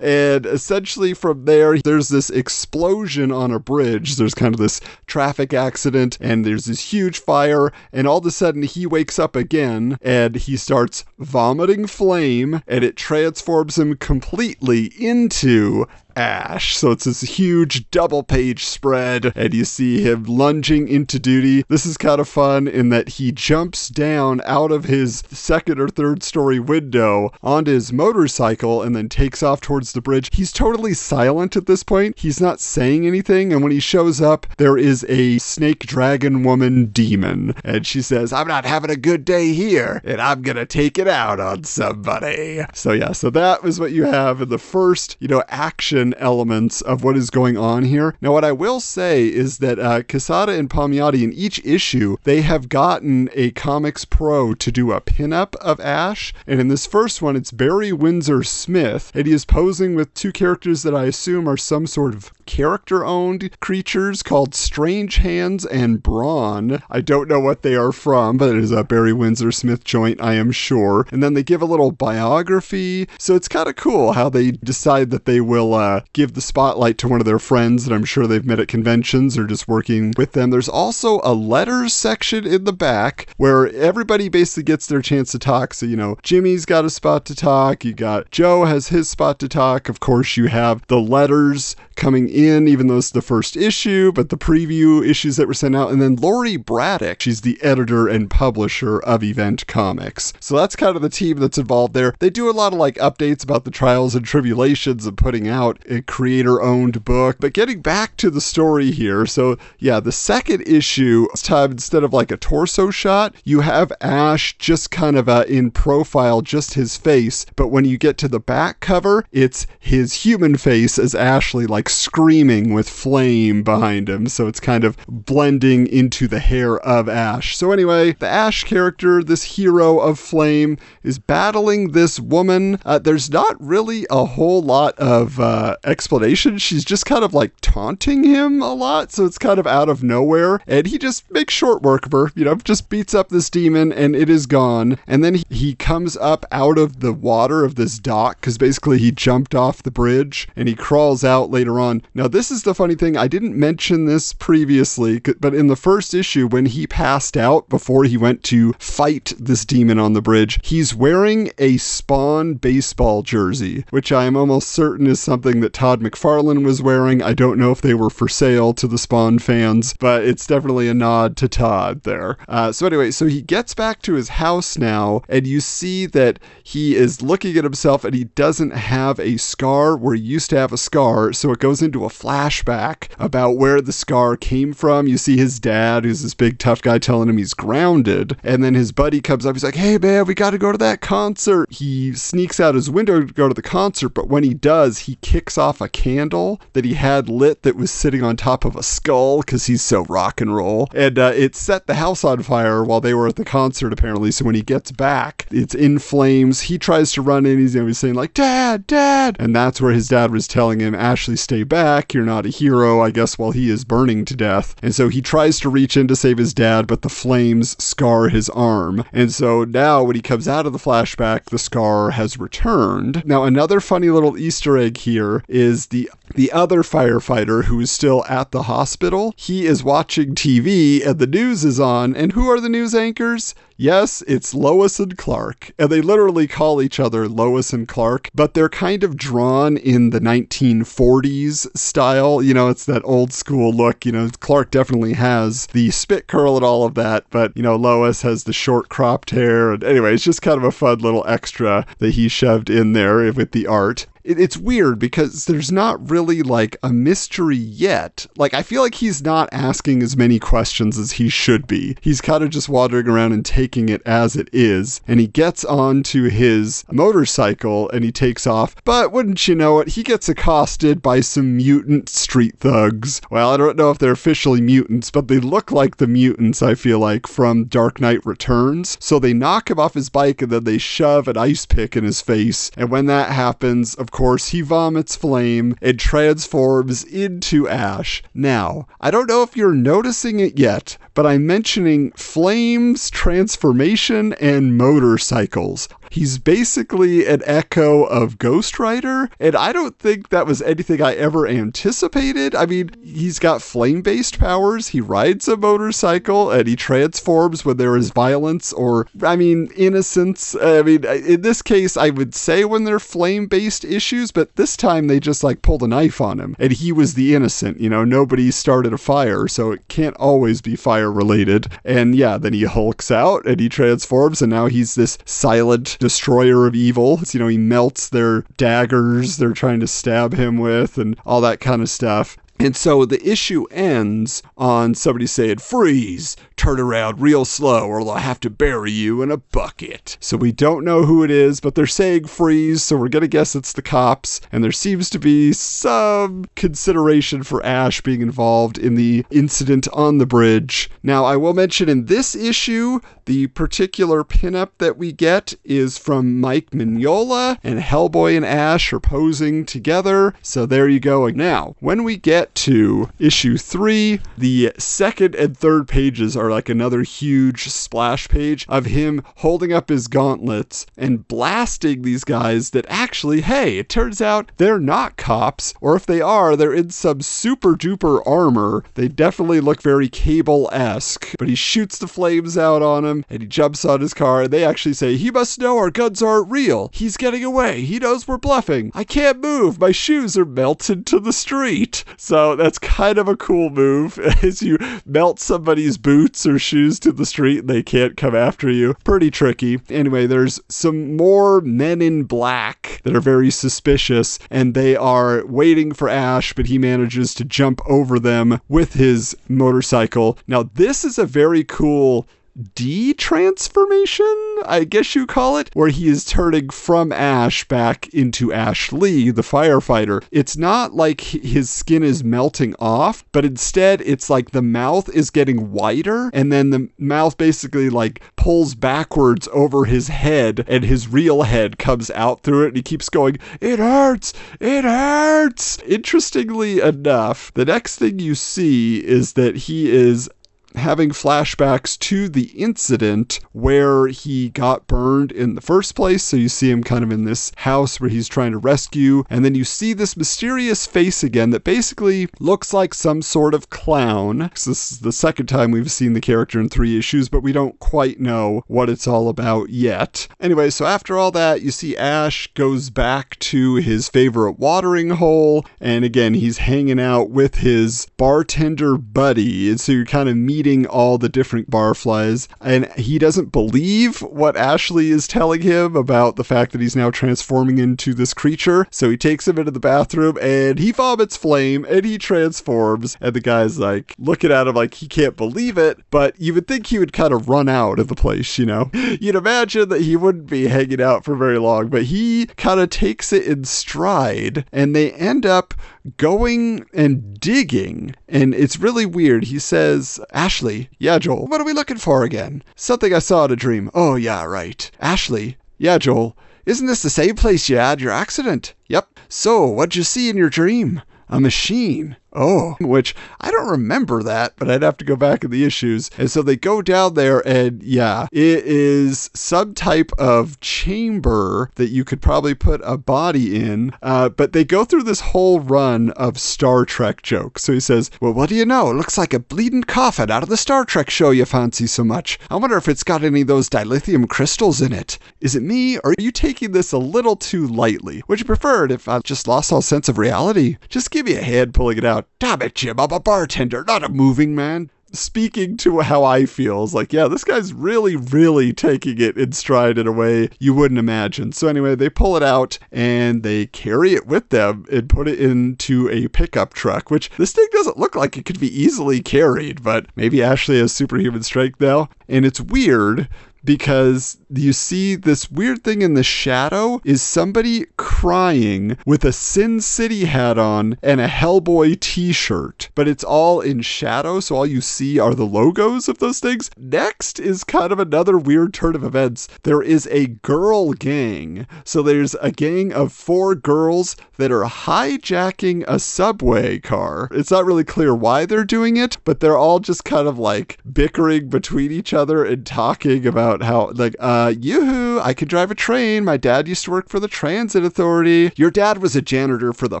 And 0.00 0.46
essentially, 0.46 1.14
from 1.14 1.44
there, 1.44 1.78
there's 1.78 2.08
this 2.08 2.30
explosion 2.30 3.32
on 3.32 3.50
a 3.50 3.58
bridge. 3.58 4.16
There's 4.16 4.34
kind 4.34 4.54
of 4.54 4.60
this 4.60 4.80
traffic 5.06 5.52
accident, 5.52 6.18
and 6.20 6.44
there's 6.44 6.66
this 6.66 6.92
huge 6.92 7.18
fire. 7.18 7.72
And 7.92 8.06
all 8.06 8.18
of 8.18 8.26
a 8.26 8.30
sudden, 8.30 8.62
he 8.62 8.86
wakes 8.86 9.18
up 9.18 9.36
again 9.36 9.98
and 10.02 10.36
he 10.36 10.56
starts 10.56 11.04
vomiting 11.18 11.86
flame, 11.86 12.62
and 12.66 12.84
it 12.84 12.96
transforms 12.96 13.78
him 13.78 13.96
completely 13.96 14.86
into 14.98 15.86
Ash. 16.16 16.76
So 16.76 16.90
it's 16.90 17.04
this 17.04 17.20
huge 17.22 17.90
double 17.90 18.22
page 18.22 18.64
spread, 18.64 19.32
and 19.34 19.54
you 19.54 19.64
see 19.64 20.02
him 20.02 20.24
lunging 20.24 20.88
into 20.88 21.18
duty. 21.18 21.64
This 21.68 21.86
is 21.86 21.96
kind 21.96 22.20
of 22.20 22.28
fun 22.28 22.68
in 22.68 22.88
that 22.90 23.08
he 23.10 23.32
jumps 23.32 23.88
down 23.88 24.40
out 24.44 24.72
of 24.72 24.84
his 24.84 25.22
second 25.30 25.80
or 25.80 25.88
third 25.88 26.22
story 26.22 26.58
window 26.58 27.32
onto 27.42 27.72
his 27.72 27.92
motorcycle 27.92 28.82
and 28.82 28.94
then 28.94 29.08
takes 29.08 29.42
off 29.42 29.60
towards 29.60 29.92
the 29.92 30.00
bridge. 30.00 30.30
He's 30.32 30.52
totally 30.52 30.94
silent 30.94 31.56
at 31.56 31.66
this 31.66 31.82
point. 31.82 32.18
He's 32.18 32.40
not 32.40 32.60
saying 32.60 33.06
anything, 33.06 33.52
and 33.52 33.62
when 33.62 33.72
he 33.72 33.80
shows 33.80 34.20
up, 34.20 34.46
there 34.56 34.78
is 34.78 35.04
a 35.08 35.38
snake 35.38 35.86
dragon 35.86 36.42
woman 36.42 36.86
demon, 36.86 37.54
and 37.64 37.86
she 37.86 38.02
says, 38.02 38.32
I'm 38.32 38.48
not 38.48 38.64
having 38.64 38.90
a 38.90 38.96
good 38.96 39.24
day 39.24 39.52
here, 39.52 40.00
and 40.04 40.20
I'm 40.20 40.42
gonna 40.42 40.66
take 40.66 40.98
it 40.98 41.08
out 41.08 41.40
on 41.40 41.64
somebody. 41.64 42.62
So 42.74 42.92
yeah, 42.92 43.12
so 43.12 43.30
that 43.30 43.62
was 43.62 43.78
what 43.78 43.92
you 43.92 44.04
have 44.04 44.40
in 44.40 44.48
the 44.48 44.58
first, 44.58 45.16
you 45.20 45.28
know, 45.28 45.42
action 45.48 45.99
elements 46.18 46.80
of 46.80 47.04
what 47.04 47.16
is 47.16 47.30
going 47.30 47.56
on 47.56 47.84
here. 47.84 48.14
Now, 48.20 48.32
what 48.32 48.44
I 48.44 48.52
will 48.52 48.80
say 48.80 49.26
is 49.26 49.58
that 49.58 49.78
uh, 49.78 50.02
Quesada 50.02 50.52
and 50.52 50.68
Palmiotti 50.68 51.22
in 51.22 51.32
each 51.32 51.64
issue, 51.64 52.16
they 52.24 52.42
have 52.42 52.68
gotten 52.68 53.28
a 53.34 53.50
Comics 53.52 54.04
Pro 54.04 54.54
to 54.54 54.72
do 54.72 54.92
a 54.92 55.00
pinup 55.00 55.54
of 55.56 55.80
Ash, 55.80 56.32
and 56.46 56.60
in 56.60 56.68
this 56.68 56.86
first 56.86 57.22
one, 57.22 57.36
it's 57.36 57.50
Barry 57.50 57.92
Windsor 57.92 58.42
Smith, 58.42 59.12
and 59.14 59.26
he 59.26 59.32
is 59.32 59.44
posing 59.44 59.94
with 59.94 60.14
two 60.14 60.32
characters 60.32 60.82
that 60.82 60.94
I 60.94 61.04
assume 61.04 61.48
are 61.48 61.56
some 61.56 61.86
sort 61.86 62.14
of 62.14 62.32
character 62.46 63.04
owned 63.04 63.48
creatures 63.60 64.24
called 64.24 64.54
Strange 64.54 65.16
Hands 65.16 65.64
and 65.66 66.02
Brawn. 66.02 66.82
I 66.90 67.00
don't 67.00 67.28
know 67.28 67.38
what 67.38 67.62
they 67.62 67.76
are 67.76 67.92
from, 67.92 68.38
but 68.38 68.50
it 68.50 68.56
is 68.56 68.72
a 68.72 68.82
Barry 68.82 69.12
Windsor 69.12 69.52
Smith 69.52 69.84
joint, 69.84 70.20
I 70.20 70.34
am 70.34 70.50
sure. 70.50 71.06
And 71.12 71.22
then 71.22 71.34
they 71.34 71.44
give 71.44 71.62
a 71.62 71.66
little 71.66 71.92
biography. 71.92 73.08
So 73.18 73.36
it's 73.36 73.46
kind 73.48 73.68
of 73.68 73.76
cool 73.76 74.12
how 74.12 74.28
they 74.28 74.50
decide 74.50 75.10
that 75.10 75.26
they 75.26 75.40
will 75.40 75.74
uh, 75.74 75.89
Uh, 75.90 76.00
give 76.12 76.34
the 76.34 76.40
spotlight 76.40 76.98
to 76.98 77.08
one 77.08 77.20
of 77.20 77.26
their 77.26 77.40
friends 77.40 77.84
that 77.84 77.92
I'm 77.92 78.04
sure 78.04 78.26
they've 78.26 78.44
met 78.44 78.60
at 78.60 78.68
conventions 78.68 79.36
or 79.36 79.44
just 79.44 79.66
working 79.66 80.14
with 80.16 80.32
them. 80.32 80.50
There's 80.50 80.68
also 80.68 81.20
a 81.24 81.34
letters 81.34 81.92
section 81.94 82.46
in 82.46 82.62
the 82.62 82.72
back 82.72 83.26
where 83.38 83.66
everybody 83.74 84.28
basically 84.28 84.62
gets 84.62 84.86
their 84.86 85.02
chance 85.02 85.32
to 85.32 85.38
talk. 85.40 85.74
So, 85.74 85.86
you 85.86 85.96
know, 85.96 86.16
Jimmy's 86.22 86.64
got 86.64 86.84
a 86.84 86.90
spot 86.90 87.24
to 87.24 87.34
talk. 87.34 87.84
You 87.84 87.92
got 87.92 88.30
Joe 88.30 88.66
has 88.66 88.88
his 88.88 89.08
spot 89.08 89.40
to 89.40 89.48
talk. 89.48 89.88
Of 89.88 89.98
course, 89.98 90.36
you 90.36 90.46
have 90.46 90.86
the 90.86 91.00
letters 91.00 91.74
coming 91.96 92.28
in, 92.28 92.66
even 92.68 92.86
though 92.86 92.98
it's 92.98 93.10
the 93.10 93.20
first 93.20 93.56
issue, 93.56 94.10
but 94.12 94.30
the 94.30 94.38
preview 94.38 95.06
issues 95.06 95.36
that 95.36 95.48
were 95.48 95.54
sent 95.54 95.76
out. 95.76 95.90
And 95.90 96.00
then 96.00 96.16
Lori 96.16 96.56
Braddock, 96.56 97.20
she's 97.20 97.42
the 97.42 97.60
editor 97.62 98.08
and 98.08 98.30
publisher 98.30 99.00
of 99.00 99.22
Event 99.22 99.66
Comics. 99.66 100.32
So 100.40 100.56
that's 100.56 100.76
kind 100.76 100.96
of 100.96 101.02
the 101.02 101.10
team 101.10 101.38
that's 101.38 101.58
involved 101.58 101.94
there. 101.94 102.14
They 102.20 102.30
do 102.30 102.48
a 102.48 102.52
lot 102.52 102.72
of 102.72 102.78
like 102.78 102.94
updates 102.96 103.44
about 103.44 103.64
the 103.64 103.70
trials 103.70 104.14
and 104.14 104.24
tribulations 104.24 105.04
of 105.04 105.16
putting 105.16 105.48
out 105.48 105.79
creator 106.06 106.60
owned 106.62 107.04
book. 107.04 107.36
But 107.40 107.52
getting 107.52 107.80
back 107.80 108.16
to 108.18 108.30
the 108.30 108.40
story 108.40 108.90
here, 108.90 109.26
so 109.26 109.56
yeah, 109.78 110.00
the 110.00 110.12
second 110.12 110.66
issue, 110.66 111.26
this 111.30 111.42
time 111.42 111.72
instead 111.72 112.04
of 112.04 112.12
like 112.12 112.30
a 112.30 112.36
torso 112.36 112.90
shot, 112.90 113.34
you 113.44 113.60
have 113.60 113.92
Ash 114.00 114.56
just 114.58 114.90
kind 114.90 115.16
of 115.16 115.28
uh, 115.28 115.44
in 115.48 115.70
profile, 115.70 116.42
just 116.42 116.74
his 116.74 116.96
face. 116.96 117.46
But 117.56 117.68
when 117.68 117.84
you 117.84 117.98
get 117.98 118.18
to 118.18 118.28
the 118.28 118.40
back 118.40 118.80
cover, 118.80 119.24
it's 119.32 119.66
his 119.78 120.24
human 120.24 120.56
face 120.56 120.98
as 120.98 121.14
Ashley 121.14 121.66
like 121.66 121.88
screaming 121.88 122.72
with 122.74 122.88
flame 122.88 123.62
behind 123.62 124.08
him. 124.08 124.26
So 124.28 124.46
it's 124.46 124.60
kind 124.60 124.84
of 124.84 124.96
blending 125.08 125.86
into 125.86 126.28
the 126.28 126.40
hair 126.40 126.78
of 126.78 127.08
Ash. 127.08 127.56
So 127.56 127.72
anyway, 127.72 128.12
the 128.12 128.28
Ash 128.28 128.64
character, 128.64 129.22
this 129.22 129.42
hero 129.42 129.98
of 129.98 130.18
flame, 130.18 130.78
is 131.02 131.18
battling 131.18 131.92
this 131.92 132.18
woman. 132.20 132.78
Uh, 132.84 132.98
there's 132.98 133.30
not 133.30 133.56
really 133.60 134.06
a 134.10 134.24
whole 134.24 134.62
lot 134.62 134.98
of 134.98 135.40
uh, 135.40 135.69
Uh, 135.70 135.76
explanation. 135.84 136.58
She's 136.58 136.84
just 136.84 137.06
kind 137.06 137.22
of 137.22 137.32
like 137.32 137.52
taunting 137.60 138.24
him 138.24 138.60
a 138.60 138.74
lot. 138.74 139.12
So 139.12 139.24
it's 139.24 139.38
kind 139.38 139.60
of 139.60 139.68
out 139.68 139.88
of 139.88 140.02
nowhere. 140.02 140.60
And 140.66 140.84
he 140.84 140.98
just 140.98 141.30
makes 141.30 141.54
short 141.54 141.82
work 141.82 142.06
of 142.06 142.12
her, 142.12 142.32
you 142.34 142.44
know, 142.44 142.56
just 142.56 142.88
beats 142.88 143.14
up 143.14 143.28
this 143.28 143.48
demon 143.48 143.92
and 143.92 144.16
it 144.16 144.28
is 144.28 144.46
gone. 144.46 144.98
And 145.06 145.22
then 145.22 145.36
he, 145.36 145.44
he 145.48 145.74
comes 145.76 146.16
up 146.16 146.44
out 146.50 146.76
of 146.76 147.00
the 147.00 147.12
water 147.12 147.64
of 147.64 147.76
this 147.76 148.00
dock 148.00 148.40
because 148.40 148.58
basically 148.58 148.98
he 148.98 149.12
jumped 149.12 149.54
off 149.54 149.82
the 149.82 149.92
bridge 149.92 150.48
and 150.56 150.66
he 150.66 150.74
crawls 150.74 151.22
out 151.22 151.52
later 151.52 151.78
on. 151.78 152.02
Now, 152.14 152.26
this 152.26 152.50
is 152.50 152.64
the 152.64 152.74
funny 152.74 152.96
thing. 152.96 153.16
I 153.16 153.28
didn't 153.28 153.56
mention 153.56 154.06
this 154.06 154.32
previously, 154.32 155.20
but 155.20 155.54
in 155.54 155.68
the 155.68 155.76
first 155.76 156.14
issue, 156.14 156.48
when 156.48 156.66
he 156.66 156.88
passed 156.88 157.36
out 157.36 157.68
before 157.68 158.04
he 158.04 158.16
went 158.16 158.42
to 158.44 158.72
fight 158.80 159.34
this 159.38 159.64
demon 159.64 160.00
on 160.00 160.14
the 160.14 160.22
bridge, 160.22 160.58
he's 160.64 160.96
wearing 160.96 161.52
a 161.58 161.76
Spawn 161.76 162.54
baseball 162.54 163.22
jersey, 163.22 163.84
which 163.90 164.10
I 164.10 164.24
am 164.24 164.36
almost 164.36 164.68
certain 164.68 165.06
is 165.06 165.20
something 165.20 165.59
that 165.60 165.72
Todd 165.72 166.00
McFarlane 166.00 166.64
was 166.64 166.82
wearing. 166.82 167.22
I 167.22 167.34
don't 167.34 167.58
know 167.58 167.70
if 167.70 167.80
they 167.80 167.94
were 167.94 168.10
for 168.10 168.28
sale 168.28 168.72
to 168.74 168.86
the 168.86 168.98
Spawn 168.98 169.38
fans, 169.38 169.94
but 169.98 170.24
it's 170.24 170.46
definitely 170.46 170.88
a 170.88 170.94
nod 170.94 171.36
to 171.38 171.48
Todd 171.48 172.02
there. 172.02 172.36
Uh, 172.48 172.72
so, 172.72 172.86
anyway, 172.86 173.10
so 173.10 173.26
he 173.26 173.42
gets 173.42 173.74
back 173.74 174.02
to 174.02 174.14
his 174.14 174.28
house 174.28 174.78
now, 174.78 175.22
and 175.28 175.46
you 175.46 175.60
see 175.60 176.06
that 176.06 176.38
he 176.62 176.96
is 176.96 177.22
looking 177.22 177.56
at 177.56 177.64
himself 177.64 178.04
and 178.04 178.14
he 178.14 178.24
doesn't 178.24 178.72
have 178.72 179.18
a 179.20 179.36
scar 179.36 179.96
where 179.96 180.14
he 180.14 180.22
used 180.22 180.50
to 180.50 180.58
have 180.58 180.72
a 180.72 180.78
scar. 180.78 181.32
So, 181.32 181.52
it 181.52 181.58
goes 181.58 181.82
into 181.82 182.04
a 182.04 182.08
flashback 182.08 183.08
about 183.18 183.56
where 183.56 183.80
the 183.80 183.92
scar 183.92 184.36
came 184.36 184.72
from. 184.72 185.06
You 185.06 185.18
see 185.18 185.36
his 185.36 185.58
dad, 185.60 186.04
who's 186.04 186.22
this 186.22 186.34
big 186.34 186.58
tough 186.58 186.82
guy, 186.82 186.98
telling 186.98 187.28
him 187.28 187.38
he's 187.38 187.54
grounded. 187.54 188.36
And 188.42 188.62
then 188.62 188.74
his 188.74 188.92
buddy 188.92 189.20
comes 189.20 189.46
up. 189.46 189.54
He's 189.54 189.64
like, 189.64 189.74
hey, 189.74 189.98
man, 189.98 190.26
we 190.26 190.34
got 190.34 190.50
to 190.50 190.58
go 190.58 190.72
to 190.72 190.78
that 190.78 191.00
concert. 191.00 191.70
He 191.72 192.14
sneaks 192.14 192.60
out 192.60 192.74
his 192.74 192.90
window 192.90 193.20
to 193.20 193.32
go 193.32 193.48
to 193.48 193.54
the 193.54 193.62
concert, 193.62 194.10
but 194.10 194.28
when 194.28 194.44
he 194.44 194.54
does, 194.54 195.00
he 195.00 195.16
kicks 195.16 195.49
takes 195.50 195.58
off 195.58 195.80
a 195.80 195.88
candle 195.88 196.60
that 196.74 196.84
he 196.84 196.94
had 196.94 197.28
lit 197.28 197.62
that 197.62 197.74
was 197.74 197.90
sitting 197.90 198.22
on 198.22 198.36
top 198.36 198.64
of 198.64 198.76
a 198.76 198.84
skull 198.84 199.40
because 199.40 199.66
he's 199.66 199.82
so 199.82 200.04
rock 200.04 200.40
and 200.40 200.54
roll. 200.54 200.88
And 200.94 201.18
uh, 201.18 201.32
it 201.34 201.56
set 201.56 201.88
the 201.88 201.94
house 201.94 202.22
on 202.22 202.44
fire 202.44 202.84
while 202.84 203.00
they 203.00 203.14
were 203.14 203.26
at 203.26 203.34
the 203.34 203.44
concert, 203.44 203.92
apparently. 203.92 204.30
So 204.30 204.44
when 204.44 204.54
he 204.54 204.62
gets 204.62 204.92
back, 204.92 205.48
it's 205.50 205.74
in 205.74 205.98
flames. 205.98 206.60
He 206.60 206.78
tries 206.78 207.10
to 207.12 207.22
run 207.22 207.46
in. 207.46 207.58
He's, 207.58 207.72
he's 207.72 207.98
saying, 207.98 208.14
like, 208.14 208.32
Dad, 208.32 208.86
Dad. 208.86 209.38
And 209.40 209.56
that's 209.56 209.80
where 209.80 209.90
his 209.90 210.06
dad 210.06 210.30
was 210.30 210.46
telling 210.46 210.78
him, 210.78 210.94
Ashley, 210.94 211.34
stay 211.34 211.64
back. 211.64 212.14
You're 212.14 212.24
not 212.24 212.46
a 212.46 212.50
hero, 212.50 213.00
I 213.00 213.10
guess, 213.10 213.36
while 213.36 213.50
he 213.50 213.70
is 213.70 213.84
burning 213.84 214.24
to 214.26 214.36
death. 214.36 214.76
And 214.84 214.94
so 214.94 215.08
he 215.08 215.20
tries 215.20 215.58
to 215.60 215.68
reach 215.68 215.96
in 215.96 216.06
to 216.06 216.14
save 216.14 216.38
his 216.38 216.54
dad, 216.54 216.86
but 216.86 217.02
the 217.02 217.08
flames 217.08 217.82
scar 217.82 218.28
his 218.28 218.48
arm. 218.50 219.02
And 219.12 219.32
so 219.32 219.64
now 219.64 220.04
when 220.04 220.14
he 220.14 220.22
comes 220.22 220.46
out 220.46 220.66
of 220.66 220.72
the 220.72 220.78
flashback, 220.78 221.46
the 221.46 221.58
scar 221.58 222.10
has 222.10 222.38
returned. 222.38 223.24
Now, 223.26 223.42
another 223.42 223.80
funny 223.80 224.10
little 224.10 224.38
Easter 224.38 224.78
egg 224.78 224.98
here 224.98 225.39
is 225.48 225.86
the 225.86 226.10
the 226.34 226.52
other 226.52 226.82
firefighter 226.82 227.64
who 227.64 227.80
is 227.80 227.90
still 227.90 228.24
at 228.26 228.52
the 228.52 228.64
hospital. 228.64 229.34
He 229.36 229.66
is 229.66 229.82
watching 229.82 230.34
TV 230.34 231.04
and 231.04 231.18
the 231.18 231.26
news 231.26 231.64
is 231.64 231.80
on. 231.80 232.14
And 232.14 232.32
who 232.32 232.48
are 232.48 232.60
the 232.60 232.68
news 232.68 232.94
anchors? 232.94 233.54
Yes, 233.76 234.22
it's 234.28 234.52
Lois 234.52 235.00
and 235.00 235.16
Clark. 235.16 235.72
And 235.78 235.88
they 235.88 236.02
literally 236.02 236.46
call 236.46 236.82
each 236.82 237.00
other 237.00 237.26
Lois 237.26 237.72
and 237.72 237.88
Clark, 237.88 238.28
but 238.34 238.52
they're 238.52 238.68
kind 238.68 239.02
of 239.02 239.16
drawn 239.16 239.78
in 239.78 240.10
the 240.10 240.20
1940s 240.20 241.66
style. 241.76 242.42
You 242.42 242.52
know, 242.52 242.68
it's 242.68 242.84
that 242.84 243.00
old 243.04 243.32
school 243.32 243.72
look. 243.72 244.04
You 244.04 244.12
know, 244.12 244.28
Clark 244.40 244.70
definitely 244.70 245.14
has 245.14 245.66
the 245.68 245.90
spit 245.90 246.26
curl 246.26 246.56
and 246.56 246.64
all 246.64 246.84
of 246.84 246.94
that, 246.96 247.24
but, 247.30 247.56
you 247.56 247.62
know, 247.62 247.74
Lois 247.74 248.20
has 248.20 248.44
the 248.44 248.52
short 248.52 248.90
cropped 248.90 249.30
hair. 249.30 249.72
And 249.72 249.82
anyway, 249.82 250.12
it's 250.12 250.24
just 250.24 250.42
kind 250.42 250.58
of 250.58 250.64
a 250.64 250.72
fun 250.72 250.98
little 250.98 251.24
extra 251.26 251.86
that 251.98 252.12
he 252.12 252.28
shoved 252.28 252.68
in 252.68 252.92
there 252.92 253.32
with 253.32 253.52
the 253.52 253.66
art 253.66 254.06
it, 254.30 254.38
it's 254.38 254.56
weird 254.56 254.98
because 254.98 255.46
there's 255.46 255.72
not 255.72 256.10
really 256.10 256.42
like 256.42 256.76
a 256.82 256.92
mystery 256.92 257.56
yet. 257.56 258.26
Like, 258.36 258.54
I 258.54 258.62
feel 258.62 258.82
like 258.82 258.94
he's 258.94 259.22
not 259.22 259.48
asking 259.52 260.02
as 260.02 260.16
many 260.16 260.38
questions 260.38 260.98
as 260.98 261.12
he 261.12 261.28
should 261.28 261.66
be. 261.66 261.96
He's 262.00 262.20
kind 262.20 262.44
of 262.44 262.50
just 262.50 262.68
wandering 262.68 263.08
around 263.08 263.32
and 263.32 263.44
taking 263.44 263.88
it 263.88 264.02
as 264.06 264.36
it 264.36 264.48
is. 264.52 265.00
And 265.08 265.18
he 265.18 265.26
gets 265.26 265.64
onto 265.64 266.28
his 266.28 266.84
motorcycle 266.90 267.90
and 267.90 268.04
he 268.04 268.12
takes 268.12 268.46
off. 268.46 268.76
But 268.84 269.12
wouldn't 269.12 269.48
you 269.48 269.54
know 269.54 269.80
it, 269.80 269.88
he 269.88 270.02
gets 270.02 270.28
accosted 270.28 271.02
by 271.02 271.20
some 271.20 271.56
mutant 271.56 272.08
street 272.08 272.58
thugs. 272.58 273.20
Well, 273.30 273.50
I 273.50 273.56
don't 273.56 273.76
know 273.76 273.90
if 273.90 273.98
they're 273.98 274.12
officially 274.12 274.60
mutants, 274.60 275.10
but 275.10 275.28
they 275.28 275.38
look 275.38 275.72
like 275.72 275.96
the 275.96 276.06
mutants, 276.06 276.62
I 276.62 276.74
feel 276.74 277.00
like, 277.00 277.26
from 277.26 277.64
Dark 277.64 278.00
Knight 278.00 278.24
Returns. 278.24 278.96
So 279.00 279.18
they 279.18 279.32
knock 279.32 279.70
him 279.70 279.80
off 279.80 279.94
his 279.94 280.08
bike 280.08 280.40
and 280.42 280.52
then 280.52 280.64
they 280.64 280.78
shove 280.78 281.26
an 281.26 281.36
ice 281.36 281.66
pick 281.66 281.96
in 281.96 282.04
his 282.04 282.20
face. 282.20 282.70
And 282.76 282.90
when 282.90 283.06
that 283.06 283.30
happens, 283.30 283.94
of 283.96 284.10
course, 284.10 284.19
he 284.20 284.60
vomits 284.60 285.16
flame 285.16 285.74
and 285.80 285.98
transforms 285.98 287.04
into 287.04 287.66
ash. 287.66 288.22
Now, 288.34 288.86
I 289.00 289.10
don't 289.10 289.26
know 289.26 289.42
if 289.42 289.56
you're 289.56 289.72
noticing 289.72 290.40
it 290.40 290.58
yet, 290.58 290.98
but 291.14 291.26
I'm 291.26 291.46
mentioning 291.46 292.10
flames, 292.12 293.08
transformation, 293.08 294.34
and 294.34 294.76
motorcycles. 294.76 295.88
He's 296.10 296.38
basically 296.38 297.24
an 297.24 297.40
echo 297.46 298.02
of 298.02 298.36
Ghost 298.36 298.80
Rider, 298.80 299.30
and 299.38 299.54
I 299.54 299.72
don't 299.72 299.96
think 299.96 300.30
that 300.30 300.44
was 300.44 300.60
anything 300.60 301.00
I 301.00 301.14
ever 301.14 301.46
anticipated. 301.46 302.52
I 302.52 302.66
mean, 302.66 302.90
he's 303.00 303.38
got 303.38 303.62
flame 303.62 304.02
based 304.02 304.40
powers, 304.40 304.88
he 304.88 305.00
rides 305.00 305.46
a 305.46 305.56
motorcycle, 305.56 306.50
and 306.50 306.66
he 306.66 306.74
transforms 306.74 307.64
when 307.64 307.76
there 307.76 307.96
is 307.96 308.10
violence 308.10 308.72
or, 308.72 309.06
I 309.22 309.36
mean, 309.36 309.70
innocence. 309.76 310.56
I 310.60 310.82
mean, 310.82 311.04
in 311.04 311.42
this 311.42 311.62
case, 311.62 311.96
I 311.96 312.10
would 312.10 312.34
say 312.34 312.64
when 312.64 312.82
they're 312.82 312.98
flame 312.98 313.46
based 313.46 313.84
issues, 313.84 314.32
but 314.32 314.56
this 314.56 314.76
time 314.76 315.06
they 315.06 315.20
just 315.20 315.44
like 315.44 315.62
pulled 315.62 315.84
a 315.84 315.86
knife 315.86 316.20
on 316.20 316.40
him, 316.40 316.56
and 316.58 316.72
he 316.72 316.90
was 316.90 317.14
the 317.14 317.36
innocent. 317.36 317.78
You 317.78 317.88
know, 317.88 318.04
nobody 318.04 318.50
started 318.50 318.92
a 318.92 318.98
fire, 318.98 319.46
so 319.46 319.70
it 319.70 319.86
can't 319.86 320.16
always 320.16 320.60
be 320.60 320.74
fire 320.74 321.12
related. 321.12 321.68
And 321.84 322.16
yeah, 322.16 322.36
then 322.36 322.52
he 322.52 322.64
hulks 322.64 323.12
out 323.12 323.46
and 323.46 323.60
he 323.60 323.68
transforms, 323.68 324.42
and 324.42 324.50
now 324.50 324.66
he's 324.66 324.96
this 324.96 325.16
silent 325.24 325.98
destroyer 326.00 326.66
of 326.66 326.74
evil. 326.74 327.20
You 327.30 327.38
know, 327.38 327.46
he 327.46 327.58
melts 327.58 328.08
their 328.08 328.42
daggers 328.56 329.36
they're 329.36 329.52
trying 329.52 329.78
to 329.80 329.86
stab 329.86 330.34
him 330.34 330.58
with 330.58 330.98
and 330.98 331.16
all 331.24 331.40
that 331.42 331.60
kind 331.60 331.80
of 331.80 331.88
stuff. 331.88 332.36
And 332.60 332.76
so 332.76 333.06
the 333.06 333.26
issue 333.26 333.64
ends 333.70 334.42
on 334.56 334.94
somebody 334.94 335.26
saying, 335.26 335.58
freeze, 335.58 336.36
turn 336.56 336.78
around 336.78 337.18
real 337.18 337.46
slow, 337.46 337.86
or 337.86 338.02
I'll 338.02 338.16
have 338.16 338.38
to 338.40 338.50
bury 338.50 338.92
you 338.92 339.22
in 339.22 339.30
a 339.30 339.38
bucket. 339.38 340.18
So 340.20 340.36
we 340.36 340.52
don't 340.52 340.84
know 340.84 341.04
who 341.04 341.24
it 341.24 341.30
is, 341.30 341.58
but 341.58 341.74
they're 341.74 341.86
saying 341.86 342.26
freeze, 342.26 342.82
so 342.82 342.98
we're 342.98 343.08
going 343.08 343.22
to 343.22 343.28
guess 343.28 343.56
it's 343.56 343.72
the 343.72 343.80
cops. 343.80 344.42
And 344.52 344.62
there 344.62 344.72
seems 344.72 345.08
to 345.10 345.18
be 345.18 345.54
some 345.54 346.44
consideration 346.54 347.42
for 347.44 347.64
Ash 347.64 348.02
being 348.02 348.20
involved 348.20 348.76
in 348.76 348.94
the 348.94 349.24
incident 349.30 349.88
on 349.94 350.18
the 350.18 350.26
bridge. 350.26 350.90
Now, 351.02 351.24
I 351.24 351.36
will 351.36 351.54
mention 351.54 351.88
in 351.88 352.04
this 352.06 352.36
issue, 352.36 353.00
the 353.24 353.46
particular 353.46 354.22
pinup 354.22 354.70
that 354.78 354.98
we 354.98 355.12
get 355.12 355.54
is 355.64 355.96
from 355.96 356.40
Mike 356.40 356.72
Mignola, 356.72 357.58
and 357.64 357.80
Hellboy 357.80 358.36
and 358.36 358.44
Ash 358.44 358.92
are 358.92 359.00
posing 359.00 359.64
together. 359.64 360.34
So 360.42 360.66
there 360.66 360.88
you 360.88 361.00
go. 361.00 361.26
Now, 361.28 361.74
when 361.80 362.04
we 362.04 362.16
get 362.18 362.49
to 362.54 363.08
issue 363.18 363.56
three, 363.56 364.20
the 364.36 364.72
second 364.78 365.34
and 365.34 365.56
third 365.56 365.88
pages 365.88 366.36
are 366.36 366.50
like 366.50 366.68
another 366.68 367.02
huge 367.02 367.68
splash 367.68 368.28
page 368.28 368.66
of 368.68 368.86
him 368.86 369.22
holding 369.36 369.72
up 369.72 369.88
his 369.88 370.08
gauntlets 370.08 370.86
and 370.96 371.26
blasting 371.28 372.02
these 372.02 372.24
guys 372.24 372.70
that 372.70 372.86
actually, 372.88 373.40
hey, 373.42 373.78
it 373.78 373.88
turns 373.88 374.20
out 374.20 374.50
they're 374.56 374.80
not 374.80 375.16
cops, 375.16 375.74
or 375.80 375.96
if 375.96 376.06
they 376.06 376.20
are, 376.20 376.56
they're 376.56 376.74
in 376.74 376.90
some 376.90 377.20
super 377.20 377.74
duper 377.74 378.22
armor. 378.26 378.84
They 378.94 379.08
definitely 379.08 379.60
look 379.60 379.82
very 379.82 380.08
cable 380.08 380.68
esque, 380.72 381.34
but 381.38 381.48
he 381.48 381.54
shoots 381.54 381.98
the 381.98 382.08
flames 382.08 382.56
out 382.56 382.82
on 382.82 383.04
him 383.04 383.24
and 383.28 383.42
he 383.42 383.48
jumps 383.48 383.84
on 383.84 384.00
his 384.00 384.14
car. 384.14 384.42
And 384.42 384.52
they 384.52 384.64
actually 384.64 384.94
say, 384.94 385.16
He 385.16 385.30
must 385.30 385.58
know 385.58 385.76
our 385.78 385.90
guns 385.90 386.22
aren't 386.22 386.50
real. 386.50 386.90
He's 386.92 387.16
getting 387.16 387.44
away. 387.44 387.82
He 387.82 387.98
knows 387.98 388.26
we're 388.26 388.38
bluffing. 388.38 388.90
I 388.94 389.04
can't 389.04 389.40
move. 389.40 389.78
My 389.78 389.92
shoes 389.92 390.36
are 390.36 390.44
melted 390.44 391.06
to 391.06 391.20
the 391.20 391.32
street. 391.32 392.04
So 392.16 392.39
that's 392.56 392.78
kind 392.78 393.18
of 393.18 393.28
a 393.28 393.36
cool 393.36 393.70
move 393.70 394.18
as 394.42 394.62
you 394.62 394.78
melt 395.04 395.38
somebody's 395.40 395.98
boots 395.98 396.46
or 396.46 396.58
shoes 396.58 396.98
to 397.00 397.12
the 397.12 397.26
street 397.26 397.60
and 397.60 397.68
they 397.68 397.82
can't 397.82 398.16
come 398.16 398.34
after 398.34 398.70
you. 398.70 398.94
Pretty 399.04 399.30
tricky. 399.30 399.80
Anyway, 399.88 400.26
there's 400.26 400.60
some 400.68 401.16
more 401.16 401.60
men 401.60 402.02
in 402.02 402.24
black 402.24 403.00
that 403.04 403.16
are 403.16 403.20
very 403.20 403.50
suspicious 403.50 404.38
and 404.50 404.74
they 404.74 404.96
are 404.96 405.44
waiting 405.46 405.92
for 405.92 406.08
Ash, 406.08 406.52
but 406.52 406.66
he 406.66 406.78
manages 406.78 407.34
to 407.34 407.44
jump 407.44 407.80
over 407.86 408.18
them 408.18 408.60
with 408.68 408.94
his 408.94 409.36
motorcycle. 409.48 410.38
Now, 410.46 410.64
this 410.74 411.04
is 411.04 411.18
a 411.18 411.26
very 411.26 411.64
cool 411.64 412.26
de-transformation, 412.74 414.56
I 414.66 414.84
guess 414.84 415.14
you 415.14 415.26
call 415.26 415.56
it, 415.56 415.70
where 415.74 415.88
he 415.88 416.08
is 416.08 416.24
turning 416.24 416.70
from 416.70 417.12
Ash 417.12 417.66
back 417.66 418.08
into 418.14 418.52
Ashley, 418.52 419.30
the 419.30 419.42
firefighter. 419.42 420.22
It's 420.30 420.56
not 420.56 420.94
like 420.94 421.20
his 421.20 421.70
skin 421.70 422.02
is 422.02 422.24
melting 422.24 422.74
off, 422.78 423.24
but 423.32 423.44
instead 423.44 424.00
it's 424.02 424.30
like 424.30 424.50
the 424.50 424.62
mouth 424.62 425.08
is 425.08 425.30
getting 425.30 425.72
wider, 425.72 426.30
and 426.32 426.52
then 426.52 426.70
the 426.70 426.88
mouth 426.98 427.36
basically 427.36 427.90
like 427.90 428.22
pulls 428.36 428.74
backwards 428.74 429.48
over 429.52 429.84
his 429.84 430.08
head, 430.08 430.64
and 430.68 430.84
his 430.84 431.08
real 431.08 431.42
head 431.42 431.78
comes 431.78 432.10
out 432.10 432.42
through 432.42 432.64
it, 432.64 432.68
and 432.68 432.76
he 432.76 432.82
keeps 432.82 433.08
going, 433.08 433.38
It 433.60 433.78
hurts! 433.78 434.32
It 434.60 434.84
hurts! 434.84 435.78
Interestingly 435.86 436.80
enough, 436.80 437.52
the 437.54 437.64
next 437.64 437.96
thing 437.96 438.18
you 438.18 438.34
see 438.34 439.04
is 439.04 439.34
that 439.34 439.56
he 439.56 439.90
is 439.90 440.28
having 440.76 441.10
flashbacks 441.10 441.98
to 441.98 442.28
the 442.28 442.48
incident 442.48 443.40
where 443.52 444.06
he 444.06 444.48
got 444.50 444.86
burned 444.86 445.32
in 445.32 445.54
the 445.54 445.60
first 445.60 445.94
place. 445.94 446.22
So 446.22 446.36
you 446.36 446.48
see 446.48 446.70
him 446.70 446.84
kind 446.84 447.04
of 447.04 447.10
in 447.10 447.24
this 447.24 447.52
house 447.56 448.00
where 448.00 448.10
he's 448.10 448.28
trying 448.28 448.52
to 448.52 448.58
rescue, 448.58 449.24
and 449.28 449.44
then 449.44 449.54
you 449.54 449.64
see 449.64 449.92
this 449.92 450.16
mysterious 450.16 450.86
face 450.86 451.22
again 451.22 451.50
that 451.50 451.64
basically 451.64 452.28
looks 452.38 452.72
like 452.72 452.94
some 452.94 453.22
sort 453.22 453.54
of 453.54 453.70
clown. 453.70 454.50
This 454.54 454.66
is 454.66 454.98
the 455.00 455.12
second 455.12 455.46
time 455.46 455.70
we've 455.70 455.90
seen 455.90 456.12
the 456.12 456.20
character 456.20 456.60
in 456.60 456.68
three 456.68 456.98
issues, 456.98 457.28
but 457.28 457.42
we 457.42 457.52
don't 457.52 457.78
quite 457.78 458.20
know 458.20 458.62
what 458.66 458.88
it's 458.88 459.08
all 459.08 459.28
about 459.28 459.70
yet. 459.70 460.28
Anyway, 460.40 460.70
so 460.70 460.86
after 460.86 461.18
all 461.18 461.30
that, 461.32 461.62
you 461.62 461.70
see 461.70 461.96
Ash 461.96 462.48
goes 462.54 462.90
back 462.90 463.38
to 463.40 463.76
his 463.76 464.08
favorite 464.08 464.58
watering 464.58 465.10
hole, 465.10 465.66
and 465.80 466.04
again, 466.04 466.34
he's 466.34 466.58
hanging 466.58 467.00
out 467.00 467.30
with 467.30 467.56
his 467.56 468.06
bartender 468.16 468.96
buddy, 468.96 469.68
and 469.70 469.80
so 469.80 469.92
you're 469.92 470.04
kind 470.04 470.28
of 470.28 470.36
meeting 470.36 470.59
eating 470.60 470.86
all 470.86 471.16
the 471.16 471.28
different 471.30 471.70
barflies. 471.70 472.46
And 472.60 472.92
he 472.92 473.18
doesn't 473.18 473.50
believe 473.50 474.20
what 474.20 474.58
Ashley 474.58 475.10
is 475.10 475.26
telling 475.26 475.62
him 475.62 475.96
about 475.96 476.36
the 476.36 476.44
fact 476.44 476.72
that 476.72 476.82
he's 476.82 476.94
now 476.94 477.10
transforming 477.10 477.78
into 477.78 478.12
this 478.12 478.34
creature. 478.34 478.86
So 478.90 479.08
he 479.08 479.16
takes 479.16 479.48
him 479.48 479.58
into 479.58 479.70
the 479.70 479.80
bathroom 479.80 480.36
and 480.40 480.78
he 480.78 480.92
vomits 480.92 481.36
flame 481.36 481.86
and 481.88 482.04
he 482.04 482.18
transforms. 482.18 483.16
And 483.22 483.34
the 483.34 483.40
guy's 483.40 483.78
like 483.78 484.14
looking 484.18 484.52
at 484.52 484.66
him 484.66 484.74
like 484.74 484.94
he 484.94 485.08
can't 485.08 485.36
believe 485.36 485.78
it. 485.78 485.98
But 486.10 486.38
you 486.38 486.52
would 486.52 486.68
think 486.68 486.86
he 486.86 486.98
would 486.98 487.14
kind 487.14 487.32
of 487.32 487.48
run 487.48 487.68
out 487.68 487.98
of 487.98 488.08
the 488.08 488.14
place, 488.14 488.58
you 488.58 488.66
know? 488.66 488.90
You'd 488.92 489.34
imagine 489.34 489.88
that 489.88 490.02
he 490.02 490.14
wouldn't 490.14 490.46
be 490.46 490.66
hanging 490.66 491.00
out 491.00 491.24
for 491.24 491.34
very 491.34 491.58
long, 491.58 491.88
but 491.88 492.04
he 492.04 492.46
kind 492.58 492.80
of 492.80 492.90
takes 492.90 493.32
it 493.32 493.46
in 493.46 493.64
stride 493.64 494.66
and 494.72 494.94
they 494.94 495.12
end 495.12 495.46
up 495.46 495.72
going 496.16 496.86
and 496.92 497.38
digging. 497.38 498.14
And 498.28 498.54
it's 498.54 498.78
really 498.78 499.06
weird. 499.06 499.44
He 499.44 499.58
says, 499.58 500.20
Ashley, 500.32 500.88
yeah, 500.98 501.18
Joel, 501.18 501.46
what 501.46 501.60
are 501.60 501.64
we 501.64 501.72
looking 501.72 501.98
for 501.98 502.24
again? 502.24 502.62
Something 502.76 503.14
I 503.14 503.18
saw 503.18 503.44
in 503.44 503.50
a 503.50 503.56
dream. 503.56 503.90
Oh, 503.94 504.14
yeah, 504.14 504.44
right. 504.44 504.90
Ashley, 505.00 505.56
yeah, 505.78 505.98
Joel, 505.98 506.36
isn't 506.66 506.86
this 506.86 507.02
the 507.02 507.10
same 507.10 507.36
place 507.36 507.68
you 507.68 507.76
had 507.76 508.00
your 508.00 508.12
accident? 508.12 508.74
Yep. 508.88 509.18
So, 509.28 509.66
what'd 509.66 509.96
you 509.96 510.02
see 510.02 510.28
in 510.28 510.36
your 510.36 510.50
dream? 510.50 511.02
A 511.30 511.40
machine. 511.40 512.16
Oh, 512.32 512.76
which 512.80 513.14
I 513.40 513.50
don't 513.50 513.68
remember 513.68 514.22
that, 514.22 514.54
but 514.56 514.70
I'd 514.70 514.82
have 514.82 514.96
to 514.98 515.04
go 515.04 515.16
back 515.16 515.42
in 515.42 515.50
the 515.50 515.64
issues. 515.64 516.10
And 516.16 516.30
so 516.30 516.42
they 516.42 516.56
go 516.56 516.80
down 516.80 517.14
there, 517.14 517.46
and 517.46 517.82
yeah, 517.82 518.28
it 518.30 518.64
is 518.64 519.30
some 519.34 519.74
type 519.74 520.12
of 520.18 520.60
chamber 520.60 521.70
that 521.74 521.90
you 521.90 522.04
could 522.04 522.22
probably 522.22 522.54
put 522.54 522.80
a 522.84 522.96
body 522.96 523.56
in. 523.56 523.92
Uh, 524.02 524.28
but 524.28 524.52
they 524.52 524.64
go 524.64 524.84
through 524.84 525.02
this 525.02 525.20
whole 525.20 525.60
run 525.60 526.10
of 526.10 526.38
Star 526.38 526.84
Trek 526.84 527.22
jokes. 527.22 527.64
So 527.64 527.72
he 527.72 527.80
says, 527.80 528.10
Well, 528.20 528.32
what 528.32 528.48
do 528.48 528.54
you 528.54 528.64
know? 528.64 528.90
It 528.90 528.94
looks 528.94 529.18
like 529.18 529.34
a 529.34 529.40
bleeding 529.40 529.82
coffin 529.82 530.30
out 530.30 530.42
of 530.42 530.48
the 530.48 530.56
Star 530.56 530.84
Trek 530.84 531.10
show 531.10 531.30
you 531.30 531.44
fancy 531.44 531.86
so 531.86 532.04
much. 532.04 532.38
I 532.48 532.56
wonder 532.56 532.76
if 532.76 532.88
it's 532.88 533.02
got 533.02 533.24
any 533.24 533.40
of 533.40 533.48
those 533.48 533.68
dilithium 533.68 534.28
crystals 534.28 534.80
in 534.80 534.92
it. 534.92 535.18
Is 535.40 535.56
it 535.56 535.62
me, 535.62 535.98
or 535.98 536.10
are 536.10 536.14
you 536.18 536.30
taking 536.30 536.72
this 536.72 536.92
a 536.92 536.98
little 536.98 537.34
too 537.34 537.66
lightly? 537.66 538.22
Would 538.28 538.38
you 538.38 538.44
prefer 538.44 538.84
it 538.84 538.92
if 538.92 539.08
I 539.08 539.18
just 539.20 539.48
lost 539.48 539.72
all 539.72 539.82
sense 539.82 540.08
of 540.08 540.18
reality? 540.18 540.76
Just 540.88 541.10
give 541.10 541.19
me 541.24 541.36
a 541.36 541.42
hand 541.42 541.74
pulling 541.74 541.98
it 541.98 542.04
out. 542.04 542.26
Damn 542.38 542.62
it, 542.62 542.74
Jim, 542.74 542.98
I'm 542.98 543.12
a 543.12 543.20
bartender, 543.20 543.84
not 543.86 544.04
a 544.04 544.08
moving 544.08 544.54
man. 544.54 544.90
Speaking 545.12 545.76
to 545.78 546.00
how 546.00 546.22
I 546.22 546.46
feel, 546.46 546.84
is 546.84 546.94
like, 546.94 547.12
yeah, 547.12 547.26
this 547.26 547.42
guy's 547.42 547.72
really, 547.72 548.14
really 548.14 548.72
taking 548.72 549.20
it 549.20 549.36
in 549.36 549.50
stride 549.50 549.98
in 549.98 550.06
a 550.06 550.12
way 550.12 550.50
you 550.60 550.72
wouldn't 550.72 551.00
imagine. 551.00 551.50
So, 551.50 551.66
anyway, 551.66 551.96
they 551.96 552.08
pull 552.08 552.36
it 552.36 552.44
out 552.44 552.78
and 552.92 553.42
they 553.42 553.66
carry 553.66 554.14
it 554.14 554.28
with 554.28 554.50
them 554.50 554.84
and 554.90 555.08
put 555.08 555.26
it 555.26 555.40
into 555.40 556.08
a 556.10 556.28
pickup 556.28 556.74
truck, 556.74 557.10
which 557.10 557.28
this 557.38 557.52
thing 557.52 557.66
doesn't 557.72 557.98
look 557.98 558.14
like 558.14 558.36
it 558.36 558.44
could 558.44 558.60
be 558.60 558.72
easily 558.72 559.20
carried, 559.20 559.82
but 559.82 560.06
maybe 560.14 560.44
Ashley 560.44 560.78
has 560.78 560.92
superhuman 560.92 561.42
strength 561.42 561.80
now. 561.80 562.08
And 562.28 562.46
it's 562.46 562.60
weird 562.60 563.28
because 563.64 564.38
you 564.58 564.72
see 564.72 565.14
this 565.14 565.50
weird 565.50 565.84
thing 565.84 566.02
in 566.02 566.14
the 566.14 566.22
shadow 566.22 567.00
is 567.04 567.22
somebody 567.22 567.86
crying 567.96 568.96
with 569.06 569.24
a 569.24 569.32
Sin 569.32 569.80
City 569.80 570.24
hat 570.24 570.58
on 570.58 570.98
and 571.02 571.20
a 571.20 571.28
Hellboy 571.28 572.00
t-shirt, 572.00 572.90
but 572.94 573.06
it's 573.06 573.24
all 573.24 573.60
in 573.60 573.80
shadow, 573.80 574.40
so 574.40 574.56
all 574.56 574.66
you 574.66 574.80
see 574.80 575.18
are 575.18 575.34
the 575.34 575.46
logos 575.46 576.08
of 576.08 576.18
those 576.18 576.40
things. 576.40 576.70
Next 576.76 577.38
is 577.38 577.64
kind 577.64 577.92
of 577.92 577.98
another 577.98 578.38
weird 578.38 578.74
turn 578.74 578.96
of 578.96 579.04
events. 579.04 579.48
There 579.62 579.82
is 579.82 580.08
a 580.10 580.26
girl 580.26 580.92
gang. 580.92 581.66
So 581.84 582.02
there's 582.02 582.34
a 582.36 582.50
gang 582.50 582.92
of 582.92 583.12
four 583.12 583.54
girls 583.54 584.16
that 584.36 584.50
are 584.50 584.64
hijacking 584.64 585.84
a 585.86 585.98
subway 585.98 586.78
car. 586.78 587.28
It's 587.30 587.50
not 587.50 587.66
really 587.66 587.84
clear 587.84 588.14
why 588.14 588.46
they're 588.46 588.64
doing 588.64 588.96
it, 588.96 589.18
but 589.24 589.40
they're 589.40 589.58
all 589.58 589.78
just 589.78 590.04
kind 590.04 590.26
of 590.26 590.38
like 590.38 590.78
bickering 590.90 591.48
between 591.48 591.92
each 591.92 592.12
other 592.14 592.44
and 592.44 592.66
talking 592.66 593.26
about 593.26 593.62
how 593.62 593.90
like 593.94 594.16
uh 594.18 594.39
yoo-hoo, 594.48 595.20
I 595.20 595.34
could 595.34 595.48
drive 595.48 595.70
a 595.70 595.74
train. 595.74 596.24
My 596.24 596.36
dad 596.36 596.68
used 596.68 596.84
to 596.84 596.90
work 596.90 597.08
for 597.08 597.20
the 597.20 597.28
transit 597.28 597.84
authority. 597.84 598.52
Your 598.56 598.70
dad 598.70 598.98
was 598.98 599.16
a 599.16 599.22
janitor 599.22 599.72
for 599.72 599.88
the 599.88 600.00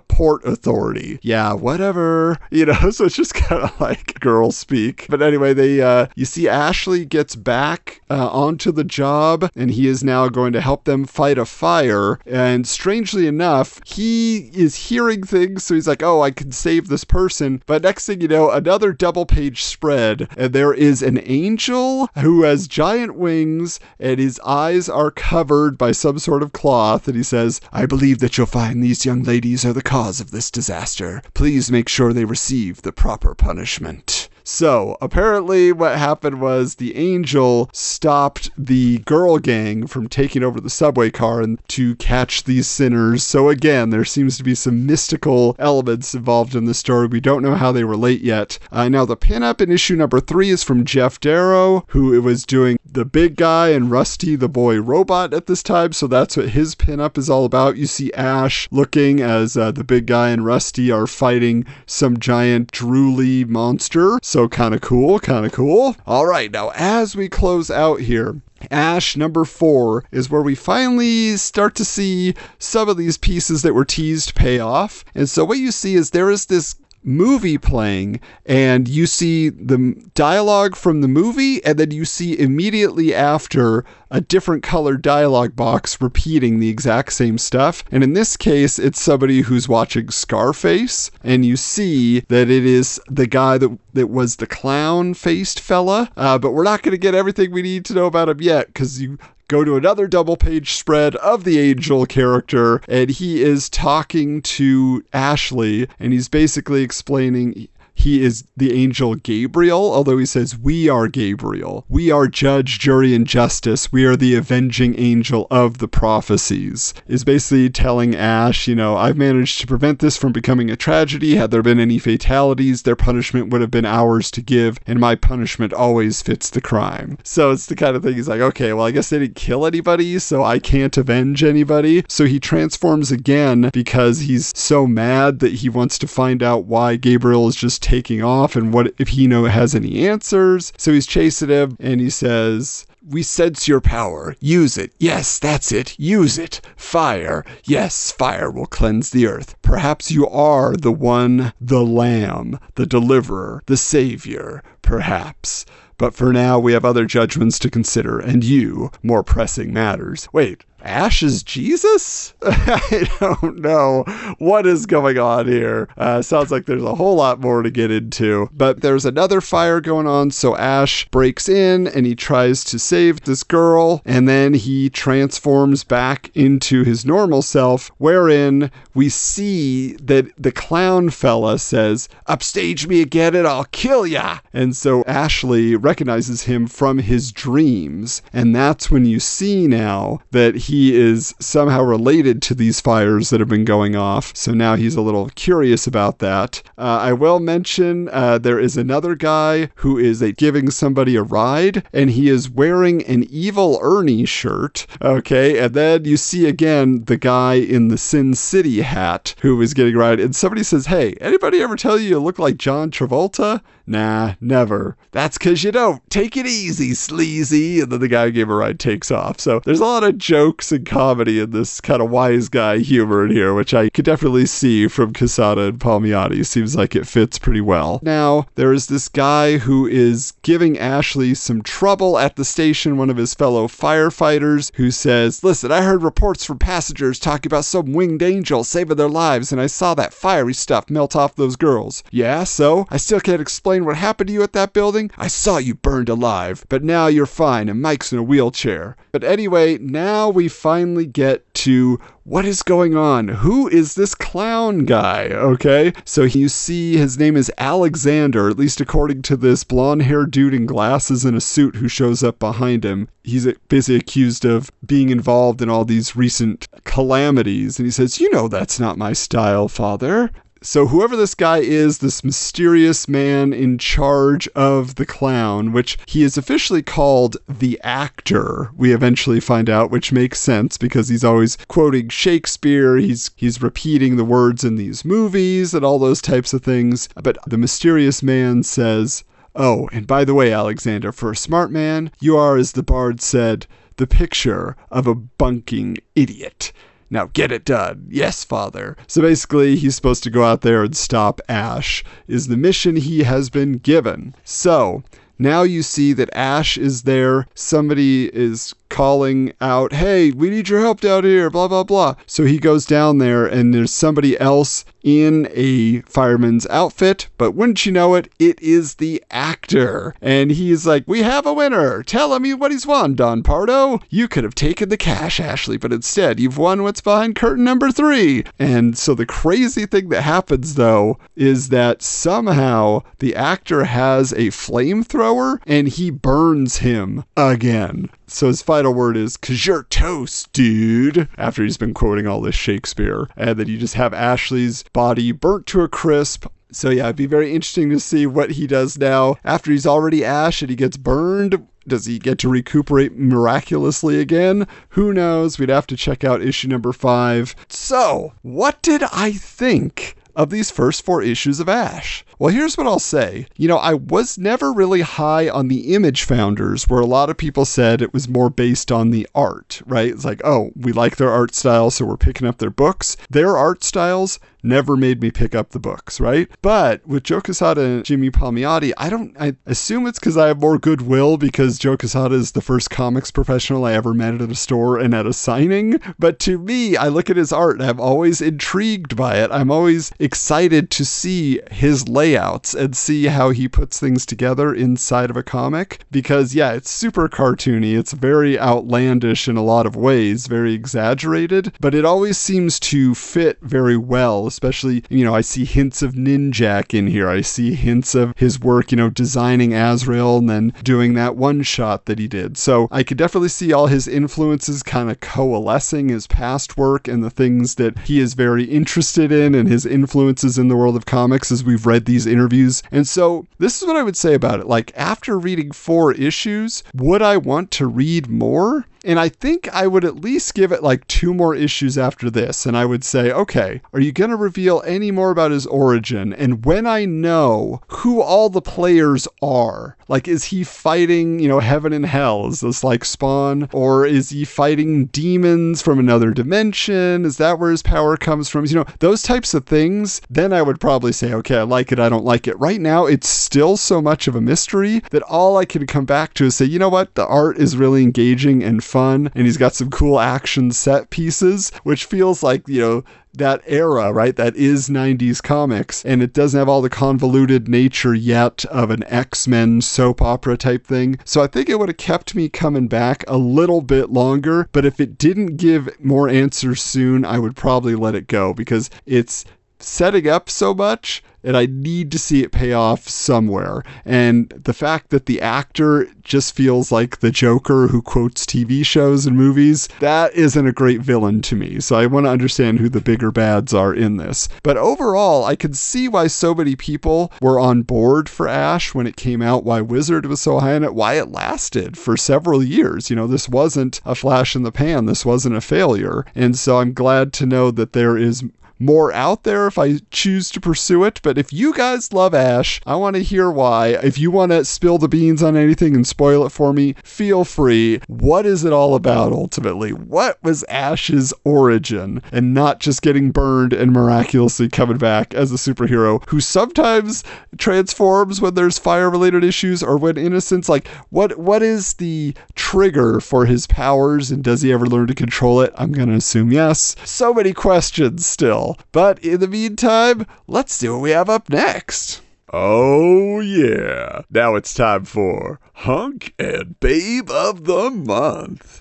port 0.00 0.44
authority. 0.44 1.18
Yeah, 1.22 1.52
whatever. 1.52 2.38
You 2.50 2.66
know, 2.66 2.90
so 2.90 3.04
it's 3.04 3.14
just 3.16 3.34
kind 3.34 3.62
of 3.62 3.80
like 3.80 4.18
girl 4.20 4.50
speak. 4.50 5.06
But 5.08 5.22
anyway, 5.22 5.54
they 5.54 5.80
uh 5.80 6.06
you 6.16 6.24
see 6.24 6.48
Ashley 6.48 7.04
gets 7.04 7.36
back 7.36 8.02
uh, 8.10 8.28
onto 8.28 8.72
the 8.72 8.84
job 8.84 9.48
and 9.54 9.70
he 9.70 9.86
is 9.86 10.02
now 10.02 10.28
going 10.28 10.52
to 10.52 10.60
help 10.60 10.84
them 10.84 11.04
fight 11.04 11.38
a 11.38 11.46
fire. 11.46 12.18
And 12.26 12.66
strangely 12.66 13.26
enough, 13.26 13.80
he 13.86 14.50
is 14.52 14.74
hearing 14.74 15.22
things, 15.22 15.64
so 15.64 15.74
he's 15.74 15.86
like, 15.86 16.02
"Oh, 16.02 16.22
I 16.22 16.32
can 16.32 16.50
save 16.50 16.88
this 16.88 17.04
person." 17.04 17.62
But 17.66 17.82
next 17.82 18.06
thing 18.06 18.20
you 18.20 18.28
know, 18.28 18.50
another 18.50 18.92
double 18.92 19.26
page 19.26 19.62
spread 19.62 20.28
and 20.36 20.52
there 20.52 20.74
is 20.74 21.02
an 21.02 21.20
angel 21.24 22.08
who 22.18 22.42
has 22.42 22.66
giant 22.68 23.14
wings 23.14 23.80
and 23.98 24.18
his 24.30 24.38
eyes 24.44 24.88
are 24.88 25.10
covered 25.10 25.76
by 25.76 25.90
some 25.90 26.16
sort 26.16 26.40
of 26.40 26.52
cloth. 26.52 27.08
And 27.08 27.16
he 27.16 27.22
says, 27.24 27.60
I 27.72 27.84
believe 27.84 28.20
that 28.20 28.38
you'll 28.38 28.46
find 28.46 28.80
these 28.80 29.04
young 29.04 29.24
ladies 29.24 29.64
are 29.64 29.72
the 29.72 29.82
cause 29.82 30.20
of 30.20 30.30
this 30.30 30.52
disaster. 30.52 31.20
Please 31.34 31.72
make 31.72 31.88
sure 31.88 32.12
they 32.12 32.24
receive 32.24 32.82
the 32.82 32.92
proper 32.92 33.34
punishment. 33.34 34.19
So, 34.52 34.98
apparently, 35.00 35.70
what 35.70 35.96
happened 35.96 36.40
was 36.40 36.74
the 36.74 36.96
angel 36.96 37.70
stopped 37.72 38.50
the 38.58 38.98
girl 38.98 39.38
gang 39.38 39.86
from 39.86 40.08
taking 40.08 40.42
over 40.42 40.60
the 40.60 40.68
subway 40.68 41.10
car 41.10 41.40
and 41.40 41.60
to 41.68 41.94
catch 41.94 42.42
these 42.42 42.66
sinners. 42.66 43.22
So, 43.22 43.48
again, 43.48 43.90
there 43.90 44.04
seems 44.04 44.36
to 44.38 44.42
be 44.42 44.56
some 44.56 44.84
mystical 44.84 45.54
elements 45.60 46.16
involved 46.16 46.56
in 46.56 46.64
the 46.64 46.74
story. 46.74 47.06
We 47.06 47.20
don't 47.20 47.44
know 47.44 47.54
how 47.54 47.70
they 47.70 47.84
relate 47.84 48.22
yet. 48.22 48.58
Uh, 48.72 48.88
now, 48.88 49.04
the 49.04 49.16
pinup 49.16 49.60
in 49.60 49.70
issue 49.70 49.94
number 49.94 50.18
three 50.18 50.50
is 50.50 50.64
from 50.64 50.84
Geof 50.84 51.20
Darrow, 51.20 51.84
who 51.90 52.20
was 52.20 52.44
doing 52.44 52.76
the 52.84 53.04
big 53.04 53.36
guy 53.36 53.68
and 53.68 53.88
Rusty 53.88 54.34
the 54.34 54.48
boy 54.48 54.80
robot 54.80 55.32
at 55.32 55.46
this 55.46 55.62
time. 55.62 55.92
So, 55.92 56.08
that's 56.08 56.36
what 56.36 56.50
his 56.50 56.74
pinup 56.74 57.16
is 57.16 57.30
all 57.30 57.44
about. 57.44 57.76
You 57.76 57.86
see 57.86 58.12
Ash 58.14 58.66
looking 58.72 59.20
as 59.20 59.56
uh, 59.56 59.70
the 59.70 59.84
big 59.84 60.06
guy 60.06 60.30
and 60.30 60.44
Rusty 60.44 60.90
are 60.90 61.06
fighting 61.06 61.64
some 61.86 62.18
giant 62.18 62.72
drooly 62.72 63.46
monster. 63.46 64.18
So 64.22 64.39
kind 64.48 64.74
of 64.74 64.80
cool, 64.80 65.18
kind 65.18 65.46
of 65.46 65.52
cool. 65.52 65.96
All 66.06 66.26
right, 66.26 66.50
now 66.50 66.70
as 66.74 67.16
we 67.16 67.28
close 67.28 67.70
out 67.70 68.00
here, 68.00 68.40
Ash 68.70 69.16
number 69.16 69.44
four 69.44 70.04
is 70.12 70.28
where 70.28 70.42
we 70.42 70.54
finally 70.54 71.36
start 71.36 71.74
to 71.76 71.84
see 71.84 72.34
some 72.58 72.88
of 72.88 72.96
these 72.96 73.16
pieces 73.16 73.62
that 73.62 73.74
were 73.74 73.84
teased 73.84 74.34
pay 74.34 74.58
off. 74.58 75.04
And 75.14 75.28
so 75.28 75.44
what 75.44 75.58
you 75.58 75.70
see 75.70 75.94
is 75.94 76.10
there 76.10 76.30
is 76.30 76.46
this 76.46 76.76
movie 77.02 77.58
playing 77.58 78.20
and 78.44 78.88
you 78.88 79.06
see 79.06 79.48
the 79.48 79.94
dialogue 80.14 80.76
from 80.76 81.00
the 81.00 81.08
movie 81.08 81.64
and 81.64 81.78
then 81.78 81.90
you 81.90 82.04
see 82.04 82.38
immediately 82.38 83.14
after 83.14 83.84
a 84.10 84.20
different 84.20 84.62
colored 84.62 85.00
dialogue 85.00 85.56
box 85.56 86.00
repeating 86.00 86.58
the 86.58 86.68
exact 86.68 87.12
same 87.12 87.38
stuff. 87.38 87.84
And 87.90 88.04
in 88.04 88.12
this 88.12 88.36
case 88.36 88.78
it's 88.78 89.00
somebody 89.00 89.40
who's 89.40 89.68
watching 89.68 90.10
Scarface 90.10 91.10
and 91.24 91.44
you 91.44 91.56
see 91.56 92.20
that 92.28 92.50
it 92.50 92.66
is 92.66 93.00
the 93.08 93.26
guy 93.26 93.58
that 93.58 93.78
that 93.92 94.08
was 94.08 94.36
the 94.36 94.46
clown 94.46 95.14
faced 95.14 95.60
fella. 95.60 96.10
Uh, 96.16 96.38
but 96.38 96.52
we're 96.52 96.64
not 96.64 96.82
going 96.82 96.92
to 96.92 96.98
get 96.98 97.14
everything 97.14 97.50
we 97.50 97.62
need 97.62 97.84
to 97.86 97.94
know 97.94 98.06
about 98.06 98.28
him 98.28 98.40
yet 98.40 98.66
because 98.68 99.00
you 99.00 99.18
go 99.50 99.64
to 99.64 99.74
another 99.76 100.06
double 100.06 100.36
page 100.36 100.74
spread 100.74 101.16
of 101.16 101.42
the 101.42 101.58
angel 101.58 102.06
character, 102.06 102.80
and 102.88 103.10
he 103.10 103.42
is 103.42 103.68
talking 103.68 104.40
to 104.42 105.04
Ashley, 105.12 105.88
and 105.98 106.12
he's 106.12 106.28
basically 106.28 106.84
explaining 106.84 107.68
he 108.00 108.22
is 108.22 108.44
the 108.56 108.72
angel 108.72 109.14
Gabriel, 109.14 109.92
although 109.92 110.16
he 110.16 110.24
says, 110.24 110.58
We 110.58 110.88
are 110.88 111.06
Gabriel. 111.06 111.84
We 111.88 112.10
are 112.10 112.28
judge, 112.28 112.78
jury, 112.78 113.14
and 113.14 113.26
justice. 113.26 113.92
We 113.92 114.06
are 114.06 114.16
the 114.16 114.34
avenging 114.34 114.98
angel 114.98 115.46
of 115.50 115.78
the 115.78 115.88
prophecies. 115.88 116.94
Is 117.06 117.24
basically 117.24 117.68
telling 117.68 118.14
Ash, 118.16 118.66
you 118.66 118.74
know, 118.74 118.96
I've 118.96 119.18
managed 119.18 119.60
to 119.60 119.66
prevent 119.66 119.98
this 119.98 120.16
from 120.16 120.32
becoming 120.32 120.70
a 120.70 120.76
tragedy. 120.76 121.36
Had 121.36 121.50
there 121.50 121.62
been 121.62 121.78
any 121.78 121.98
fatalities, 121.98 122.82
their 122.82 122.96
punishment 122.96 123.50
would 123.50 123.60
have 123.60 123.70
been 123.70 123.84
ours 123.84 124.30
to 124.30 124.40
give, 124.40 124.78
and 124.86 124.98
my 124.98 125.14
punishment 125.14 125.74
always 125.74 126.22
fits 126.22 126.48
the 126.48 126.62
crime. 126.62 127.18
So 127.22 127.50
it's 127.50 127.66
the 127.66 127.76
kind 127.76 127.96
of 127.96 128.02
thing 128.02 128.14
he's 128.14 128.28
like, 128.28 128.40
okay, 128.40 128.72
well, 128.72 128.86
I 128.86 128.92
guess 128.92 129.10
they 129.10 129.18
didn't 129.18 129.36
kill 129.36 129.66
anybody, 129.66 130.18
so 130.20 130.42
I 130.42 130.58
can't 130.58 130.96
avenge 130.96 131.44
anybody. 131.44 132.04
So 132.08 132.24
he 132.24 132.40
transforms 132.40 133.12
again 133.12 133.68
because 133.74 134.20
he's 134.20 134.52
so 134.56 134.86
mad 134.86 135.40
that 135.40 135.52
he 135.52 135.68
wants 135.68 135.98
to 135.98 136.06
find 136.06 136.42
out 136.42 136.64
why 136.64 136.96
Gabriel 136.96 137.46
is 137.46 137.56
just 137.56 137.89
taking 137.90 138.22
off 138.22 138.54
and 138.54 138.72
what 138.72 138.94
if 138.98 139.08
he 139.08 139.26
know 139.26 139.46
has 139.46 139.74
any 139.74 140.06
answers. 140.06 140.72
So 140.78 140.92
he's 140.92 141.08
chasing 141.08 141.48
him 141.48 141.76
and 141.80 142.00
he 142.00 142.08
says, 142.08 142.86
we 143.04 143.24
sense 143.24 143.66
your 143.66 143.80
power. 143.80 144.36
Use 144.38 144.78
it. 144.78 144.92
Yes, 145.00 145.40
that's 145.40 145.72
it. 145.72 145.98
Use 145.98 146.38
it. 146.38 146.60
Fire. 146.76 147.44
Yes, 147.64 148.12
fire 148.12 148.48
will 148.48 148.66
cleanse 148.66 149.10
the 149.10 149.26
earth. 149.26 149.56
Perhaps 149.62 150.12
you 150.12 150.28
are 150.28 150.76
the 150.76 150.92
one, 150.92 151.52
the 151.60 151.82
Lamb, 151.82 152.60
the 152.76 152.86
Deliverer, 152.86 153.64
the 153.66 153.76
Savior. 153.76 154.62
Perhaps. 154.82 155.66
But 155.98 156.14
for 156.14 156.32
now, 156.32 156.60
we 156.60 156.72
have 156.72 156.84
other 156.84 157.04
judgments 157.04 157.58
to 157.58 157.70
consider, 157.70 158.20
and 158.20 158.44
you, 158.44 158.92
more 159.02 159.24
pressing 159.24 159.72
matters. 159.72 160.28
Wait, 160.32 160.64
Ash 160.82 161.22
is 161.22 161.42
Jesus? 161.42 162.34
I 162.42 163.08
don't 163.20 163.58
know 163.58 164.04
what 164.38 164.66
is 164.66 164.86
going 164.86 165.18
on 165.18 165.46
here. 165.46 165.88
Uh, 165.96 166.22
sounds 166.22 166.50
like 166.50 166.66
there's 166.66 166.82
a 166.82 166.94
whole 166.94 167.16
lot 167.16 167.40
more 167.40 167.62
to 167.62 167.70
get 167.70 167.90
into. 167.90 168.48
But 168.52 168.80
there's 168.80 169.04
another 169.04 169.40
fire 169.40 169.80
going 169.80 170.06
on, 170.06 170.30
so 170.30 170.56
Ash 170.56 171.08
breaks 171.10 171.48
in 171.48 171.86
and 171.88 172.06
he 172.06 172.14
tries 172.14 172.64
to 172.64 172.78
save 172.78 173.22
this 173.22 173.42
girl, 173.42 174.02
and 174.04 174.28
then 174.28 174.54
he 174.54 174.88
transforms 174.88 175.84
back 175.84 176.30
into 176.34 176.84
his 176.84 177.04
normal 177.04 177.42
self, 177.42 177.90
wherein 177.98 178.70
we 178.94 179.08
see 179.08 179.94
that 179.94 180.26
the 180.38 180.52
clown 180.52 181.10
fella 181.10 181.58
says, 181.58 182.08
Upstage 182.26 182.86
me 182.86 183.00
again 183.00 183.34
and 183.34 183.46
I'll 183.46 183.64
kill 183.64 184.06
ya. 184.06 184.38
And 184.52 184.76
so 184.76 185.04
Ashley 185.06 185.76
recognizes 185.76 186.44
him 186.44 186.66
from 186.66 186.98
his 186.98 187.32
dreams, 187.32 188.22
and 188.32 188.54
that's 188.54 188.90
when 188.90 189.04
you 189.04 189.20
see 189.20 189.66
now 189.66 190.20
that 190.30 190.54
he 190.54 190.69
is 190.70 191.34
somehow 191.40 191.82
related 191.82 192.40
to 192.42 192.54
these 192.54 192.80
fires 192.80 193.30
that 193.30 193.40
have 193.40 193.48
been 193.48 193.64
going 193.64 193.96
off. 193.96 194.34
So 194.36 194.52
now 194.52 194.76
he's 194.76 194.94
a 194.94 195.00
little 195.00 195.30
curious 195.34 195.86
about 195.86 196.18
that. 196.20 196.62
Uh, 196.78 196.98
I 197.02 197.12
will 197.12 197.40
mention 197.40 198.08
uh, 198.12 198.38
there 198.38 198.60
is 198.60 198.76
another 198.76 199.14
guy 199.14 199.70
who 199.76 199.98
is 199.98 200.22
giving 200.36 200.70
somebody 200.70 201.16
a 201.16 201.22
ride, 201.22 201.86
and 201.92 202.10
he 202.10 202.28
is 202.28 202.50
wearing 202.50 203.02
an 203.04 203.24
evil 203.30 203.78
Ernie 203.82 204.24
shirt. 204.24 204.86
Okay, 205.02 205.58
and 205.58 205.74
then 205.74 206.04
you 206.04 206.16
see 206.16 206.46
again 206.46 207.04
the 207.04 207.16
guy 207.16 207.54
in 207.54 207.88
the 207.88 207.98
Sin 207.98 208.34
City 208.34 208.82
hat 208.82 209.34
who 209.40 209.60
is 209.60 209.74
getting 209.74 209.94
a 209.94 209.98
ride, 209.98 210.20
and 210.20 210.36
somebody 210.36 210.62
says, 210.62 210.86
"Hey, 210.86 211.14
anybody 211.20 211.60
ever 211.60 211.76
tell 211.76 211.98
you 211.98 212.08
you 212.08 212.18
look 212.20 212.38
like 212.38 212.56
John 212.56 212.90
Travolta?" 212.90 213.60
Nah, 213.90 214.34
never. 214.40 214.96
That's 215.10 215.36
because 215.36 215.64
you 215.64 215.72
don't. 215.72 216.00
Take 216.10 216.36
it 216.36 216.46
easy, 216.46 216.94
sleazy. 216.94 217.80
And 217.80 217.90
then 217.90 217.98
the 217.98 218.06
guy 218.06 218.26
who 218.26 218.30
gave 218.30 218.48
a 218.48 218.54
ride 218.54 218.78
takes 218.78 219.10
off. 219.10 219.40
So 219.40 219.60
there's 219.64 219.80
a 219.80 219.84
lot 219.84 220.04
of 220.04 220.16
jokes 220.16 220.59
and 220.70 220.84
comedy 220.84 221.40
in 221.40 221.50
this 221.50 221.80
kind 221.80 222.02
of 222.02 222.10
wise 222.10 222.48
guy 222.48 222.78
humor 222.78 223.24
in 223.24 223.30
here, 223.30 223.54
which 223.54 223.72
I 223.72 223.88
could 223.88 224.04
definitely 224.04 224.46
see 224.46 224.88
from 224.88 225.14
Quesada 225.14 225.62
and 225.62 225.78
Palmiotti. 225.78 226.44
Seems 226.44 226.76
like 226.76 226.94
it 226.94 227.06
fits 227.06 227.38
pretty 227.38 227.60
well. 227.62 228.00
Now, 228.02 228.46
there 228.56 228.72
is 228.72 228.86
this 228.86 229.08
guy 229.08 229.58
who 229.58 229.86
is 229.86 230.34
giving 230.42 230.78
Ashley 230.78 231.34
some 231.34 231.62
trouble 231.62 232.18
at 232.18 232.36
the 232.36 232.44
station, 232.44 232.96
one 232.96 233.08
of 233.08 233.16
his 233.16 233.34
fellow 233.34 233.66
firefighters, 233.68 234.70
who 234.74 234.90
says, 234.90 235.42
Listen, 235.42 235.72
I 235.72 235.82
heard 235.82 236.02
reports 236.02 236.44
from 236.44 236.58
passengers 236.58 237.18
talking 237.18 237.48
about 237.48 237.64
some 237.64 237.92
winged 237.92 238.22
angel 238.22 238.62
saving 238.62 238.96
their 238.96 239.08
lives, 239.08 239.52
and 239.52 239.60
I 239.60 239.66
saw 239.66 239.94
that 239.94 240.12
fiery 240.12 240.54
stuff 240.54 240.90
melt 240.90 241.16
off 241.16 241.34
those 241.34 241.56
girls. 241.56 242.02
Yeah, 242.10 242.44
so? 242.44 242.86
I 242.90 242.98
still 242.98 243.20
can't 243.20 243.40
explain 243.40 243.84
what 243.84 243.96
happened 243.96 244.28
to 244.28 244.34
you 244.34 244.42
at 244.42 244.52
that 244.52 244.72
building? 244.72 245.10
I 245.16 245.28
saw 245.28 245.56
you 245.56 245.74
burned 245.74 246.08
alive, 246.08 246.64
but 246.68 246.84
now 246.84 247.06
you're 247.06 247.26
fine 247.26 247.68
and 247.68 247.80
Mike's 247.80 248.12
in 248.12 248.18
a 248.18 248.22
wheelchair. 248.22 248.96
But 249.12 249.24
anyway, 249.24 249.78
now 249.78 250.28
we 250.28 250.48
finally 250.50 251.06
get 251.06 251.52
to 251.54 251.98
what 252.24 252.44
is 252.44 252.62
going 252.62 252.96
on? 252.96 253.28
Who 253.28 253.68
is 253.68 253.94
this 253.94 254.14
clown 254.14 254.84
guy? 254.84 255.28
Okay, 255.28 255.92
so 256.04 256.22
you 256.22 256.48
see 256.48 256.96
his 256.96 257.18
name 257.18 257.36
is 257.36 257.50
Alexander, 257.58 258.48
at 258.48 258.58
least 258.58 258.80
according 258.80 259.22
to 259.22 259.36
this 259.36 259.64
blonde 259.64 260.02
haired 260.02 260.30
dude 260.30 260.54
in 260.54 260.66
glasses 260.66 261.24
and 261.24 261.36
a 261.36 261.40
suit 261.40 261.76
who 261.76 261.88
shows 261.88 262.22
up 262.22 262.38
behind 262.38 262.84
him. 262.84 263.08
He's 263.24 263.46
basically 263.68 263.96
accused 263.96 264.44
of 264.44 264.70
being 264.84 265.08
involved 265.08 265.62
in 265.62 265.70
all 265.70 265.84
these 265.84 266.14
recent 266.14 266.68
calamities. 266.84 267.78
And 267.78 267.86
he 267.86 267.90
says, 267.90 268.20
You 268.20 268.30
know, 268.30 268.48
that's 268.48 268.78
not 268.78 268.98
my 268.98 269.12
style, 269.12 269.68
father. 269.68 270.30
So, 270.62 270.88
whoever 270.88 271.16
this 271.16 271.34
guy 271.34 271.60
is, 271.60 271.98
this 271.98 272.22
mysterious 272.22 273.08
man 273.08 273.54
in 273.54 273.78
charge 273.78 274.46
of 274.48 274.96
the 274.96 275.06
clown, 275.06 275.72
which 275.72 275.96
he 276.04 276.22
is 276.22 276.36
officially 276.36 276.82
called 276.82 277.38
the 277.48 277.80
actor, 277.82 278.70
we 278.76 278.92
eventually 278.92 279.40
find 279.40 279.70
out, 279.70 279.90
which 279.90 280.12
makes 280.12 280.38
sense 280.38 280.76
because 280.76 281.08
he's 281.08 281.24
always 281.24 281.56
quoting 281.68 282.10
Shakespeare, 282.10 282.98
he's 282.98 283.30
he's 283.36 283.62
repeating 283.62 284.16
the 284.16 284.24
words 284.24 284.62
in 284.62 284.76
these 284.76 285.02
movies 285.02 285.72
and 285.72 285.82
all 285.82 285.98
those 285.98 286.20
types 286.20 286.52
of 286.52 286.62
things. 286.62 287.08
But 287.14 287.38
the 287.46 287.56
mysterious 287.56 288.22
man 288.22 288.62
says, 288.62 289.24
Oh, 289.56 289.88
and 289.94 290.06
by 290.06 290.26
the 290.26 290.34
way, 290.34 290.52
Alexander, 290.52 291.10
for 291.10 291.30
a 291.30 291.36
smart 291.36 291.72
man, 291.72 292.10
you 292.20 292.36
are, 292.36 292.58
as 292.58 292.72
the 292.72 292.82
bard 292.82 293.22
said, 293.22 293.66
the 293.96 294.06
picture 294.06 294.76
of 294.90 295.06
a 295.06 295.14
bunking 295.14 295.96
idiot. 296.14 296.70
Now 297.10 297.28
get 297.32 297.50
it 297.50 297.64
done. 297.64 298.06
Yes, 298.08 298.44
father. 298.44 298.96
So 299.08 299.20
basically, 299.20 299.76
he's 299.76 299.96
supposed 299.96 300.22
to 300.22 300.30
go 300.30 300.44
out 300.44 300.60
there 300.60 300.84
and 300.84 300.96
stop 300.96 301.40
Ash, 301.48 302.04
is 302.28 302.46
the 302.46 302.56
mission 302.56 302.96
he 302.96 303.24
has 303.24 303.50
been 303.50 303.78
given. 303.78 304.34
So 304.44 305.02
now 305.38 305.62
you 305.62 305.82
see 305.82 306.12
that 306.12 306.34
Ash 306.34 306.78
is 306.78 307.02
there. 307.02 307.46
Somebody 307.54 308.26
is 308.34 308.74
calling 308.90 309.52
out, 309.60 309.94
Hey, 309.94 310.30
we 310.32 310.50
need 310.50 310.68
your 310.68 310.80
help 310.80 311.00
down 311.00 311.24
here, 311.24 311.48
blah, 311.48 311.68
blah, 311.68 311.84
blah. 311.84 312.16
So 312.26 312.44
he 312.44 312.58
goes 312.58 312.84
down 312.84 313.18
there, 313.18 313.46
and 313.46 313.72
there's 313.72 313.94
somebody 313.94 314.38
else 314.38 314.84
in 315.02 315.48
a 315.52 316.00
fireman's 316.02 316.66
outfit, 316.68 317.28
but 317.38 317.52
wouldn't 317.52 317.86
you 317.86 317.92
know 317.92 318.14
it, 318.14 318.28
it 318.38 318.60
is 318.60 318.96
the 318.96 319.22
actor. 319.30 320.14
And 320.20 320.50
he's 320.50 320.86
like, 320.86 321.04
We 321.06 321.22
have 321.22 321.46
a 321.46 321.54
winner. 321.54 322.02
Tell 322.02 322.34
him 322.34 322.58
what 322.58 322.72
he's 322.72 322.86
won, 322.86 323.14
Don 323.14 323.42
Pardo. 323.42 324.00
You 324.10 324.28
could 324.28 324.44
have 324.44 324.54
taken 324.54 324.88
the 324.88 324.96
cash, 324.96 325.40
Ashley, 325.40 325.76
but 325.76 325.92
instead 325.92 326.40
you've 326.40 326.58
won 326.58 326.82
what's 326.82 327.00
behind 327.00 327.36
curtain 327.36 327.64
number 327.64 327.90
three. 327.90 328.44
And 328.58 328.96
so 328.96 329.14
the 329.14 329.26
crazy 329.26 329.86
thing 329.86 330.08
that 330.10 330.22
happens, 330.22 330.74
though, 330.74 331.18
is 331.36 331.68
that 331.68 332.02
somehow 332.02 333.02
the 333.18 333.34
actor 333.34 333.84
has 333.84 334.32
a 334.32 334.48
flamethrower 334.48 335.58
and 335.66 335.88
he 335.88 336.10
burns 336.10 336.78
him 336.78 337.24
again. 337.36 338.10
So 338.32 338.46
his 338.46 338.62
final 338.62 338.94
word 338.94 339.16
is, 339.16 339.36
cause 339.36 339.66
you're 339.66 339.82
toast, 339.82 340.52
dude, 340.52 341.28
after 341.36 341.64
he's 341.64 341.76
been 341.76 341.92
quoting 341.92 342.28
all 342.28 342.40
this 342.40 342.54
Shakespeare. 342.54 343.28
And 343.36 343.58
then 343.58 343.66
you 343.66 343.76
just 343.76 343.94
have 343.94 344.14
Ashley's 344.14 344.84
body 344.92 345.32
burnt 345.32 345.66
to 345.66 345.82
a 345.82 345.88
crisp. 345.88 346.46
So 346.70 346.90
yeah, 346.90 347.06
it'd 347.06 347.16
be 347.16 347.26
very 347.26 347.52
interesting 347.52 347.90
to 347.90 347.98
see 347.98 348.26
what 348.26 348.52
he 348.52 348.68
does 348.68 348.96
now 348.96 349.34
after 349.44 349.72
he's 349.72 349.86
already 349.86 350.24
Ash 350.24 350.62
and 350.62 350.70
he 350.70 350.76
gets 350.76 350.96
burned. 350.96 351.66
Does 351.88 352.06
he 352.06 352.20
get 352.20 352.38
to 352.38 352.48
recuperate 352.48 353.16
miraculously 353.16 354.20
again? 354.20 354.68
Who 354.90 355.12
knows? 355.12 355.58
We'd 355.58 355.68
have 355.68 355.88
to 355.88 355.96
check 355.96 356.22
out 356.22 356.40
issue 356.40 356.68
number 356.68 356.92
five. 356.92 357.56
So, 357.68 358.34
what 358.42 358.80
did 358.80 359.02
I 359.12 359.32
think 359.32 360.14
of 360.36 360.50
these 360.50 360.70
first 360.70 361.04
four 361.04 361.22
issues 361.22 361.60
of 361.60 361.68
Ash? 361.68 362.24
Well, 362.38 362.52
here's 362.52 362.78
what 362.78 362.86
I'll 362.86 362.98
say. 362.98 363.46
You 363.56 363.68
know, 363.68 363.76
I 363.76 363.94
was 363.94 364.38
never 364.38 364.72
really 364.72 365.02
high 365.02 365.48
on 365.48 365.68
the 365.68 365.94
image 365.94 366.24
founders, 366.24 366.88
where 366.88 367.00
a 367.00 367.06
lot 367.06 367.28
of 367.28 367.36
people 367.36 367.64
said 367.64 368.00
it 368.00 368.14
was 368.14 368.28
more 368.28 368.48
based 368.48 368.90
on 368.90 369.10
the 369.10 369.28
art, 369.34 369.82
right? 369.86 370.10
It's 370.10 370.24
like, 370.24 370.40
oh, 370.44 370.70
we 370.74 370.92
like 370.92 371.16
their 371.16 371.30
art 371.30 371.54
style, 371.54 371.90
so 371.90 372.04
we're 372.04 372.16
picking 372.16 372.48
up 372.48 372.58
their 372.58 372.70
books. 372.70 373.16
Their 373.28 373.56
art 373.56 373.84
styles 373.84 374.38
never 374.62 374.96
made 374.96 375.20
me 375.20 375.30
pick 375.30 375.54
up 375.54 375.70
the 375.70 375.78
books, 375.78 376.20
right? 376.20 376.48
But 376.62 377.06
with 377.06 377.24
Joe 377.24 377.40
Quesada 377.40 377.80
and 377.80 378.04
Jimmy 378.04 378.30
Palmiotti, 378.30 378.92
I 378.96 379.10
don't, 379.10 379.34
I 379.40 379.56
assume 379.66 380.06
it's 380.06 380.18
because 380.18 380.36
I 380.36 380.48
have 380.48 380.60
more 380.60 380.78
goodwill 380.78 381.36
because 381.36 381.78
Joe 381.78 381.96
Quesada 381.96 382.34
is 382.34 382.52
the 382.52 382.60
first 382.60 382.90
comics 382.90 383.30
professional 383.30 383.84
I 383.84 383.92
ever 383.92 384.14
met 384.14 384.40
at 384.40 384.50
a 384.50 384.54
store 384.54 384.98
and 384.98 385.14
at 385.14 385.26
a 385.26 385.32
signing. 385.32 386.00
But 386.18 386.38
to 386.40 386.58
me, 386.58 386.96
I 386.96 387.08
look 387.08 387.30
at 387.30 387.36
his 387.36 387.52
art 387.52 387.80
and 387.80 387.88
I'm 387.88 388.00
always 388.00 388.40
intrigued 388.40 389.16
by 389.16 389.36
it. 389.36 389.50
I'm 389.50 389.70
always 389.70 390.12
excited 390.18 390.90
to 390.90 391.04
see 391.04 391.60
his 391.70 392.08
layouts 392.08 392.74
and 392.74 392.96
see 392.96 393.26
how 393.26 393.50
he 393.50 393.68
puts 393.68 393.98
things 393.98 394.26
together 394.26 394.74
inside 394.74 395.30
of 395.30 395.36
a 395.36 395.42
comic 395.42 396.04
because, 396.10 396.54
yeah, 396.54 396.72
it's 396.72 396.90
super 396.90 397.28
cartoony. 397.28 397.98
It's 397.98 398.12
very 398.12 398.58
outlandish 398.58 399.48
in 399.48 399.56
a 399.56 399.64
lot 399.64 399.86
of 399.86 399.96
ways, 399.96 400.46
very 400.46 400.74
exaggerated, 400.74 401.72
but 401.80 401.94
it 401.94 402.04
always 402.04 402.38
seems 402.38 402.78
to 402.80 403.14
fit 403.14 403.58
very 403.62 403.96
well 403.96 404.49
especially, 404.50 405.04
you 405.08 405.24
know, 405.24 405.34
I 405.34 405.40
see 405.40 405.64
hints 405.64 406.02
of 406.02 406.14
Ninjak 406.14 406.92
in 406.92 407.06
here. 407.06 407.28
I 407.28 407.40
see 407.40 407.74
hints 407.74 408.14
of 408.14 408.34
his 408.36 408.60
work, 408.60 408.90
you 408.90 408.96
know, 408.96 409.08
designing 409.08 409.72
Azrael 409.72 410.38
and 410.38 410.50
then 410.50 410.74
doing 410.82 411.14
that 411.14 411.36
one 411.36 411.62
shot 411.62 412.06
that 412.06 412.18
he 412.18 412.28
did. 412.28 412.58
So 412.58 412.88
I 412.90 413.02
could 413.02 413.16
definitely 413.16 413.48
see 413.48 413.72
all 413.72 413.86
his 413.86 414.08
influences 414.08 414.82
kind 414.82 415.10
of 415.10 415.20
coalescing 415.20 416.08
his 416.08 416.26
past 416.26 416.76
work 416.76 417.08
and 417.08 417.22
the 417.22 417.30
things 417.30 417.76
that 417.76 417.98
he 418.00 418.18
is 418.18 418.34
very 418.34 418.64
interested 418.64 419.32
in 419.32 419.54
and 419.54 419.68
his 419.68 419.86
influences 419.86 420.58
in 420.58 420.68
the 420.68 420.76
world 420.76 420.96
of 420.96 421.06
comics 421.06 421.52
as 421.52 421.64
we've 421.64 421.86
read 421.86 422.04
these 422.04 422.26
interviews. 422.26 422.82
And 422.90 423.06
so 423.06 423.46
this 423.58 423.80
is 423.80 423.86
what 423.86 423.96
I 423.96 424.02
would 424.02 424.16
say 424.16 424.34
about 424.34 424.60
it. 424.60 424.66
Like, 424.66 424.92
after 424.96 425.38
reading 425.38 425.70
four 425.70 426.12
issues, 426.12 426.82
would 426.94 427.22
I 427.22 427.36
want 427.36 427.70
to 427.72 427.86
read 427.86 428.28
more? 428.28 428.86
And 429.04 429.18
I 429.18 429.28
think 429.28 429.68
I 429.72 429.86
would 429.86 430.04
at 430.04 430.20
least 430.20 430.54
give 430.54 430.72
it 430.72 430.82
like 430.82 431.06
two 431.06 431.32
more 431.32 431.54
issues 431.54 431.96
after 431.96 432.30
this. 432.30 432.66
And 432.66 432.76
I 432.76 432.84
would 432.84 433.04
say, 433.04 433.32
okay, 433.32 433.80
are 433.92 434.00
you 434.00 434.12
going 434.12 434.30
to 434.30 434.36
reveal 434.36 434.82
any 434.84 435.10
more 435.10 435.30
about 435.30 435.52
his 435.52 435.66
origin? 435.66 436.32
And 436.32 436.64
when 436.64 436.86
I 436.86 437.06
know 437.06 437.80
who 437.88 438.20
all 438.20 438.50
the 438.50 438.60
players 438.60 439.26
are, 439.42 439.96
like, 440.10 440.26
is 440.26 440.44
he 440.44 440.64
fighting, 440.64 441.38
you 441.38 441.48
know, 441.48 441.60
heaven 441.60 441.92
and 441.92 442.04
hell? 442.04 442.48
Is 442.48 442.60
this 442.60 442.82
like 442.82 443.04
Spawn? 443.04 443.68
Or 443.72 444.04
is 444.04 444.30
he 444.30 444.44
fighting 444.44 445.06
demons 445.06 445.80
from 445.80 446.00
another 446.00 446.32
dimension? 446.32 447.24
Is 447.24 447.36
that 447.36 447.60
where 447.60 447.70
his 447.70 447.82
power 447.82 448.16
comes 448.16 448.48
from? 448.48 448.66
You 448.66 448.74
know, 448.74 448.86
those 448.98 449.22
types 449.22 449.54
of 449.54 449.66
things, 449.66 450.20
then 450.28 450.52
I 450.52 450.62
would 450.62 450.80
probably 450.80 451.12
say, 451.12 451.32
okay, 451.34 451.58
I 451.58 451.62
like 451.62 451.92
it, 451.92 452.00
I 452.00 452.08
don't 452.08 452.24
like 452.24 452.48
it. 452.48 452.58
Right 452.58 452.80
now, 452.80 453.06
it's 453.06 453.28
still 453.28 453.76
so 453.76 454.02
much 454.02 454.26
of 454.26 454.34
a 454.34 454.40
mystery 454.40 455.00
that 455.12 455.22
all 455.22 455.56
I 455.56 455.64
can 455.64 455.86
come 455.86 456.06
back 456.06 456.34
to 456.34 456.46
is 456.46 456.56
say, 456.56 456.64
you 456.64 456.80
know 456.80 456.88
what? 456.88 457.14
The 457.14 457.26
art 457.26 457.58
is 457.58 457.76
really 457.76 458.02
engaging 458.02 458.64
and 458.64 458.82
fun, 458.82 459.30
and 459.36 459.46
he's 459.46 459.56
got 459.56 459.74
some 459.74 459.90
cool 459.90 460.18
action 460.18 460.72
set 460.72 461.10
pieces, 461.10 461.70
which 461.84 462.04
feels 462.04 462.42
like, 462.42 462.66
you 462.66 462.80
know, 462.80 463.04
that 463.34 463.62
era, 463.66 464.12
right? 464.12 464.34
That 464.36 464.56
is 464.56 464.88
90s 464.88 465.42
comics. 465.42 466.04
And 466.04 466.22
it 466.22 466.32
doesn't 466.32 466.58
have 466.58 466.68
all 466.68 466.82
the 466.82 466.90
convoluted 466.90 467.68
nature 467.68 468.14
yet 468.14 468.64
of 468.66 468.90
an 468.90 469.04
X 469.04 469.46
Men 469.46 469.80
soap 469.80 470.20
opera 470.20 470.56
type 470.56 470.86
thing. 470.86 471.18
So 471.24 471.42
I 471.42 471.46
think 471.46 471.68
it 471.68 471.78
would 471.78 471.88
have 471.88 471.96
kept 471.96 472.34
me 472.34 472.48
coming 472.48 472.88
back 472.88 473.24
a 473.28 473.36
little 473.36 473.80
bit 473.80 474.10
longer. 474.10 474.68
But 474.72 474.84
if 474.84 475.00
it 475.00 475.18
didn't 475.18 475.56
give 475.56 475.88
more 476.00 476.28
answers 476.28 476.82
soon, 476.82 477.24
I 477.24 477.38
would 477.38 477.56
probably 477.56 477.94
let 477.94 478.14
it 478.14 478.26
go 478.26 478.52
because 478.52 478.90
it's 479.06 479.44
setting 479.78 480.28
up 480.28 480.50
so 480.50 480.74
much 480.74 481.22
and 481.42 481.56
I 481.56 481.66
need 481.66 482.12
to 482.12 482.18
see 482.18 482.42
it 482.42 482.52
pay 482.52 482.72
off 482.72 483.08
somewhere. 483.08 483.82
And 484.04 484.48
the 484.50 484.74
fact 484.74 485.10
that 485.10 485.26
the 485.26 485.40
actor 485.40 486.08
just 486.22 486.54
feels 486.54 486.92
like 486.92 487.18
the 487.18 487.30
Joker 487.30 487.88
who 487.88 488.02
quotes 488.02 488.46
TV 488.46 488.84
shows 488.84 489.26
and 489.26 489.36
movies, 489.36 489.88
that 490.00 490.34
isn't 490.34 490.66
a 490.66 490.72
great 490.72 491.00
villain 491.00 491.42
to 491.42 491.56
me. 491.56 491.80
So 491.80 491.96
I 491.96 492.06
want 492.06 492.26
to 492.26 492.30
understand 492.30 492.78
who 492.78 492.88
the 492.88 493.00
bigger 493.00 493.30
bads 493.30 493.74
are 493.74 493.94
in 493.94 494.16
this. 494.16 494.48
But 494.62 494.76
overall, 494.76 495.44
I 495.44 495.56
can 495.56 495.74
see 495.74 496.08
why 496.08 496.28
so 496.28 496.54
many 496.54 496.76
people 496.76 497.32
were 497.40 497.58
on 497.58 497.82
board 497.82 498.28
for 498.28 498.46
Ash 498.48 498.94
when 498.94 499.06
it 499.06 499.16
came 499.16 499.42
out, 499.42 499.64
why 499.64 499.80
Wizard 499.80 500.26
was 500.26 500.40
so 500.40 500.60
high 500.60 500.74
on 500.74 500.84
it, 500.84 500.94
why 500.94 501.14
it 501.14 501.30
lasted 501.30 501.98
for 501.98 502.16
several 502.16 502.62
years. 502.62 503.10
You 503.10 503.16
know, 503.16 503.26
this 503.26 503.48
wasn't 503.48 504.00
a 504.04 504.14
flash 504.14 504.54
in 504.54 504.62
the 504.62 504.72
pan, 504.72 505.06
this 505.06 505.26
wasn't 505.26 505.56
a 505.56 505.60
failure. 505.60 506.24
And 506.34 506.56
so 506.56 506.78
I'm 506.78 506.92
glad 506.92 507.32
to 507.34 507.46
know 507.46 507.70
that 507.70 507.92
there 507.92 508.16
is 508.16 508.44
more 508.80 509.12
out 509.12 509.44
there 509.44 509.66
if 509.66 509.78
I 509.78 509.98
choose 510.10 510.50
to 510.50 510.60
pursue 510.60 511.04
it. 511.04 511.20
But 511.22 511.38
if 511.38 511.52
you 511.52 511.72
guys 511.74 512.12
love 512.12 512.34
Ash, 512.34 512.80
I 512.86 512.96
want 512.96 513.16
to 513.16 513.22
hear 513.22 513.50
why. 513.50 513.88
If 513.88 514.18
you 514.18 514.30
want 514.30 514.52
to 514.52 514.64
spill 514.64 514.98
the 514.98 515.08
beans 515.08 515.42
on 515.42 515.56
anything 515.56 515.94
and 515.94 516.06
spoil 516.06 516.44
it 516.46 516.50
for 516.50 516.72
me, 516.72 516.94
feel 517.04 517.44
free. 517.44 518.00
What 518.08 518.46
is 518.46 518.64
it 518.64 518.72
all 518.72 518.94
about 518.94 519.32
ultimately? 519.32 519.92
What 519.92 520.42
was 520.42 520.64
Ash's 520.64 521.32
origin? 521.44 522.22
And 522.32 522.54
not 522.54 522.80
just 522.80 523.02
getting 523.02 523.30
burned 523.30 523.72
and 523.72 523.92
miraculously 523.92 524.68
coming 524.68 524.98
back 524.98 525.34
as 525.34 525.52
a 525.52 525.56
superhero 525.56 526.26
who 526.28 526.40
sometimes 526.40 527.22
transforms 527.58 528.40
when 528.40 528.54
there's 528.54 528.78
fire 528.78 529.10
related 529.10 529.44
issues 529.44 529.82
or 529.82 529.96
when 529.96 530.16
innocence 530.16 530.68
like 530.68 530.88
what 531.10 531.38
what 531.38 531.62
is 531.62 531.94
the 531.94 532.34
trigger 532.54 533.20
for 533.20 533.44
his 533.46 533.66
powers 533.66 534.30
and 534.30 534.42
does 534.42 534.62
he 534.62 534.72
ever 534.72 534.86
learn 534.86 535.06
to 535.06 535.14
control 535.14 535.60
it? 535.60 535.72
I'm 535.76 535.92
going 535.92 536.08
to 536.08 536.14
assume 536.14 536.52
yes. 536.52 536.96
So 537.04 537.34
many 537.34 537.52
questions 537.52 538.26
still. 538.26 538.69
But 538.92 539.18
in 539.24 539.40
the 539.40 539.48
meantime, 539.48 540.26
let's 540.46 540.74
see 540.74 540.88
what 540.88 541.00
we 541.00 541.10
have 541.10 541.28
up 541.28 541.48
next. 541.48 542.20
Oh, 542.52 543.38
yeah. 543.40 544.22
Now 544.30 544.56
it's 544.56 544.74
time 544.74 545.04
for 545.04 545.60
Hunk 545.74 546.34
and 546.38 546.78
Babe 546.80 547.30
of 547.30 547.64
the 547.64 547.90
Month. 547.90 548.80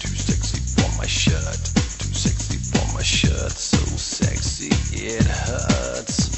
Too 0.00 0.14
sexy 0.14 0.60
for 0.80 0.96
my 0.96 1.06
shirt. 1.06 1.34
Too 1.34 2.14
sexy 2.14 2.58
for 2.58 2.94
my 2.94 3.02
shirt. 3.02 3.50
So 3.52 3.78
sexy 3.78 4.70
it 4.96 5.24
hurts. 5.24 6.30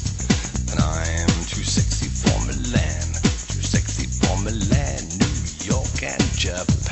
And 0.72 0.80
I'm 0.80 1.28
too 1.44 1.62
sexy 1.62 2.08
for 2.08 2.38
Milan. 2.46 3.12
Too 3.52 3.60
sexy 3.60 4.06
for 4.06 4.36
Milan, 4.42 5.04
New 5.20 5.36
York, 5.70 6.02
and 6.02 6.22
Japan. 6.32 6.85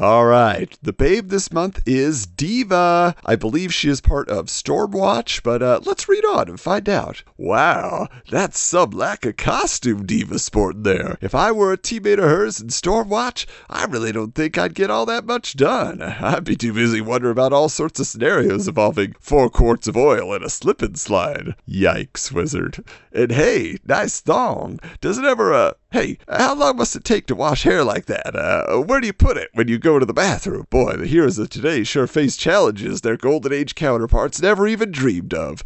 All 0.00 0.24
right. 0.24 0.78
The 0.80 0.94
babe 0.94 1.28
this 1.28 1.52
month 1.52 1.82
is 1.84 2.24
Diva. 2.24 3.14
I 3.22 3.36
believe 3.36 3.74
she 3.74 3.90
is 3.90 4.00
part 4.00 4.30
of 4.30 4.46
Stormwatch, 4.46 5.42
but 5.42 5.62
uh, 5.62 5.80
let's 5.84 6.08
read 6.08 6.24
on 6.24 6.48
and 6.48 6.58
find 6.58 6.88
out. 6.88 7.22
Wow, 7.36 8.08
that's 8.30 8.58
some 8.58 8.92
lack 8.92 9.26
of 9.26 9.36
costume 9.36 10.06
Diva 10.06 10.38
sporting 10.38 10.84
there. 10.84 11.18
If 11.20 11.34
I 11.34 11.52
were 11.52 11.74
a 11.74 11.76
teammate 11.76 12.14
of 12.14 12.24
hers 12.24 12.62
in 12.62 12.68
Stormwatch, 12.68 13.44
I 13.68 13.84
really 13.84 14.10
don't 14.10 14.34
think 14.34 14.56
I'd 14.56 14.72
get 14.72 14.90
all 14.90 15.04
that 15.04 15.26
much 15.26 15.54
done. 15.54 16.00
I'd 16.00 16.44
be 16.44 16.56
too 16.56 16.72
busy 16.72 17.02
wondering 17.02 17.32
about 17.32 17.52
all 17.52 17.68
sorts 17.68 18.00
of 18.00 18.06
scenarios 18.06 18.68
involving 18.68 19.16
four 19.20 19.50
quarts 19.50 19.86
of 19.86 19.98
oil 19.98 20.32
and 20.32 20.42
a 20.42 20.48
slip 20.48 20.80
and 20.80 20.98
slide. 20.98 21.54
Yikes, 21.68 22.32
wizard. 22.32 22.82
And 23.12 23.32
hey, 23.32 23.76
nice 23.84 24.18
thong. 24.20 24.78
Does 25.02 25.18
it 25.18 25.26
ever, 25.26 25.52
uh, 25.52 25.72
hey, 25.92 26.18
how 26.28 26.54
long 26.54 26.76
must 26.76 26.96
it 26.96 27.04
take 27.04 27.26
to 27.26 27.34
wash 27.34 27.64
hair 27.64 27.84
like 27.84 28.06
that? 28.06 28.34
Uh, 28.36 28.78
where 28.78 29.00
do 29.00 29.06
you 29.06 29.12
put 29.12 29.36
it 29.36 29.50
when 29.54 29.68
you 29.68 29.78
go 29.78 29.98
to 29.98 30.06
the 30.06 30.12
bathroom? 30.12 30.66
Boy, 30.70 30.96
the 30.96 31.06
heroes 31.06 31.38
of 31.38 31.50
today 31.50 31.84
sure 31.84 32.06
face 32.06 32.36
challenges 32.36 33.00
their 33.00 33.16
golden 33.16 33.52
age 33.52 33.74
counterparts 33.74 34.40
never 34.40 34.66
even 34.66 34.90
dreamed 34.90 35.34
of. 35.34 35.64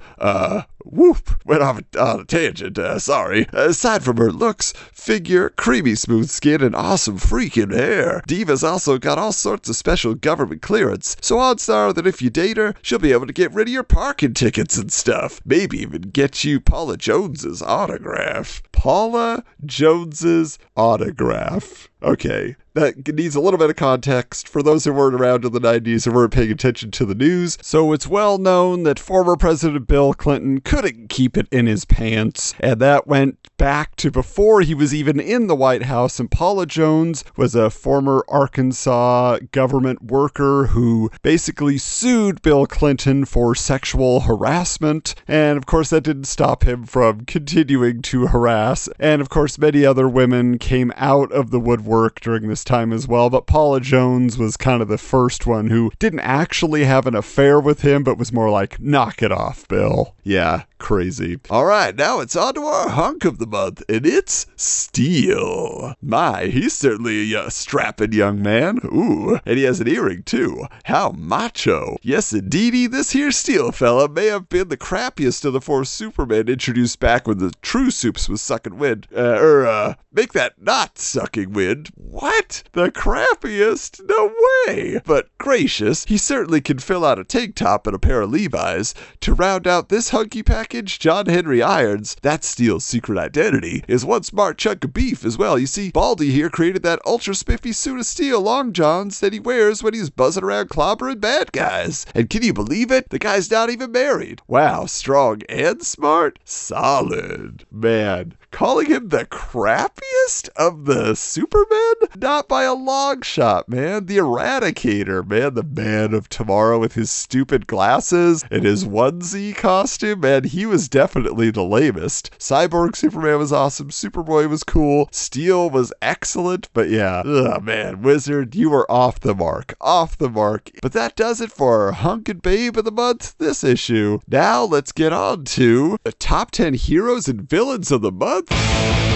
Whoop, 0.87 1.31
went 1.47 1.63
off 1.63 1.81
on 1.99 2.21
a 2.21 2.25
tangent, 2.25 2.79
uh, 2.79 2.99
sorry. 2.99 3.47
Aside 3.53 4.05
from 4.05 4.19
her 4.19 4.31
looks, 4.31 4.73
figure, 4.93 5.49
creamy 5.49 5.95
smooth 5.95 6.29
skin, 6.29 6.63
and 6.63 6.77
awesome 6.77 7.19
freaking 7.19 7.75
hair, 7.75 8.23
Diva's 8.27 8.63
also 8.63 8.99
got 8.99 9.19
all 9.19 9.33
sorts 9.33 9.69
of 9.71 9.77
special 9.77 10.15
government 10.15 10.61
clearance, 10.61 11.17
so 11.23 11.39
odds 11.39 11.69
are 11.71 11.93
that 11.95 12.07
if 12.07 12.21
you 12.21 12.29
date 12.29 12.59
her, 12.59 12.75
she'll 12.83 12.99
be 12.99 13.13
able 13.13 13.27
to 13.27 13.33
get 13.33 13.53
rid 13.53 13.69
of 13.69 13.73
your 13.73 13.83
parking 13.83 14.35
tickets 14.35 14.77
and 14.77 14.93
stuff. 14.93 15.41
Maybe 15.45 15.79
even 15.79 16.03
get 16.03 16.45
you 16.45 16.61
Paula 16.61 16.99
Jones's 16.99 17.63
autograph. 17.63 18.63
Paula 18.73 19.43
Jones's 19.65 20.59
autograph. 20.77 21.89
Okay, 22.05 22.55
that 22.75 23.09
needs 23.15 23.35
a 23.35 23.41
little 23.41 23.57
bit 23.57 23.71
of 23.71 23.77
context 23.77 24.47
for 24.47 24.63
those 24.63 24.85
who 24.85 24.93
weren't 24.93 25.19
around 25.19 25.47
in 25.47 25.53
the 25.53 25.61
90s 25.61 26.07
and 26.07 26.15
weren't 26.15 26.35
paying 26.35 26.51
attention 26.51 26.91
to 26.91 27.07
the 27.07 27.15
news. 27.15 27.57
So 27.63 27.95
it's 27.95 28.07
well 28.07 28.37
known 28.37 28.83
that 28.83 28.99
former 28.99 29.37
President 29.37 29.87
Bill 29.87 30.13
Clinton 30.13 30.61
couldn't 30.61 31.09
keep 31.09 31.39
it 31.39 31.49
in 31.51 31.67
his 31.67 31.87
pants, 31.87 32.55
and 32.61 32.79
that 32.81 33.07
went 33.07 33.39
back 33.57 33.97
to 33.97 34.11
before 34.11 34.61
he 34.61 34.75
was 34.75 34.93
even 34.93 35.19
in 35.19 35.47
the 35.47 35.57
White 35.57 35.85
House. 35.85 36.21
And 36.21 36.31
Paula 36.31 36.67
Jones 36.67 37.25
was 37.39 37.55
a 37.55 37.71
former 37.71 38.23
Arkansas 38.29 39.39
government 39.53 40.03
worker 40.03 40.67
who 40.67 41.11
basically 41.23 41.79
sued 41.79 42.43
Bill 42.43 42.67
Clinton 42.67 43.25
for 43.25 43.55
sexual 43.55 44.21
harassment. 44.21 45.15
And 45.27 45.57
of 45.57 45.65
course, 45.65 45.89
that 45.89 46.03
didn't 46.03 46.25
stop 46.25 46.65
him 46.65 46.85
from 46.85 47.25
continuing 47.25 48.03
to 48.03 48.27
harass. 48.27 48.91
And 49.01 49.23
of 49.23 49.31
course, 49.31 49.57
many 49.59 49.87
other 49.87 50.07
women 50.07 50.59
came 50.59 50.93
out 50.97 51.33
of 51.33 51.51
the 51.51 51.61
woodwork 51.61 51.94
during 52.21 52.49
this 52.49 52.65
time 52.65 52.93
as 52.93 53.07
well. 53.07 53.31
But 53.31 53.47
Paula 53.47 53.81
Jones 53.81 54.37
was 54.37 54.57
kind 54.57 54.83
of 54.83 54.89
the 54.89 54.99
first 54.99 55.47
one 55.47 55.69
who 55.69 55.93
didn't 55.99 56.21
actually 56.21 56.85
have 56.85 57.07
an 57.07 57.15
affair 57.15 57.61
with 57.61 57.83
him, 57.83 58.03
but 58.03 58.19
was 58.19 58.33
more 58.33 58.51
like, 58.51 58.81
knock 58.81 59.23
it 59.23 59.31
off, 59.31 59.69
Bill. 59.69 60.15
Yeah, 60.25 60.65
crazy. 60.85 61.39
All 61.49 61.65
right, 61.65 61.97
now 61.97 62.21
it's 62.21 62.37
on 62.37 62.53
to 62.53 62.61
our 62.61 62.91
hunk 62.91 63.25
of 63.25 63.39
the 63.39 63.47
month, 63.47 63.83
and 63.89 64.05
it's 64.05 64.45
Steel. 64.55 65.95
My, 66.03 66.45
he's 66.45 66.75
certainly 66.75 67.33
a 67.33 67.51
strapping 67.51 68.13
young 68.13 68.43
man. 68.43 68.81
Ooh, 68.85 69.41
and 69.47 69.57
he 69.57 69.65
has 69.65 69.81
an 69.81 69.89
earring 69.89 70.25
too. 70.25 70.67
How 70.85 71.13
macho. 71.13 71.97
Yes, 72.03 72.35
indeedy, 72.35 72.87
this 72.87 73.13
here 73.13 73.33
Steel 73.33 73.73
fella 73.73 74.11
may 74.11 74.27
have 74.27 74.51
been 74.51 74.69
the 74.69 74.77
crappiest 74.77 75.47
of 75.47 75.55
the 75.55 75.61
four 75.63 75.87
Supermen 75.87 76.49
introduced 76.49 77.01
back 77.01 77.27
when 77.27 77.39
the 77.39 77.55
true 77.63 77.91
soups 77.91 78.29
was 78.29 78.43
sucking 78.43 78.77
wind. 78.77 79.07
Uh, 79.17 79.39
er, 79.41 79.67
uh, 79.67 79.95
make 80.13 80.35
that 80.35 80.61
not 80.61 80.99
sucking 80.99 81.55
wind. 81.55 81.89
What? 81.95 82.63
The 82.73 82.91
crappiest? 82.91 84.03
No 84.07 84.35
way. 84.67 85.01
But 85.07 85.31
gracious, 85.39 86.05
he 86.05 86.19
certainly 86.19 86.61
can 86.61 86.79
fill 86.79 87.07
out 87.07 87.19
a 87.19 87.25
tank 87.25 87.55
top 87.55 87.87
and 87.87 87.97
a 87.97 87.99
pair 87.99 88.21
of 88.21 88.31
Levi's. 88.31 88.95
To 89.21 89.33
round 89.33 89.67
out 89.67 89.89
this 89.89 90.11
hunky 90.11 90.43
package, 90.43 90.74
John 90.83 91.27
Henry 91.27 91.63
Irons, 91.63 92.17
that's 92.21 92.49
Steel's 92.49 92.85
secret 92.85 93.17
identity, 93.17 93.85
is 93.87 94.05
one 94.05 94.25
smart 94.25 94.59
chunk 94.59 94.85
of 94.85 94.93
beef 94.93 95.25
as 95.25 95.39
well. 95.39 95.57
You 95.59 95.67
see, 95.67 95.91
Baldy 95.91 96.31
here 96.31 96.51
created 96.51 96.83
that 96.83 97.01
ultra 97.07 97.35
spiffy 97.35 97.73
suit 97.73 98.01
of 98.01 98.07
steel 98.07 98.41
long 98.41 98.73
johns 98.73 99.21
that 99.21 99.33
he 99.33 99.39
wears 99.39 99.83
when 99.83 99.95
he's 99.95 100.11
buzzing 100.11 100.43
around 100.43 100.71
clobbering 100.71 101.21
bad 101.21 101.53
guys. 101.53 102.07
And 102.15 102.29
can 102.29 102.43
you 102.43 102.53
believe 102.53 102.91
it? 102.91 103.11
The 103.11 103.19
guy's 103.19 103.51
not 103.51 103.71
even 103.71 103.93
married. 103.93 104.43
Wow, 104.49 104.87
strong 104.87 105.43
and 105.49 105.83
smart? 105.83 106.39
Solid. 106.45 107.65
Man, 107.71 108.35
calling 108.51 108.87
him 108.87 109.11
the 109.11 109.27
crappiest 109.27 110.49
of 110.57 110.87
the 110.87 111.15
Supermen? 111.15 111.95
Not 112.17 112.49
by 112.49 112.65
a 112.65 112.75
long 112.75 113.23
shot, 113.23 113.69
man. 113.69 114.07
The 114.07 114.19
Eradicator, 114.19 115.27
man. 115.27 115.55
The 115.55 115.63
man 115.63 116.15
of 116.15 116.29
tomorrow 116.29 116.79
with 116.79 116.95
his 116.95 117.11
stupid 117.11 117.67
glasses 117.67 118.45
and 118.51 118.65
his 118.65 118.85
onesie 118.85 119.55
costume, 119.55 120.21
man. 120.21 120.45
He 120.45 120.64
was 120.67 120.89
definitely 120.89 121.51
the 121.51 121.63
lamest. 121.63 122.31
Cyborg 122.39 122.97
Superman 122.97 123.39
was 123.39 123.53
awesome. 123.53 123.91
Superboy 123.91 124.49
was 124.49 124.65
cool. 124.65 125.09
Steel 125.13 125.71
was 125.71 125.93
excellent, 126.03 126.69
but 126.73 126.91
yeah. 126.91 127.23
Ugh, 127.25 127.63
man. 127.63 128.03
Wizard, 128.03 128.55
you 128.55 128.71
were 128.71 128.91
off 128.91 129.21
the 129.21 129.35
mark. 129.35 129.75
Off 129.81 130.19
the 130.19 130.31
mark. 130.31 130.71
But 130.83 130.93
that 130.93 131.17
does 131.17 131.41
it 131.41 131.53
for 131.53 131.87
our 131.87 131.93
Hunk 131.93 132.29
and 132.29 132.43
Babe 132.43 132.77
of 132.77 132.85
the 132.85 132.93
month 132.93 133.37
this 133.39 133.65
issue. 133.65 134.21
Now 134.29 134.65
let's 134.65 134.93
get 134.93 135.13
on 135.13 135.45
to 135.45 135.97
the 136.05 136.13
top 136.13 136.51
10 136.51 136.75
heroes 136.75 137.29
and 137.29 137.49
villains 137.49 137.91
of 137.91 138.03
the 138.03 138.13
month. 138.13 139.14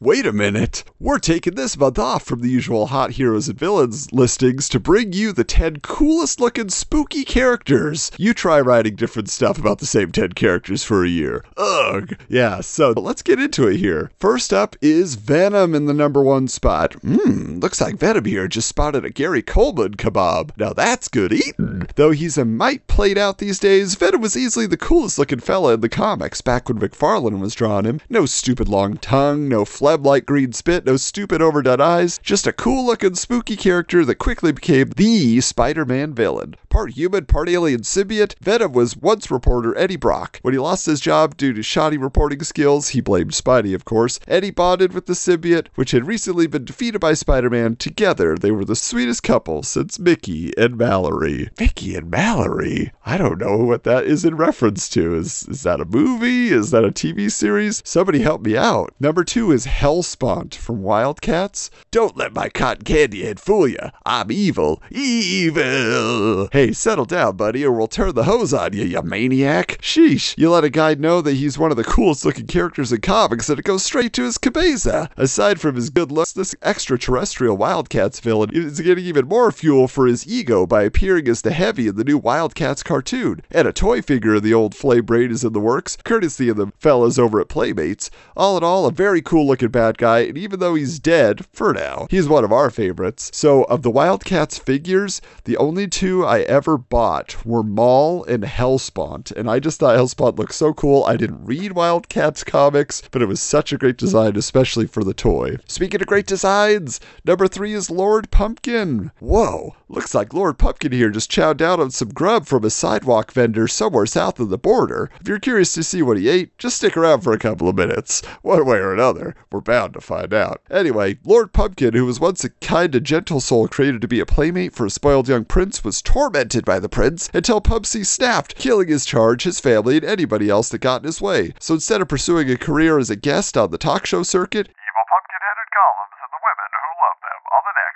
Wait 0.00 0.26
a 0.26 0.32
minute. 0.32 0.84
We're 1.00 1.18
taking 1.18 1.54
this 1.54 1.76
month 1.76 1.98
off 1.98 2.24
from 2.24 2.40
the 2.40 2.48
usual 2.50 2.86
hot 2.86 3.12
heroes 3.12 3.48
and 3.48 3.58
villains 3.58 4.12
listings 4.12 4.68
to 4.70 4.80
bring 4.80 5.12
you 5.12 5.32
the 5.32 5.44
10 5.44 5.80
coolest 5.80 6.40
looking 6.40 6.68
spooky 6.68 7.24
characters. 7.24 8.10
You 8.18 8.34
try 8.34 8.60
writing 8.60 8.96
different 8.96 9.30
stuff 9.30 9.58
about 9.58 9.78
the 9.78 9.86
same 9.86 10.12
10 10.12 10.32
characters 10.32 10.82
for 10.82 11.04
a 11.04 11.08
year. 11.08 11.44
Ugh. 11.56 12.16
Yeah, 12.28 12.60
so 12.60 12.90
let's 12.92 13.22
get 13.22 13.40
into 13.40 13.68
it 13.68 13.76
here. 13.76 14.10
First 14.18 14.52
up 14.52 14.76
is 14.80 15.14
Venom 15.14 15.74
in 15.74 15.86
the 15.86 15.94
number 15.94 16.22
one 16.22 16.48
spot. 16.48 16.92
Mmm, 17.02 17.62
looks 17.62 17.80
like 17.80 17.96
Venom 17.96 18.24
here 18.24 18.48
just 18.48 18.68
spotted 18.68 19.04
a 19.04 19.10
Gary 19.10 19.42
Coleman 19.42 19.94
kebab. 19.94 20.50
Now 20.56 20.72
that's 20.72 21.08
good 21.08 21.32
eating. 21.32 21.88
Though 21.96 22.10
he's 22.10 22.38
a 22.38 22.44
mite 22.44 22.86
played 22.86 23.18
out 23.18 23.38
these 23.38 23.58
days, 23.58 23.94
Venom 23.94 24.20
was 24.20 24.36
easily 24.36 24.66
the 24.66 24.76
coolest 24.76 25.18
looking 25.18 25.40
fella 25.40 25.74
in 25.74 25.80
the 25.80 25.88
comics 25.88 26.40
back 26.40 26.68
when 26.68 26.78
McFarlane 26.78 27.40
was 27.40 27.54
drawing 27.54 27.84
him. 27.84 28.00
No 28.08 28.26
stupid 28.26 28.68
long 28.68 28.96
tongue, 28.98 29.48
no 29.48 29.64
phlegm 29.96 30.02
like 30.02 30.26
green 30.26 30.52
spit, 30.52 30.84
no 30.84 30.98
stupid 30.98 31.40
overdone 31.40 31.80
eyes, 31.80 32.18
just 32.22 32.46
a 32.46 32.52
cool 32.52 32.84
looking 32.84 33.14
spooky 33.14 33.56
character 33.56 34.04
that 34.04 34.16
quickly 34.16 34.52
became 34.52 34.90
the 34.90 35.40
Spider 35.40 35.86
Man 35.86 36.12
villain. 36.12 36.54
Part 36.76 36.92
human, 36.92 37.24
part 37.24 37.48
alien 37.48 37.80
symbiote, 37.80 38.34
Venom 38.38 38.72
was 38.72 38.98
once 38.98 39.30
reporter 39.30 39.74
Eddie 39.78 39.96
Brock. 39.96 40.38
When 40.42 40.52
he 40.52 40.60
lost 40.60 40.84
his 40.84 41.00
job 41.00 41.38
due 41.38 41.54
to 41.54 41.62
shoddy 41.62 41.96
reporting 41.96 42.42
skills, 42.42 42.90
he 42.90 43.00
blamed 43.00 43.30
Spidey, 43.30 43.74
of 43.74 43.86
course. 43.86 44.20
Eddie 44.28 44.50
bonded 44.50 44.92
with 44.92 45.06
the 45.06 45.14
symbiote, 45.14 45.68
which 45.74 45.92
had 45.92 46.06
recently 46.06 46.46
been 46.46 46.66
defeated 46.66 46.98
by 46.98 47.14
Spider 47.14 47.48
Man. 47.48 47.76
Together, 47.76 48.36
they 48.36 48.50
were 48.50 48.66
the 48.66 48.76
sweetest 48.76 49.22
couple 49.22 49.62
since 49.62 49.98
Mickey 49.98 50.52
and 50.58 50.76
Mallory. 50.76 51.48
Mickey 51.58 51.96
and 51.96 52.10
Mallory? 52.10 52.92
I 53.06 53.16
don't 53.16 53.40
know 53.40 53.56
what 53.56 53.84
that 53.84 54.04
is 54.04 54.26
in 54.26 54.36
reference 54.36 54.90
to. 54.90 55.14
Is, 55.14 55.44
is 55.48 55.62
that 55.62 55.80
a 55.80 55.86
movie? 55.86 56.48
Is 56.48 56.72
that 56.72 56.84
a 56.84 56.92
TV 56.92 57.32
series? 57.32 57.80
Somebody 57.86 58.18
help 58.18 58.42
me 58.42 58.54
out. 58.54 58.94
Number 59.00 59.24
two 59.24 59.50
is 59.50 59.64
Helspont 59.64 60.54
from 60.54 60.82
Wildcats. 60.82 61.70
Don't 61.90 62.18
let 62.18 62.34
my 62.34 62.50
cotton 62.50 62.84
candy 62.84 63.24
head 63.24 63.40
fool 63.40 63.66
you. 63.66 63.78
I'm 64.04 64.30
evil. 64.30 64.82
Evil. 64.90 66.50
Hey, 66.52 66.65
settle 66.72 67.04
down, 67.04 67.36
buddy, 67.36 67.64
or 67.64 67.72
we'll 67.72 67.88
turn 67.88 68.14
the 68.14 68.24
hose 68.24 68.52
on 68.52 68.72
you, 68.72 68.84
you 68.84 69.02
maniac. 69.02 69.78
Sheesh. 69.80 70.36
You 70.38 70.50
let 70.50 70.64
a 70.64 70.70
guy 70.70 70.94
know 70.94 71.20
that 71.20 71.34
he's 71.34 71.58
one 71.58 71.70
of 71.70 71.76
the 71.76 71.84
coolest 71.84 72.24
looking 72.24 72.46
characters 72.46 72.92
in 72.92 73.00
comics 73.00 73.48
and 73.48 73.58
it 73.58 73.64
goes 73.64 73.84
straight 73.84 74.12
to 74.14 74.24
his 74.24 74.38
cabeza. 74.38 75.10
Aside 75.16 75.60
from 75.60 75.76
his 75.76 75.90
good 75.90 76.12
looks, 76.12 76.32
this 76.32 76.54
extraterrestrial 76.62 77.56
Wildcats 77.56 78.20
villain 78.20 78.50
is 78.52 78.80
getting 78.80 79.04
even 79.04 79.28
more 79.28 79.50
fuel 79.52 79.88
for 79.88 80.06
his 80.06 80.26
ego 80.26 80.66
by 80.66 80.82
appearing 80.82 81.28
as 81.28 81.42
the 81.42 81.52
heavy 81.52 81.88
in 81.88 81.96
the 81.96 82.04
new 82.04 82.18
Wildcats 82.18 82.82
cartoon. 82.82 83.42
And 83.50 83.68
a 83.68 83.72
toy 83.72 84.02
figure 84.02 84.34
of 84.34 84.42
the 84.42 84.54
old 84.54 84.74
Flame 84.74 85.04
Braid 85.04 85.30
is 85.30 85.44
in 85.44 85.52
the 85.52 85.60
works, 85.60 85.96
courtesy 86.04 86.48
of 86.48 86.56
the 86.56 86.72
fellas 86.78 87.18
over 87.18 87.40
at 87.40 87.48
Playmates. 87.48 88.10
All 88.36 88.56
in 88.56 88.64
all, 88.64 88.86
a 88.86 88.92
very 88.92 89.22
cool 89.22 89.46
looking 89.46 89.68
bad 89.68 89.98
guy, 89.98 90.20
and 90.20 90.38
even 90.38 90.60
though 90.60 90.74
he's 90.74 90.98
dead, 90.98 91.44
for 91.52 91.72
now, 91.72 92.06
he's 92.10 92.28
one 92.28 92.44
of 92.44 92.52
our 92.52 92.70
favorites. 92.70 93.30
So, 93.32 93.64
of 93.64 93.82
the 93.82 93.90
Wildcats 93.90 94.58
figures, 94.58 95.20
the 95.44 95.56
only 95.56 95.88
two 95.88 96.24
I 96.24 96.40
ever 96.46 96.78
bought 96.78 97.44
were 97.44 97.62
Maul 97.62 98.24
and 98.24 98.44
Helspont, 98.44 99.30
and 99.32 99.50
I 99.50 99.58
just 99.58 99.80
thought 99.80 99.96
Helspont 99.96 100.38
looked 100.38 100.54
so 100.54 100.72
cool. 100.72 101.04
I 101.04 101.16
didn't 101.16 101.44
read 101.44 101.72
Wildcats 101.72 102.44
comics, 102.44 103.02
but 103.10 103.22
it 103.22 103.26
was 103.26 103.40
such 103.40 103.72
a 103.72 103.78
great 103.78 103.96
design, 103.96 104.36
especially 104.36 104.86
for 104.86 105.04
the 105.04 105.12
toy. 105.12 105.56
Speaking 105.66 106.00
of 106.00 106.06
great 106.06 106.26
designs, 106.26 107.00
number 107.24 107.48
three 107.48 107.72
is 107.72 107.90
Lord 107.90 108.30
Pumpkin. 108.30 109.10
Whoa, 109.18 109.74
looks 109.88 110.14
like 110.14 110.32
Lord 110.32 110.58
Pumpkin 110.58 110.92
here 110.92 111.10
just 111.10 111.30
chowed 111.30 111.56
down 111.56 111.80
on 111.80 111.90
some 111.90 112.10
grub 112.10 112.46
from 112.46 112.64
a 112.64 112.70
sidewalk 112.70 113.32
vendor 113.32 113.66
somewhere 113.66 114.06
south 114.06 114.38
of 114.38 114.48
the 114.48 114.58
border. 114.58 115.10
If 115.20 115.28
you're 115.28 115.38
curious 115.38 115.72
to 115.72 115.82
see 115.82 116.02
what 116.02 116.18
he 116.18 116.28
ate, 116.28 116.56
just 116.58 116.76
stick 116.76 116.96
around 116.96 117.22
for 117.22 117.32
a 117.32 117.38
couple 117.38 117.68
of 117.68 117.76
minutes. 117.76 118.22
One 118.42 118.64
way 118.64 118.78
or 118.78 118.94
another, 118.94 119.34
we're 119.50 119.60
bound 119.60 119.94
to 119.94 120.00
find 120.00 120.32
out. 120.32 120.62
Anyway, 120.70 121.18
Lord 121.24 121.52
Pumpkin, 121.52 121.94
who 121.94 122.06
was 122.06 122.20
once 122.20 122.44
a 122.44 122.50
kind 122.50 122.94
and 122.94 123.04
gentle 123.04 123.40
soul 123.40 123.68
created 123.68 124.00
to 124.02 124.08
be 124.08 124.20
a 124.20 124.26
playmate 124.26 124.74
for 124.74 124.86
a 124.86 124.90
spoiled 124.90 125.28
young 125.28 125.44
prince, 125.44 125.82
was 125.82 126.00
tormented 126.00 126.35
by 126.36 126.78
the 126.78 126.88
prince 126.88 127.30
until 127.32 127.62
Pubsy 127.62 128.04
snapped, 128.04 128.56
killing 128.56 128.88
his 128.88 129.06
charge, 129.06 129.44
his 129.44 129.58
family, 129.58 129.96
and 129.96 130.04
anybody 130.04 130.50
else 130.50 130.68
that 130.68 130.82
got 130.82 131.00
in 131.00 131.06
his 131.06 131.18
way. 131.18 131.54
So 131.58 131.72
instead 131.72 132.02
of 132.02 132.08
pursuing 132.08 132.50
a 132.50 132.58
career 132.58 132.98
as 132.98 133.08
a 133.08 133.16
guest 133.16 133.56
on 133.56 133.70
the 133.70 133.78
talk 133.78 134.04
show 134.04 134.22
circuit, 134.22 134.68
evil 134.68 135.04
pumpkin-headed 135.08 135.68
columns 135.72 136.12
and 136.20 136.28
the 136.28 136.42
women 136.44 136.68
who 136.76 136.92
love 137.00 137.16
them 137.24 137.40
on 137.56 137.62
the 137.64 137.72
next. 137.72 137.95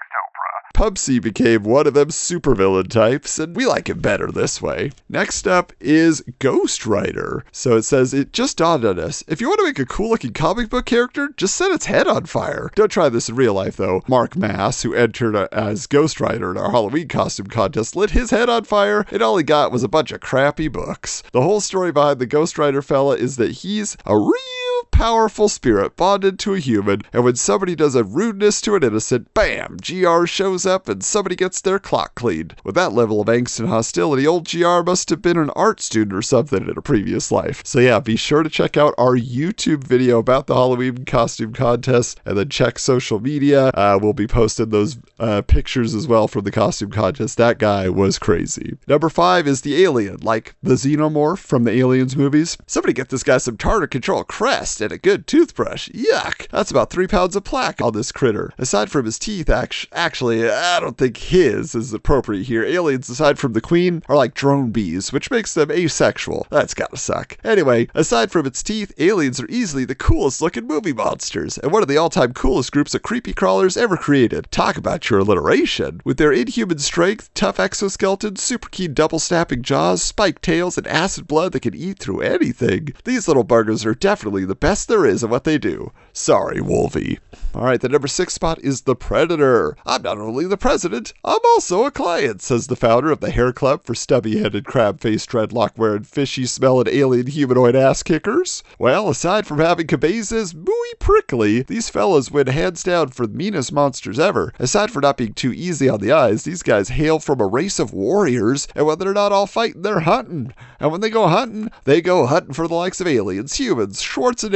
Pubsy 0.81 1.21
became 1.21 1.65
one 1.65 1.87
of 1.87 1.93
them 1.93 2.09
supervillain 2.09 2.89
types, 2.89 3.39
and 3.39 3.55
we 3.55 3.67
like 3.67 3.91
it 3.91 4.01
better 4.01 4.33
this 4.33 4.63
way. 4.63 4.93
Next 5.11 5.47
up 5.47 5.75
is 5.79 6.23
Ghost 6.39 6.87
Rider. 6.87 7.45
So 7.53 7.77
it 7.77 7.83
says, 7.83 8.15
It 8.15 8.33
just 8.33 8.57
dawned 8.57 8.87
on 8.87 8.99
us. 8.99 9.23
If 9.29 9.43
you 9.43 9.49
want 9.49 9.59
to 9.59 9.67
make 9.67 9.79
a 9.79 9.85
cool 9.85 10.09
looking 10.09 10.33
comic 10.33 10.71
book 10.71 10.87
character, 10.87 11.35
just 11.37 11.55
set 11.55 11.71
its 11.71 11.85
head 11.85 12.09
on 12.09 12.25
fire. 12.25 12.71
Don't 12.77 12.91
try 12.91 13.11
this 13.11 13.29
in 13.29 13.37
real 13.37 13.53
life, 13.53 13.77
though. 13.77 14.01
Mark 14.09 14.37
Mass, 14.37 14.81
who 14.81 14.95
entered 14.95 15.37
as 15.53 15.87
Ghost 15.87 16.19
Rider 16.19 16.51
in 16.51 16.57
our 16.57 16.71
Halloween 16.71 17.09
costume 17.09 17.49
contest, 17.49 17.95
lit 17.95 18.13
his 18.13 18.31
head 18.31 18.49
on 18.49 18.65
fire, 18.65 19.05
and 19.11 19.21
all 19.21 19.37
he 19.37 19.45
got 19.45 19.73
was 19.73 19.83
a 19.83 19.89
bunch 19.89 20.13
of 20.13 20.23
crappy 20.23 20.69
books. 20.69 21.23
The 21.33 21.43
whole 21.43 21.61
story 21.61 21.93
behind 21.93 22.21
the 22.21 22.27
Ghost 22.27 22.57
Rider 22.57 22.81
fella 22.81 23.17
is 23.17 23.37
that 23.37 23.51
he's 23.51 23.99
a 24.07 24.17
real 24.17 24.60
powerful 24.91 25.49
spirit 25.49 25.97
bonded 25.97 26.39
to 26.41 26.55
a 26.55 26.59
human, 26.59 27.03
and 27.13 27.25
when 27.25 27.37
somebody 27.37 27.75
does 27.75 27.95
a 27.95 28.05
rudeness 28.05 28.61
to 28.61 28.75
an 28.75 28.83
innocent, 28.83 29.33
bam, 29.35 29.77
GR 29.79 30.27
shows 30.27 30.67
up 30.67 30.89
and 30.89 31.03
somebody 31.03 31.37
gets 31.37 31.61
their 31.61 31.79
clock 31.79 32.15
cleaned. 32.15 32.55
With 32.65 32.75
that 32.75 32.93
level 32.93 33.21
of 33.21 33.29
angst 33.29 33.61
and 33.61 33.69
hostility, 33.69 34.27
old 34.27 34.49
GR 34.49 34.83
must 34.83 35.11
have 35.11 35.23
been 35.23 35.39
an 35.39 35.51
art 35.51 35.81
student 35.81 36.15
or 36.15 36.23
something 36.23 36.69
in 36.69 36.77
a 36.77 36.83
previous 36.83 37.33
life. 37.33 37.63
So 37.65 37.79
yeah, 37.79 38.01
be 38.01 38.17
sure 38.17 38.43
to 38.43 38.51
check 38.51 38.77
out 38.77 38.95
our 38.99 39.17
YouTube 39.17 39.85
video 39.85 40.19
about 40.19 40.47
the 40.47 40.55
Halloween 40.55 41.05
costume 41.05 41.53
contest, 41.53 42.21
and 42.25 42.37
then 42.37 42.49
check 42.49 42.79
social 42.79 43.21
media. 43.21 43.69
Uh, 43.69 43.99
we'll 44.01 44.13
be 44.13 44.27
posting 44.27 44.71
those 44.71 44.99
uh, 45.19 45.43
pictures 45.43 45.95
as 45.95 46.07
well 46.07 46.29
from 46.29 46.45
the 46.45 46.51
costume 46.51 46.91
contest. 46.91 47.37
That 47.39 47.59
guy 47.59 47.89
was 47.89 48.19
crazy. 48.19 48.77
Number 48.87 49.09
five 49.09 49.47
is 49.47 49.63
the 49.63 49.83
alien, 49.83 50.19
like 50.21 50.55
the 50.63 50.75
xenomorph 50.75 51.39
from 51.39 51.65
the 51.65 51.73
Aliens 51.73 52.17
movies. 52.17 52.57
Somebody 52.67 52.93
get 52.93 53.09
this 53.09 53.23
guy 53.23 53.39
some 53.39 53.57
tartar 53.57 53.87
control 53.87 54.25
crest 54.25 54.80
and 54.81 54.93
a 54.93 54.99
good 54.99 55.27
toothbrush. 55.27 55.89
Yuck! 55.91 56.49
That's 56.51 56.71
about 56.71 56.91
three 56.91 57.07
pounds 57.07 57.37
of 57.37 57.45
plaque 57.45 57.81
on 57.81 57.93
this 57.93 58.13
critter. 58.13 58.53
Aside 58.59 58.91
from 58.91 59.05
his 59.05 59.19
teeth, 59.19 59.49
act- 59.49 59.87
actually, 59.93 60.49
I 60.49 60.81
don't 60.81 60.97
think 60.97 61.17
his 61.17 61.75
is 61.75 61.93
appropriate 61.93 62.45
here. 62.45 62.65
Aliens, 62.65 63.09
aside 63.09 63.39
from 63.39 63.53
the 63.53 63.61
queen, 63.61 64.03
are 64.09 64.17
like 64.17 64.35
drone 64.35 64.71
bees, 64.71 65.13
which 65.13 65.31
makes 65.31 65.55
them 65.55 65.71
asexual. 65.71 66.47
That's 66.51 66.75
gotta 66.75 66.97
suck. 66.97 67.37
Anyway, 67.45 67.89
aside 67.95 68.31
from 68.31 68.47
its 68.47 68.63
teeth, 68.63 68.93
aliens 68.99 69.41
are 69.41 69.51
easily 69.51 69.85
the 69.85 69.95
coolest 69.95 70.41
looking 70.41 70.67
movie 70.67 70.93
monsters, 70.93 71.59
and 71.59 71.73
one 71.73 71.83
of 71.83 71.89
the 71.89 71.97
all 71.97 72.11
time 72.11 72.33
coolest 72.33 72.73
groups 72.73 72.95
of 72.95 73.03
creepy 73.03 73.33
crawlers 73.33 73.77
ever 73.77 73.97
created. 73.97 74.51
Talk 74.51 74.77
about 74.77 75.11
your 75.11 75.21
alliteration. 75.21 76.01
With 76.05 76.17
their 76.17 76.33
inhuman 76.33 76.79
strength, 76.79 77.31
tough 77.35 77.59
exoskeletons, 77.59 78.39
super 78.39 78.69
keen 78.69 78.95
double 78.95 79.19
snapping 79.19 79.63
jaws, 79.63 80.03
spiked 80.03 80.43
tails, 80.43 80.79
and 80.79 80.87
acid 80.87 81.27
blood 81.27 81.53
that 81.53 81.61
can 81.61 81.75
eat 81.75 81.99
through 81.99 82.21
anything, 82.21 82.95
these 83.05 83.29
little 83.29 83.45
buggers 83.45 83.85
are 83.85 83.95
definitely 83.95 84.45
the 84.45 84.55
best 84.55 84.70
there 84.71 85.05
is 85.05 85.25
at 85.25 85.31
what 85.31 85.45
they 85.45 85.59
do. 85.59 85.93
Sorry, 86.13 86.61
Wolvie. 86.61 87.19
Alright, 87.55 87.81
the 87.81 87.89
number 87.89 88.07
six 88.07 88.35
spot 88.35 88.61
is 88.61 88.83
the 88.83 88.95
Predator. 88.95 89.77
I'm 89.85 90.03
not 90.03 90.19
only 90.19 90.47
the 90.47 90.57
president, 90.57 91.13
I'm 91.25 91.41
also 91.45 91.85
a 91.85 91.91
client, 91.91 92.43
says 92.43 92.69
the 92.69 92.77
founder 92.77 93.11
of 93.11 93.19
the 93.19 93.31
Hair 93.31 93.53
Club 93.53 93.83
for 93.83 93.95
stubby 93.95 94.39
headed, 94.39 94.65
crab 94.65 95.01
faced, 95.01 95.31
dreadlock 95.31 95.77
wearing, 95.77 96.05
fishy 96.05 96.47
smelling 96.47 96.87
alien 96.89 97.27
humanoid 97.27 97.75
ass 97.75 98.05
kickers. 98.05 98.63
Well, 98.79 99.09
aside 99.09 99.47
from 99.47 99.59
having 99.59 99.89
cabezas 99.89 100.55
muy 100.55 100.93
prickly, 101.01 101.63
these 101.63 101.89
fellas 101.89 102.31
win 102.31 102.47
hands 102.47 102.85
down 102.85 103.09
for 103.09 103.27
the 103.27 103.37
meanest 103.37 103.73
monsters 103.73 104.21
ever. 104.21 104.53
Aside 104.61 104.93
from 104.93 105.03
not 105.03 105.17
being 105.17 105.35
too 105.35 105.53
easy 105.53 105.89
on 105.89 106.01
the 106.01 106.13
eyes, 106.13 106.45
these 106.45 106.63
guys 106.63 106.91
hail 106.91 107.19
from 107.19 107.41
a 107.41 107.47
race 107.47 107.81
of 107.81 107.93
warriors, 107.93 108.69
and 108.77 108.87
when 108.87 108.99
they're 108.99 109.13
not 109.13 109.33
all 109.33 109.47
fighting, 109.49 109.83
they're 109.83 110.01
hunting. 110.01 110.55
And 110.79 110.93
when 110.93 111.01
they 111.01 111.11
go 111.11 111.27
hunting, 111.27 111.71
they 111.85 112.01
go 112.01 112.27
hunting 112.27 112.55
for 112.55 112.69
the 112.69 112.75
likes 112.75 113.01
of 113.01 113.09
aliens, 113.09 113.55
humans, 113.55 114.01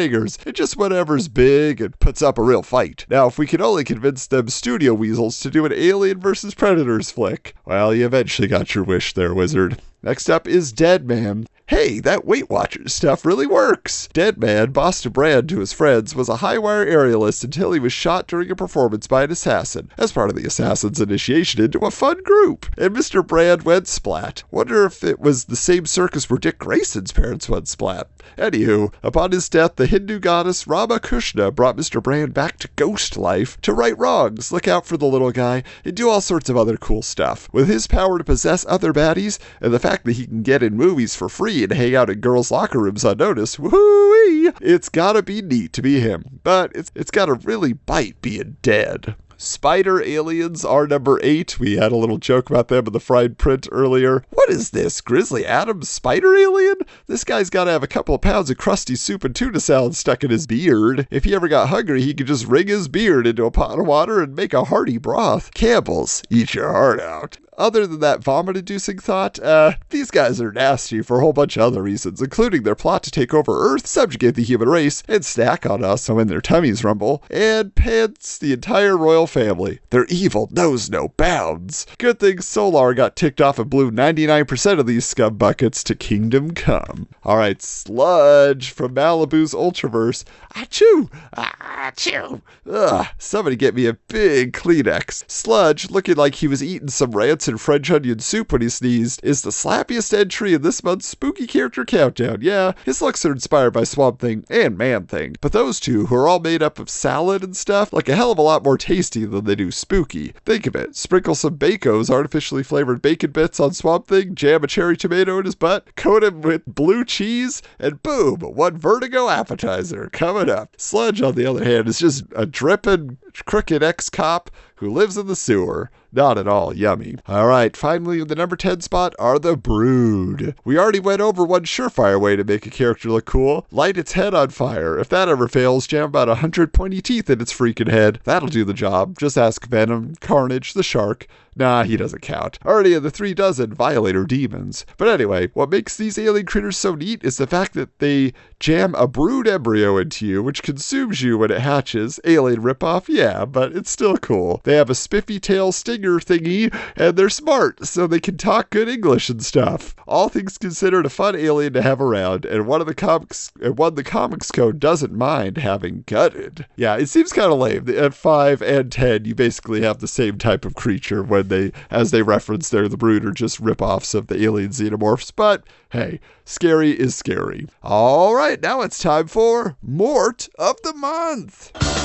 Schwarzeneggers, 0.05 0.47
and 0.47 0.55
just 0.55 0.77
whatever's 0.77 1.29
big 1.29 1.81
and 1.81 1.99
puts 1.99 2.23
up 2.23 2.39
a 2.39 2.43
real 2.43 2.63
fight. 2.63 3.07
Now, 3.09 3.27
if 3.27 3.39
we 3.39 3.47
can 3.47 3.61
only 3.61 3.85
convince 3.85 4.27
them 4.27 4.49
studio 4.49 4.95
weasels 4.95 5.41
to 5.41 5.51
do 5.51 5.65
an 5.65 5.73
Alien 5.73 6.21
versus 6.21 6.55
Predators 6.55 7.11
flick, 7.11 7.55
well, 7.65 7.95
you 7.95 8.05
eventually 8.05 8.49
got 8.49 8.75
your 8.75 8.85
wish 8.85 9.15
there, 9.15 9.35
wizard. 9.35 9.81
Next 10.03 10.29
up 10.29 10.47
is 10.47 10.73
Dead 10.73 11.07
Man. 11.07 11.47
Hey, 11.69 11.99
that 12.01 12.27
Weight 12.27 12.51
Watchers 12.51 12.93
stuff 12.93 13.25
really 13.25 13.47
works. 13.47 14.11
Dead 14.13 14.37
Man, 14.37 14.71
Boston 14.71 15.13
Brand 15.13 15.49
to 15.49 15.61
his 15.61 15.73
friends, 15.73 16.15
was 16.15 16.29
a 16.29 16.37
high 16.37 16.59
wire 16.59 16.85
aerialist 16.85 17.43
until 17.43 17.73
he 17.73 17.81
was 17.81 17.91
shot 17.91 18.27
during 18.27 18.51
a 18.51 18.55
performance 18.55 19.07
by 19.07 19.25
an 19.25 19.31
assassin, 19.31 19.91
as 19.97 20.13
part 20.13 20.29
of 20.29 20.37
the 20.37 20.47
assassin's 20.47 21.01
initiation 21.01 21.65
into 21.65 21.79
a 21.79 21.91
fun 21.91 22.23
group. 22.23 22.67
And 22.77 22.95
Mr. 22.95 23.27
Brand 23.27 23.63
went 23.63 23.89
splat. 23.89 24.43
Wonder 24.51 24.85
if 24.85 25.03
it 25.03 25.21
was 25.21 25.47
the 25.47 25.57
same 25.57 25.87
circus 25.87 26.29
where 26.29 26.39
Dick 26.39 26.59
Grayson's 26.59 27.13
parents 27.13 27.49
went 27.49 27.67
splat. 27.67 28.09
Anywho, 28.37 28.93
upon 29.03 29.33
his 29.33 29.49
death, 29.49 29.77
the 29.77 29.87
Hindu 29.87 30.19
goddess 30.19 30.67
Rama 30.67 31.01
Kushna 31.01 31.55
brought 31.55 31.79
Mr. 31.79 32.03
Brand 32.03 32.35
back 32.35 32.59
to 32.59 32.69
ghost 32.77 33.17
life 33.17 33.59
to 33.63 33.73
right 33.73 33.97
wrongs, 33.99 34.53
look 34.53 34.69
out 34.69 34.85
for 34.85 34.99
the 34.99 35.07
little 35.07 35.33
guy, 35.33 35.63
and 35.83 35.95
do 35.95 36.11
all 36.11 36.21
sorts 36.21 36.51
of 36.51 36.59
other 36.59 36.77
cool 36.77 37.01
stuff. 37.01 37.49
With 37.53 37.69
his 37.69 37.87
power 37.87 38.19
to 38.19 38.25
possess 38.25 38.67
other 38.69 38.93
baddies, 38.93 39.39
and 39.63 39.73
the 39.73 39.79
fact 39.79 40.05
that 40.05 40.13
he 40.13 40.27
can 40.27 40.43
get 40.43 40.63
in 40.63 40.77
movies 40.77 41.15
for 41.15 41.31
free 41.31 41.54
and 41.63 41.73
hang 41.73 41.95
out 41.95 42.11
in 42.11 42.21
girls' 42.21 42.51
locker 42.51 42.81
rooms 42.81 43.05
unnoticed, 43.05 43.59
woohoo! 43.59 44.55
it's 44.61 44.89
gotta 44.89 45.23
be 45.23 45.41
neat 45.41 45.73
to 45.73 45.83
be 45.83 46.01
him, 46.01 46.41
but 46.43 46.75
it's 46.75 46.91
it's 46.95 47.11
gotta 47.11 47.35
really 47.35 47.73
bite 47.73 48.21
being 48.21 48.57
dead. 48.63 49.15
Spider 49.37 50.01
aliens 50.01 50.65
are 50.65 50.87
number 50.87 51.19
eight. 51.23 51.59
We 51.59 51.77
had 51.77 51.93
a 51.93 51.97
little 51.97 52.19
joke 52.19 52.49
about 52.49 52.69
them 52.69 52.87
in 52.87 52.93
the 52.93 53.01
fried 53.01 53.37
print 53.37 53.69
earlier. 53.73 54.25
What 54.31 54.49
is 54.49 54.71
this? 54.71 55.01
Grizzly 55.01 55.45
Adams 55.45 55.89
spider 55.89 56.37
alien? 56.37 56.77
This 57.09 57.25
guy's 57.25 57.51
got 57.51 57.65
to 57.65 57.73
have 57.73 57.83
a 57.83 57.89
couple 57.89 58.15
of 58.15 58.21
pounds 58.21 58.49
of 58.49 58.57
crusty 58.57 58.95
soup 58.97 59.25
and 59.25 59.35
tuna 59.35 59.61
salad 59.61 59.97
stuck 59.97 60.23
in 60.23 60.31
his 60.31 60.47
beard. 60.47 61.09
If 61.11 61.25
he 61.25 61.35
ever 61.35 61.49
got 61.49 61.69
hungry, 61.69 62.03
he 62.03 62.15
could 62.15 62.29
just 62.29 62.47
wring 62.47 62.69
his 62.69 62.89
beard 62.89 63.27
into 63.27 63.45
a 63.45 63.51
pot 63.51 63.79
of 63.79 63.87
water 63.87 64.23
and 64.23 64.37
make 64.37 64.55
a 64.55 64.65
hearty 64.65 64.99
broth. 64.99 65.53
Campbell's, 65.53 66.23
eat 66.31 66.55
your 66.55 66.73
heart 66.73 67.01
out. 67.01 67.39
Other 67.57 67.87
than 67.87 68.01
that 68.01 68.23
vomit 68.23 68.57
inducing 68.57 68.99
thought, 68.99 69.39
uh, 69.39 69.75
these 69.91 70.11
guys 70.11 70.41
are 70.41 70.51
nasty 70.51 71.03
for 71.03 71.19
a 71.19 71.21
whole 71.21 71.33
bunch 71.33 71.57
of 71.57 71.63
other 71.63 71.83
reasons, 71.83 72.21
including 72.21 72.65
their 72.65 72.75
plot 72.75 73.05
to 73.05 73.13
take 73.13 73.33
over 73.33 73.73
Earth, 73.73 73.87
subjugate 73.87 74.35
the 74.35 74.43
human 74.43 74.69
race, 74.69 75.05
and 75.07 75.25
snack 75.25 75.65
on 75.65 75.85
us 75.85 76.09
when 76.09 76.27
their 76.27 76.41
tummies 76.41 76.83
rumble, 76.83 77.23
and 77.31 77.75
pants 77.75 78.39
the 78.39 78.53
entire 78.53 78.97
royal 78.97 79.29
family. 79.29 79.79
Their 79.91 80.05
evil 80.07 80.49
knows 80.51 80.91
no 80.91 81.09
bounds. 81.17 81.87
Good 81.99 82.19
thing 82.19 82.41
Solar 82.41 82.93
got 82.93 83.15
ticked 83.15 83.41
off 83.41 83.61
and 83.61 83.71
blew 83.71 83.93
99% 83.93 84.81
of 84.81 84.87
these 84.87 85.05
scum 85.05 85.37
buckets 85.37 85.85
to 85.85 85.95
Kingdom 85.95 86.53
Come. 86.53 87.07
Alright, 87.25 87.63
Sludge 87.63 88.71
from 88.71 88.97
Malibu's 88.97 89.55
Ultraverse. 89.55 90.25
Achoo! 90.57 91.09
Achoo! 91.37 92.43
Ugh, 92.69 93.07
somebody 93.19 93.55
get 93.55 93.77
me 93.77 93.87
a 93.87 93.95
big 93.95 94.53
Kleenex. 94.53 95.25
Sludge, 95.31 95.91
looking 95.91 96.17
like 96.17 96.35
he 96.35 96.49
was 96.49 96.63
eating 96.63 96.89
some 96.89 97.13
rancid 97.13 97.44
French 97.45 97.91
onion 97.91 98.19
soup 98.19 98.53
when 98.53 98.63
he 98.63 98.69
sneezed, 98.69 99.21
is 99.23 99.43
the 99.43 99.51
slappiest 99.51 100.13
entry 100.13 100.55
in 100.55 100.63
this 100.63 100.83
month's 100.83 101.07
spooky 101.07 101.47
character 101.47 101.85
countdown. 101.85 102.39
Yeah, 102.41 102.73
his 102.85 103.01
looks 103.01 103.25
are 103.25 103.33
inspired 103.33 103.73
by 103.73 103.85
Swamp 103.85 104.19
Thing 104.19 104.45
and 104.49 104.77
Man 104.77 105.07
Thing, 105.07 105.37
but 105.41 105.53
those 105.53 105.79
two, 105.79 106.07
who 106.07 106.15
are 106.17 106.27
all 106.27 106.41
made 106.41 106.63
up 106.63 106.79
of 106.79 106.89
salad 106.89 107.45
and 107.45 107.57
stuff, 107.57 107.93
look 107.93 108.09
a 108.09 108.17
hell 108.17 108.33
of 108.33 108.39
a 108.39 108.43
lot 108.43 108.65
more 108.65 108.79
tasty 108.79 109.25
than 109.25 109.45
they 109.45 109.55
do 109.55 109.71
spooky. 109.71 110.35
Think 110.45 110.67
of 110.67 110.75
it. 110.75 110.97
Sprinkle 110.97 111.35
some 111.35 111.57
Baco's 111.57 112.11
artificially 112.11 112.63
flavored 112.63 113.03
bacon 113.03 113.31
bits 113.31 113.61
on 113.61 113.73
Swamp 113.73 114.07
Thing, 114.07 114.35
jam 114.35 114.65
a 114.65 114.67
cherry 114.67 114.97
tomato 114.97 115.39
in 115.39 115.45
his 115.45 115.55
butt, 115.55 115.95
coat 115.97 116.25
him 116.25 116.41
with 116.41 116.65
blue 116.67 117.05
cheese, 117.05 117.63
and 117.79 118.03
boom, 118.03 118.41
one 118.41 118.79
vertigo 118.79 119.29
appetizer 119.29 120.09
coming 120.13 120.49
up. 120.49 120.75
Sludge, 120.79 121.21
on 121.21 121.35
the 121.35 121.47
other 121.47 121.65
hand, 121.65 121.89
is 121.89 121.99
just 121.99 122.25
a 122.35 122.47
dripping, 122.47 123.19
crooked 123.45 123.83
ex 123.83 124.09
cop 124.09 124.51
who 124.77 124.93
lives 124.93 125.17
in 125.17 125.27
the 125.27 125.37
sewer. 125.37 125.91
Not 126.13 126.39
at 126.39 126.47
all 126.47 126.75
yummy. 126.75 127.17
All 127.27 127.47
right, 127.47 127.77
finally, 127.77 128.23
the 128.23 128.37
number 128.37 128.55
10 128.55 128.83
spot 128.83 129.15
are 129.19 129.39
the 129.39 129.57
Brood. 129.57 130.55
We 130.65 130.79
already 130.79 131.01
went 131.01 131.21
over 131.21 131.45
one 131.45 131.65
surefire 131.65 132.21
way 132.21 132.37
to 132.37 132.45
make 132.45 132.67
a 132.67 132.71
character 132.71 133.11
look 133.11 133.25
cool 133.25 133.67
light 133.73 133.97
its 133.97 134.13
head 134.13 134.35
on 134.35 134.51
fire. 134.51 134.99
If 134.99 135.09
that 135.09 135.29
ever 135.29 135.49
fails, 135.49 135.89
jam 135.89 136.05
about 136.05 136.29
a 136.29 136.37
hundred 136.37 136.73
pointy 136.73 137.01
teeth 137.01 137.29
in 137.31 137.41
its 137.41 137.53
freaking 137.53 137.91
head. 137.91 138.21
That'll 138.25 138.49
do 138.49 138.65
the 138.65 138.75
job. 138.75 139.19
Just 139.19 139.37
ask 139.37 139.67
Venom, 139.67 140.15
Carnage, 140.21 140.75
the 140.75 140.85
shark. 140.85 141.27
Nah, 141.57 141.85
he 141.85 141.97
doesn't 141.97 142.23
count. 142.23 142.59
Already 142.65 142.95
in 142.95 143.03
the 143.03 143.11
three 143.11 143.35
dozen 143.35 143.73
Violator 143.73 144.25
demons. 144.25 144.85
But 144.97 145.09
anyway, 145.09 145.49
what 145.55 145.71
makes 145.71 145.97
these 145.97 146.19
alien 146.19 146.47
critters 146.47 146.77
so 146.77 146.95
neat 146.95 147.23
is 147.23 147.37
the 147.37 147.47
fact 147.47 147.75
that 147.75 147.99
they 147.99 148.33
jam 148.59 148.95
a 148.95 149.07
brood 149.07 149.47
embryo 149.47 149.99
into 149.99 150.27
you, 150.27 150.43
which 150.43 150.63
consumes 150.63 151.23
you 151.23 151.39
when 151.39 151.51
it 151.51 151.61
hatches. 151.61 152.19
Alien 152.25 152.63
ripoff, 152.63 153.05
yeah, 153.09 153.45
but 153.45 153.77
it's 153.77 153.91
still 153.91 154.17
cool. 154.17 154.61
They 154.65 154.77
have 154.77 154.91
a 154.91 154.95
spiffy 154.95 155.39
tail 155.39 155.71
stinger 155.71 156.19
thingy, 156.19 156.75
and 156.97 157.17
they're 157.17 157.29
smart, 157.29 157.87
so 157.87 158.07
they 158.07 158.21
can 158.21 158.37
talk 158.37 158.71
good 158.71 158.89
English 158.89 159.29
and 159.31 159.45
stuff. 159.45 159.95
All 160.09 160.29
things 160.29 160.59
considered, 160.59 161.07
a 161.07 161.11
fun 161.11 161.37
alien 161.37 161.73
to 161.75 161.83
have 161.83 162.01
around, 162.01 162.45
and 162.45 162.67
one 162.67 162.81
of 162.81 162.87
the 162.87 162.95
comics, 162.95 163.53
and 163.61 163.79
one 163.79 163.95
the 163.95 164.05
comics 164.05 164.51
code 164.51 164.81
doesn't 164.81 165.13
mind 165.13 165.59
having 165.59 166.05
gutted. 166.07 166.67
Yeah, 166.77 166.97
it 166.97 167.09
seems 167.09 167.33
kind 167.33 167.53
of 167.53 167.59
lame. 167.59 167.89
At 167.89 168.15
five 168.15 168.63
and 168.63 168.91
ten, 168.91 169.25
you 169.25 169.35
basically 169.35 169.83
have 169.83 169.99
the 169.99 170.09
same 170.09 170.39
type 170.39 170.65
of 170.65 170.75
creature 170.75 171.23
when 171.23 171.44
they, 171.49 171.73
as 171.91 172.11
they 172.11 172.23
reference 172.23 172.71
there, 172.71 172.89
the 172.89 172.97
brood 172.97 173.25
are 173.25 173.33
just 173.33 173.63
ripoffs 173.63 174.15
of 174.15 174.27
the 174.27 174.43
alien 174.43 174.71
xenomorphs. 174.71 175.33
But 175.35 175.65
hey, 175.91 176.21
scary 176.45 176.91
is 176.91 177.15
scary. 177.15 177.67
All 177.83 178.35
right, 178.35 178.61
now 178.61 178.81
it's 178.83 178.99
time 178.99 179.27
for 179.27 179.77
Mort 179.83 180.49
of 180.59 180.81
the 180.83 180.95
Month. 180.95 182.04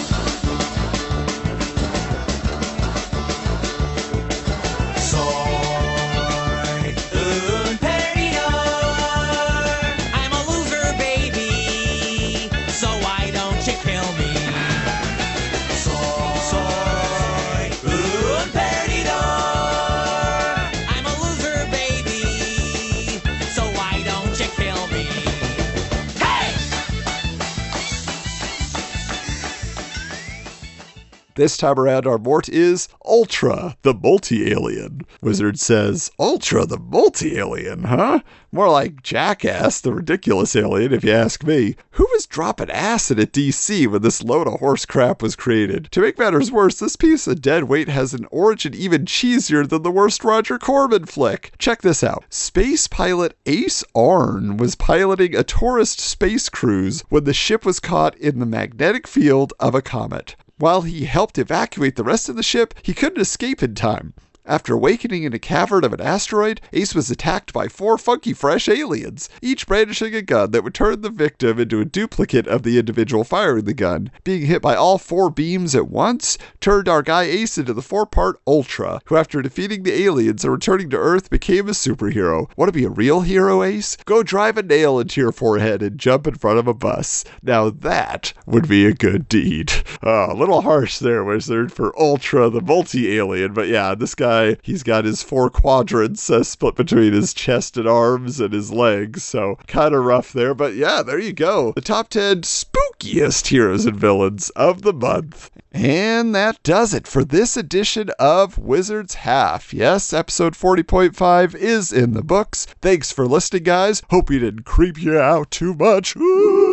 This 31.40 31.56
time 31.56 31.80
around, 31.80 32.06
our 32.06 32.18
Mort 32.18 32.50
is 32.50 32.90
Ultra, 33.06 33.78
the 33.84 33.94
multi 33.94 34.52
alien. 34.52 35.06
Wizard 35.22 35.58
says, 35.58 36.12
Ultra, 36.20 36.66
the 36.66 36.78
multi 36.78 37.38
alien, 37.38 37.86
huh? 37.86 38.20
More 38.52 38.70
like 38.70 39.04
Jackass, 39.04 39.80
the 39.80 39.94
ridiculous 39.94 40.54
alien, 40.54 40.92
if 40.92 41.02
you 41.06 41.14
ask 41.14 41.46
me. 41.46 41.78
Who 41.92 42.06
was 42.12 42.26
dropping 42.26 42.70
acid 42.70 43.22
at 43.22 43.32
DC 43.32 43.88
when 43.88 44.02
this 44.02 44.22
load 44.22 44.48
of 44.48 44.60
horse 44.60 44.86
crap 44.86 45.22
was 45.22 45.38
created? 45.38 45.88
To 45.92 46.02
make 46.02 46.20
matters 46.20 46.52
worse, 46.52 46.78
this 46.78 46.98
piece 46.98 47.26
of 47.26 47.42
dead 47.42 47.64
weight 47.64 47.88
has 47.88 48.14
an 48.14 48.28
origin 48.32 48.74
even 48.74 49.06
cheesier 49.06 49.66
than 49.66 49.84
the 49.84 49.92
worst 49.92 50.26
Roger 50.26 50.60
Corman 50.60 51.06
flick. 51.06 51.54
Check 51.58 51.84
this 51.84 52.04
out. 52.04 52.26
Space 52.30 52.88
pilot 52.88 53.38
Ace 53.46 53.82
Arn 53.96 54.58
was 54.58 54.76
piloting 54.76 55.38
a 55.38 55.44
tourist 55.44 56.02
space 56.02 56.50
cruise 56.50 57.06
when 57.08 57.24
the 57.24 57.34
ship 57.34 57.66
was 57.66 57.80
caught 57.80 58.18
in 58.18 58.40
the 58.40 58.46
magnetic 58.46 59.08
field 59.08 59.54
of 59.58 59.74
a 59.74 59.82
comet. 59.82 60.36
While 60.60 60.82
he 60.82 61.06
helped 61.06 61.38
evacuate 61.38 61.96
the 61.96 62.04
rest 62.04 62.28
of 62.28 62.36
the 62.36 62.44
ship, 62.44 62.74
he 62.82 62.94
couldn't 62.94 63.22
escape 63.22 63.64
in 63.64 63.76
time. 63.76 64.14
After 64.50 64.74
awakening 64.74 65.26
in 65.26 65.34
a 65.34 65.38
cavern 65.38 65.84
of 65.84 65.94
an 65.94 66.02
asteroid, 66.02 66.60
Ace 66.74 66.96
was 66.96 67.12
attacked 67.12 67.54
by 67.54 67.68
four 67.68 68.00
funky 68.00 68.34
fresh 68.34 68.68
aliens, 68.68 69.30
each 69.44 69.68
brandishing 69.68 70.16
a 70.16 70.24
gun 70.24 70.50
that 70.50 70.64
would 70.64 70.74
turn 70.74 71.02
the 71.02 71.12
victim 71.12 71.60
into 71.60 71.82
a 71.82 71.86
duplicate 71.86 72.48
of 72.48 72.64
the 72.64 72.80
individual 72.80 73.24
firing 73.24 73.66
the 73.66 73.76
gun. 73.76 74.10
Being 74.24 74.48
hit 74.48 74.64
by 74.64 74.74
all 74.74 74.98
four 74.98 75.30
beams 75.30 75.76
at 75.76 75.88
once 75.88 76.40
turned 76.60 76.90
our 76.90 77.04
guy 77.04 77.26
Ace 77.26 77.60
into 77.60 77.76
the 77.76 77.84
four 77.84 78.08
part 78.08 78.42
Ultra, 78.48 79.02
who, 79.06 79.18
after 79.18 79.40
defeating 79.44 79.84
the 79.84 79.94
aliens 79.94 80.44
and 80.44 80.52
returning 80.52 80.90
to 80.90 80.98
Earth, 80.98 81.30
became 81.30 81.68
a 81.68 81.74
superhero. 81.74 82.50
Want 82.58 82.70
to 82.70 82.74
be 82.80 82.86
a 82.86 82.90
real 82.90 83.22
hero, 83.22 83.62
Ace? 83.62 83.98
Go 84.06 84.24
drive 84.24 84.58
a 84.58 84.64
nail 84.64 85.00
into 85.00 85.22
your 85.22 85.32
forehead 85.32 85.84
and 85.84 86.00
jump 86.00 86.26
in 86.26 86.34
front 86.34 86.58
of 86.58 86.68
a 86.68 86.74
bus. 86.74 87.24
Now 87.44 87.70
that 87.70 88.34
would 88.48 88.68
be 88.68 88.88
a 88.88 88.96
good 88.96 89.30
deed. 89.30 89.72
Oh, 90.02 90.32
a 90.32 90.34
little 90.34 90.62
harsh 90.62 90.98
there, 90.98 91.24
Wizard, 91.24 91.72
for 91.72 91.94
Ultra, 92.02 92.50
the 92.50 92.62
multi 92.62 93.16
alien, 93.16 93.54
but 93.54 93.68
yeah, 93.68 93.94
this 93.94 94.16
guy 94.16 94.39
he's 94.62 94.84
got 94.84 95.06
his 95.06 95.24
four 95.24 95.50
quadrants 95.50 96.30
uh, 96.30 96.44
split 96.44 96.76
between 96.76 97.14
his 97.14 97.34
chest 97.34 97.78
and 97.78 97.88
arms 97.88 98.40
and 98.40 98.54
his 98.54 98.72
legs, 98.72 99.24
so 99.24 99.58
kind 99.68 99.94
of 99.94 100.04
rough 100.04 100.34
there. 100.34 100.54
But 100.54 100.76
yeah, 100.76 101.02
there 101.02 101.20
you 101.20 101.34
go. 101.34 101.72
The 101.74 101.82
top 101.82 102.10
10 102.10 102.42
spookiest 102.42 103.48
heroes 103.48 103.86
and 103.86 103.96
villains 103.96 104.50
of 104.52 104.82
the 104.82 104.94
month. 104.94 105.50
And 105.72 106.34
that 106.34 106.62
does 106.64 106.94
it 106.94 107.08
for 107.08 107.24
this 107.24 107.56
edition 107.56 108.10
of 108.18 108.58
Wizard's 108.58 109.16
Half. 109.16 109.74
Yes, 109.74 110.14
episode 110.14 110.54
40.5 110.54 111.56
is 111.56 111.92
in 111.92 112.14
the 112.14 112.24
books. 112.24 112.66
Thanks 112.82 113.12
for 113.12 113.28
listening, 113.28 113.64
guys. 113.64 114.02
Hope 114.10 114.30
we 114.30 114.40
didn't 114.40 114.64
creep 114.64 115.02
you 115.02 115.20
out 115.20 115.52
too 115.52 115.74
much. 115.74 116.16
Ooh. 116.16 116.66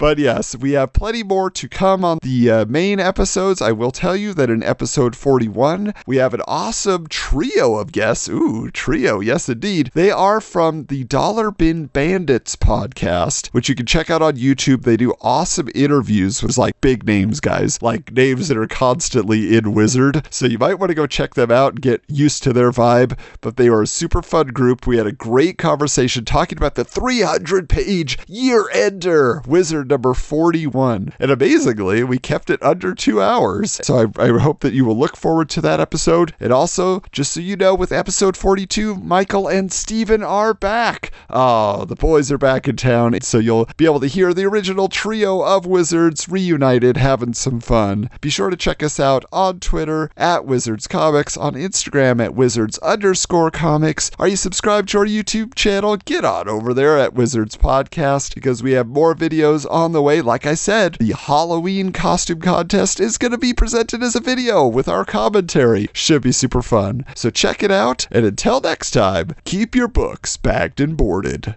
But 0.00 0.18
yes, 0.18 0.56
we 0.56 0.72
have 0.72 0.94
plenty 0.94 1.22
more 1.22 1.50
to 1.50 1.68
come 1.68 2.06
on 2.06 2.20
the 2.22 2.50
uh, 2.50 2.64
main 2.64 2.98
episodes. 2.98 3.60
I 3.60 3.72
will 3.72 3.90
tell 3.90 4.16
you 4.16 4.32
that 4.32 4.48
in 4.48 4.62
episode 4.62 5.14
41, 5.14 5.92
we 6.06 6.16
have 6.16 6.32
an 6.32 6.40
awesome 6.46 7.06
trio 7.06 7.74
of 7.74 7.92
guests. 7.92 8.26
Ooh, 8.26 8.70
trio, 8.70 9.20
yes 9.20 9.50
indeed. 9.50 9.90
They 9.92 10.10
are 10.10 10.40
from 10.40 10.86
the 10.86 11.04
Dollar 11.04 11.50
Bin 11.50 11.84
Bandits 11.84 12.56
podcast, 12.56 13.48
which 13.48 13.68
you 13.68 13.74
can 13.74 13.84
check 13.84 14.08
out 14.08 14.22
on 14.22 14.38
YouTube. 14.38 14.84
They 14.84 14.96
do 14.96 15.12
awesome 15.20 15.68
interviews 15.74 16.42
with 16.42 16.56
like 16.56 16.80
big 16.80 17.04
names, 17.04 17.38
guys, 17.38 17.82
like 17.82 18.10
names 18.10 18.48
that 18.48 18.56
are 18.56 18.66
constantly 18.66 19.54
in 19.54 19.74
Wizard. 19.74 20.26
So 20.30 20.46
you 20.46 20.56
might 20.56 20.78
want 20.78 20.88
to 20.88 20.94
go 20.94 21.06
check 21.06 21.34
them 21.34 21.50
out 21.50 21.74
and 21.74 21.82
get 21.82 22.02
used 22.08 22.42
to 22.44 22.54
their 22.54 22.70
vibe. 22.70 23.18
But 23.42 23.58
they 23.58 23.68
are 23.68 23.82
a 23.82 23.86
super 23.86 24.22
fun 24.22 24.46
group. 24.46 24.86
We 24.86 24.96
had 24.96 25.06
a 25.06 25.12
great 25.12 25.58
conversation 25.58 26.24
talking 26.24 26.56
about 26.56 26.74
the 26.74 26.84
300 26.84 27.68
page 27.68 28.16
year 28.26 28.66
ender 28.72 29.42
Wizard 29.46 29.89
number 29.90 30.14
41. 30.14 31.12
And 31.18 31.30
amazingly, 31.30 32.02
we 32.04 32.18
kept 32.18 32.48
it 32.48 32.62
under 32.62 32.94
two 32.94 33.20
hours. 33.20 33.80
So 33.82 34.10
I, 34.16 34.24
I 34.24 34.38
hope 34.38 34.60
that 34.60 34.72
you 34.72 34.84
will 34.84 34.96
look 34.96 35.16
forward 35.16 35.50
to 35.50 35.60
that 35.60 35.80
episode. 35.80 36.34
And 36.40 36.52
also, 36.52 37.02
just 37.12 37.32
so 37.32 37.40
you 37.40 37.56
know, 37.56 37.74
with 37.74 37.92
episode 37.92 38.36
42, 38.36 38.94
Michael 38.96 39.48
and 39.48 39.72
Steven 39.72 40.22
are 40.22 40.54
back. 40.54 41.10
Oh, 41.28 41.84
the 41.84 41.96
boys 41.96 42.32
are 42.32 42.38
back 42.38 42.68
in 42.68 42.76
town. 42.76 43.20
So 43.20 43.38
you'll 43.38 43.68
be 43.76 43.84
able 43.84 44.00
to 44.00 44.06
hear 44.06 44.32
the 44.32 44.44
original 44.44 44.88
trio 44.88 45.42
of 45.42 45.66
wizards 45.66 46.28
reunited 46.28 46.96
having 46.96 47.34
some 47.34 47.60
fun. 47.60 48.08
Be 48.20 48.30
sure 48.30 48.50
to 48.50 48.56
check 48.56 48.82
us 48.82 49.00
out 49.00 49.24
on 49.32 49.60
Twitter 49.60 50.10
at 50.16 50.44
Wizards 50.44 50.86
Comics, 50.86 51.36
on 51.36 51.54
Instagram 51.54 52.22
at 52.22 52.34
Wizards 52.34 52.78
underscore 52.78 53.50
comics. 53.50 54.10
Are 54.18 54.28
you 54.28 54.36
subscribed 54.36 54.88
to 54.90 54.98
our 54.98 55.06
YouTube 55.06 55.54
channel? 55.54 55.96
Get 55.96 56.24
on 56.24 56.48
over 56.48 56.72
there 56.72 56.98
at 56.98 57.14
Wizards 57.14 57.56
Podcast 57.56 58.34
because 58.34 58.62
we 58.62 58.72
have 58.72 58.86
more 58.86 59.14
videos 59.14 59.66
on 59.80 59.92
the 59.92 60.02
way. 60.02 60.20
Like 60.20 60.46
I 60.46 60.54
said, 60.54 60.96
the 61.00 61.14
Halloween 61.14 61.90
costume 61.90 62.40
contest 62.40 63.00
is 63.00 63.18
going 63.18 63.32
to 63.32 63.38
be 63.38 63.52
presented 63.52 64.02
as 64.02 64.14
a 64.14 64.20
video 64.20 64.66
with 64.66 64.88
our 64.88 65.04
commentary. 65.04 65.88
Should 65.92 66.22
be 66.22 66.32
super 66.32 66.62
fun. 66.62 67.04
So 67.16 67.30
check 67.30 67.62
it 67.62 67.70
out, 67.70 68.06
and 68.10 68.26
until 68.26 68.60
next 68.60 68.92
time, 68.92 69.34
keep 69.44 69.74
your 69.74 69.88
books 69.88 70.36
bagged 70.36 70.80
and 70.80 70.96
boarded. 70.96 71.56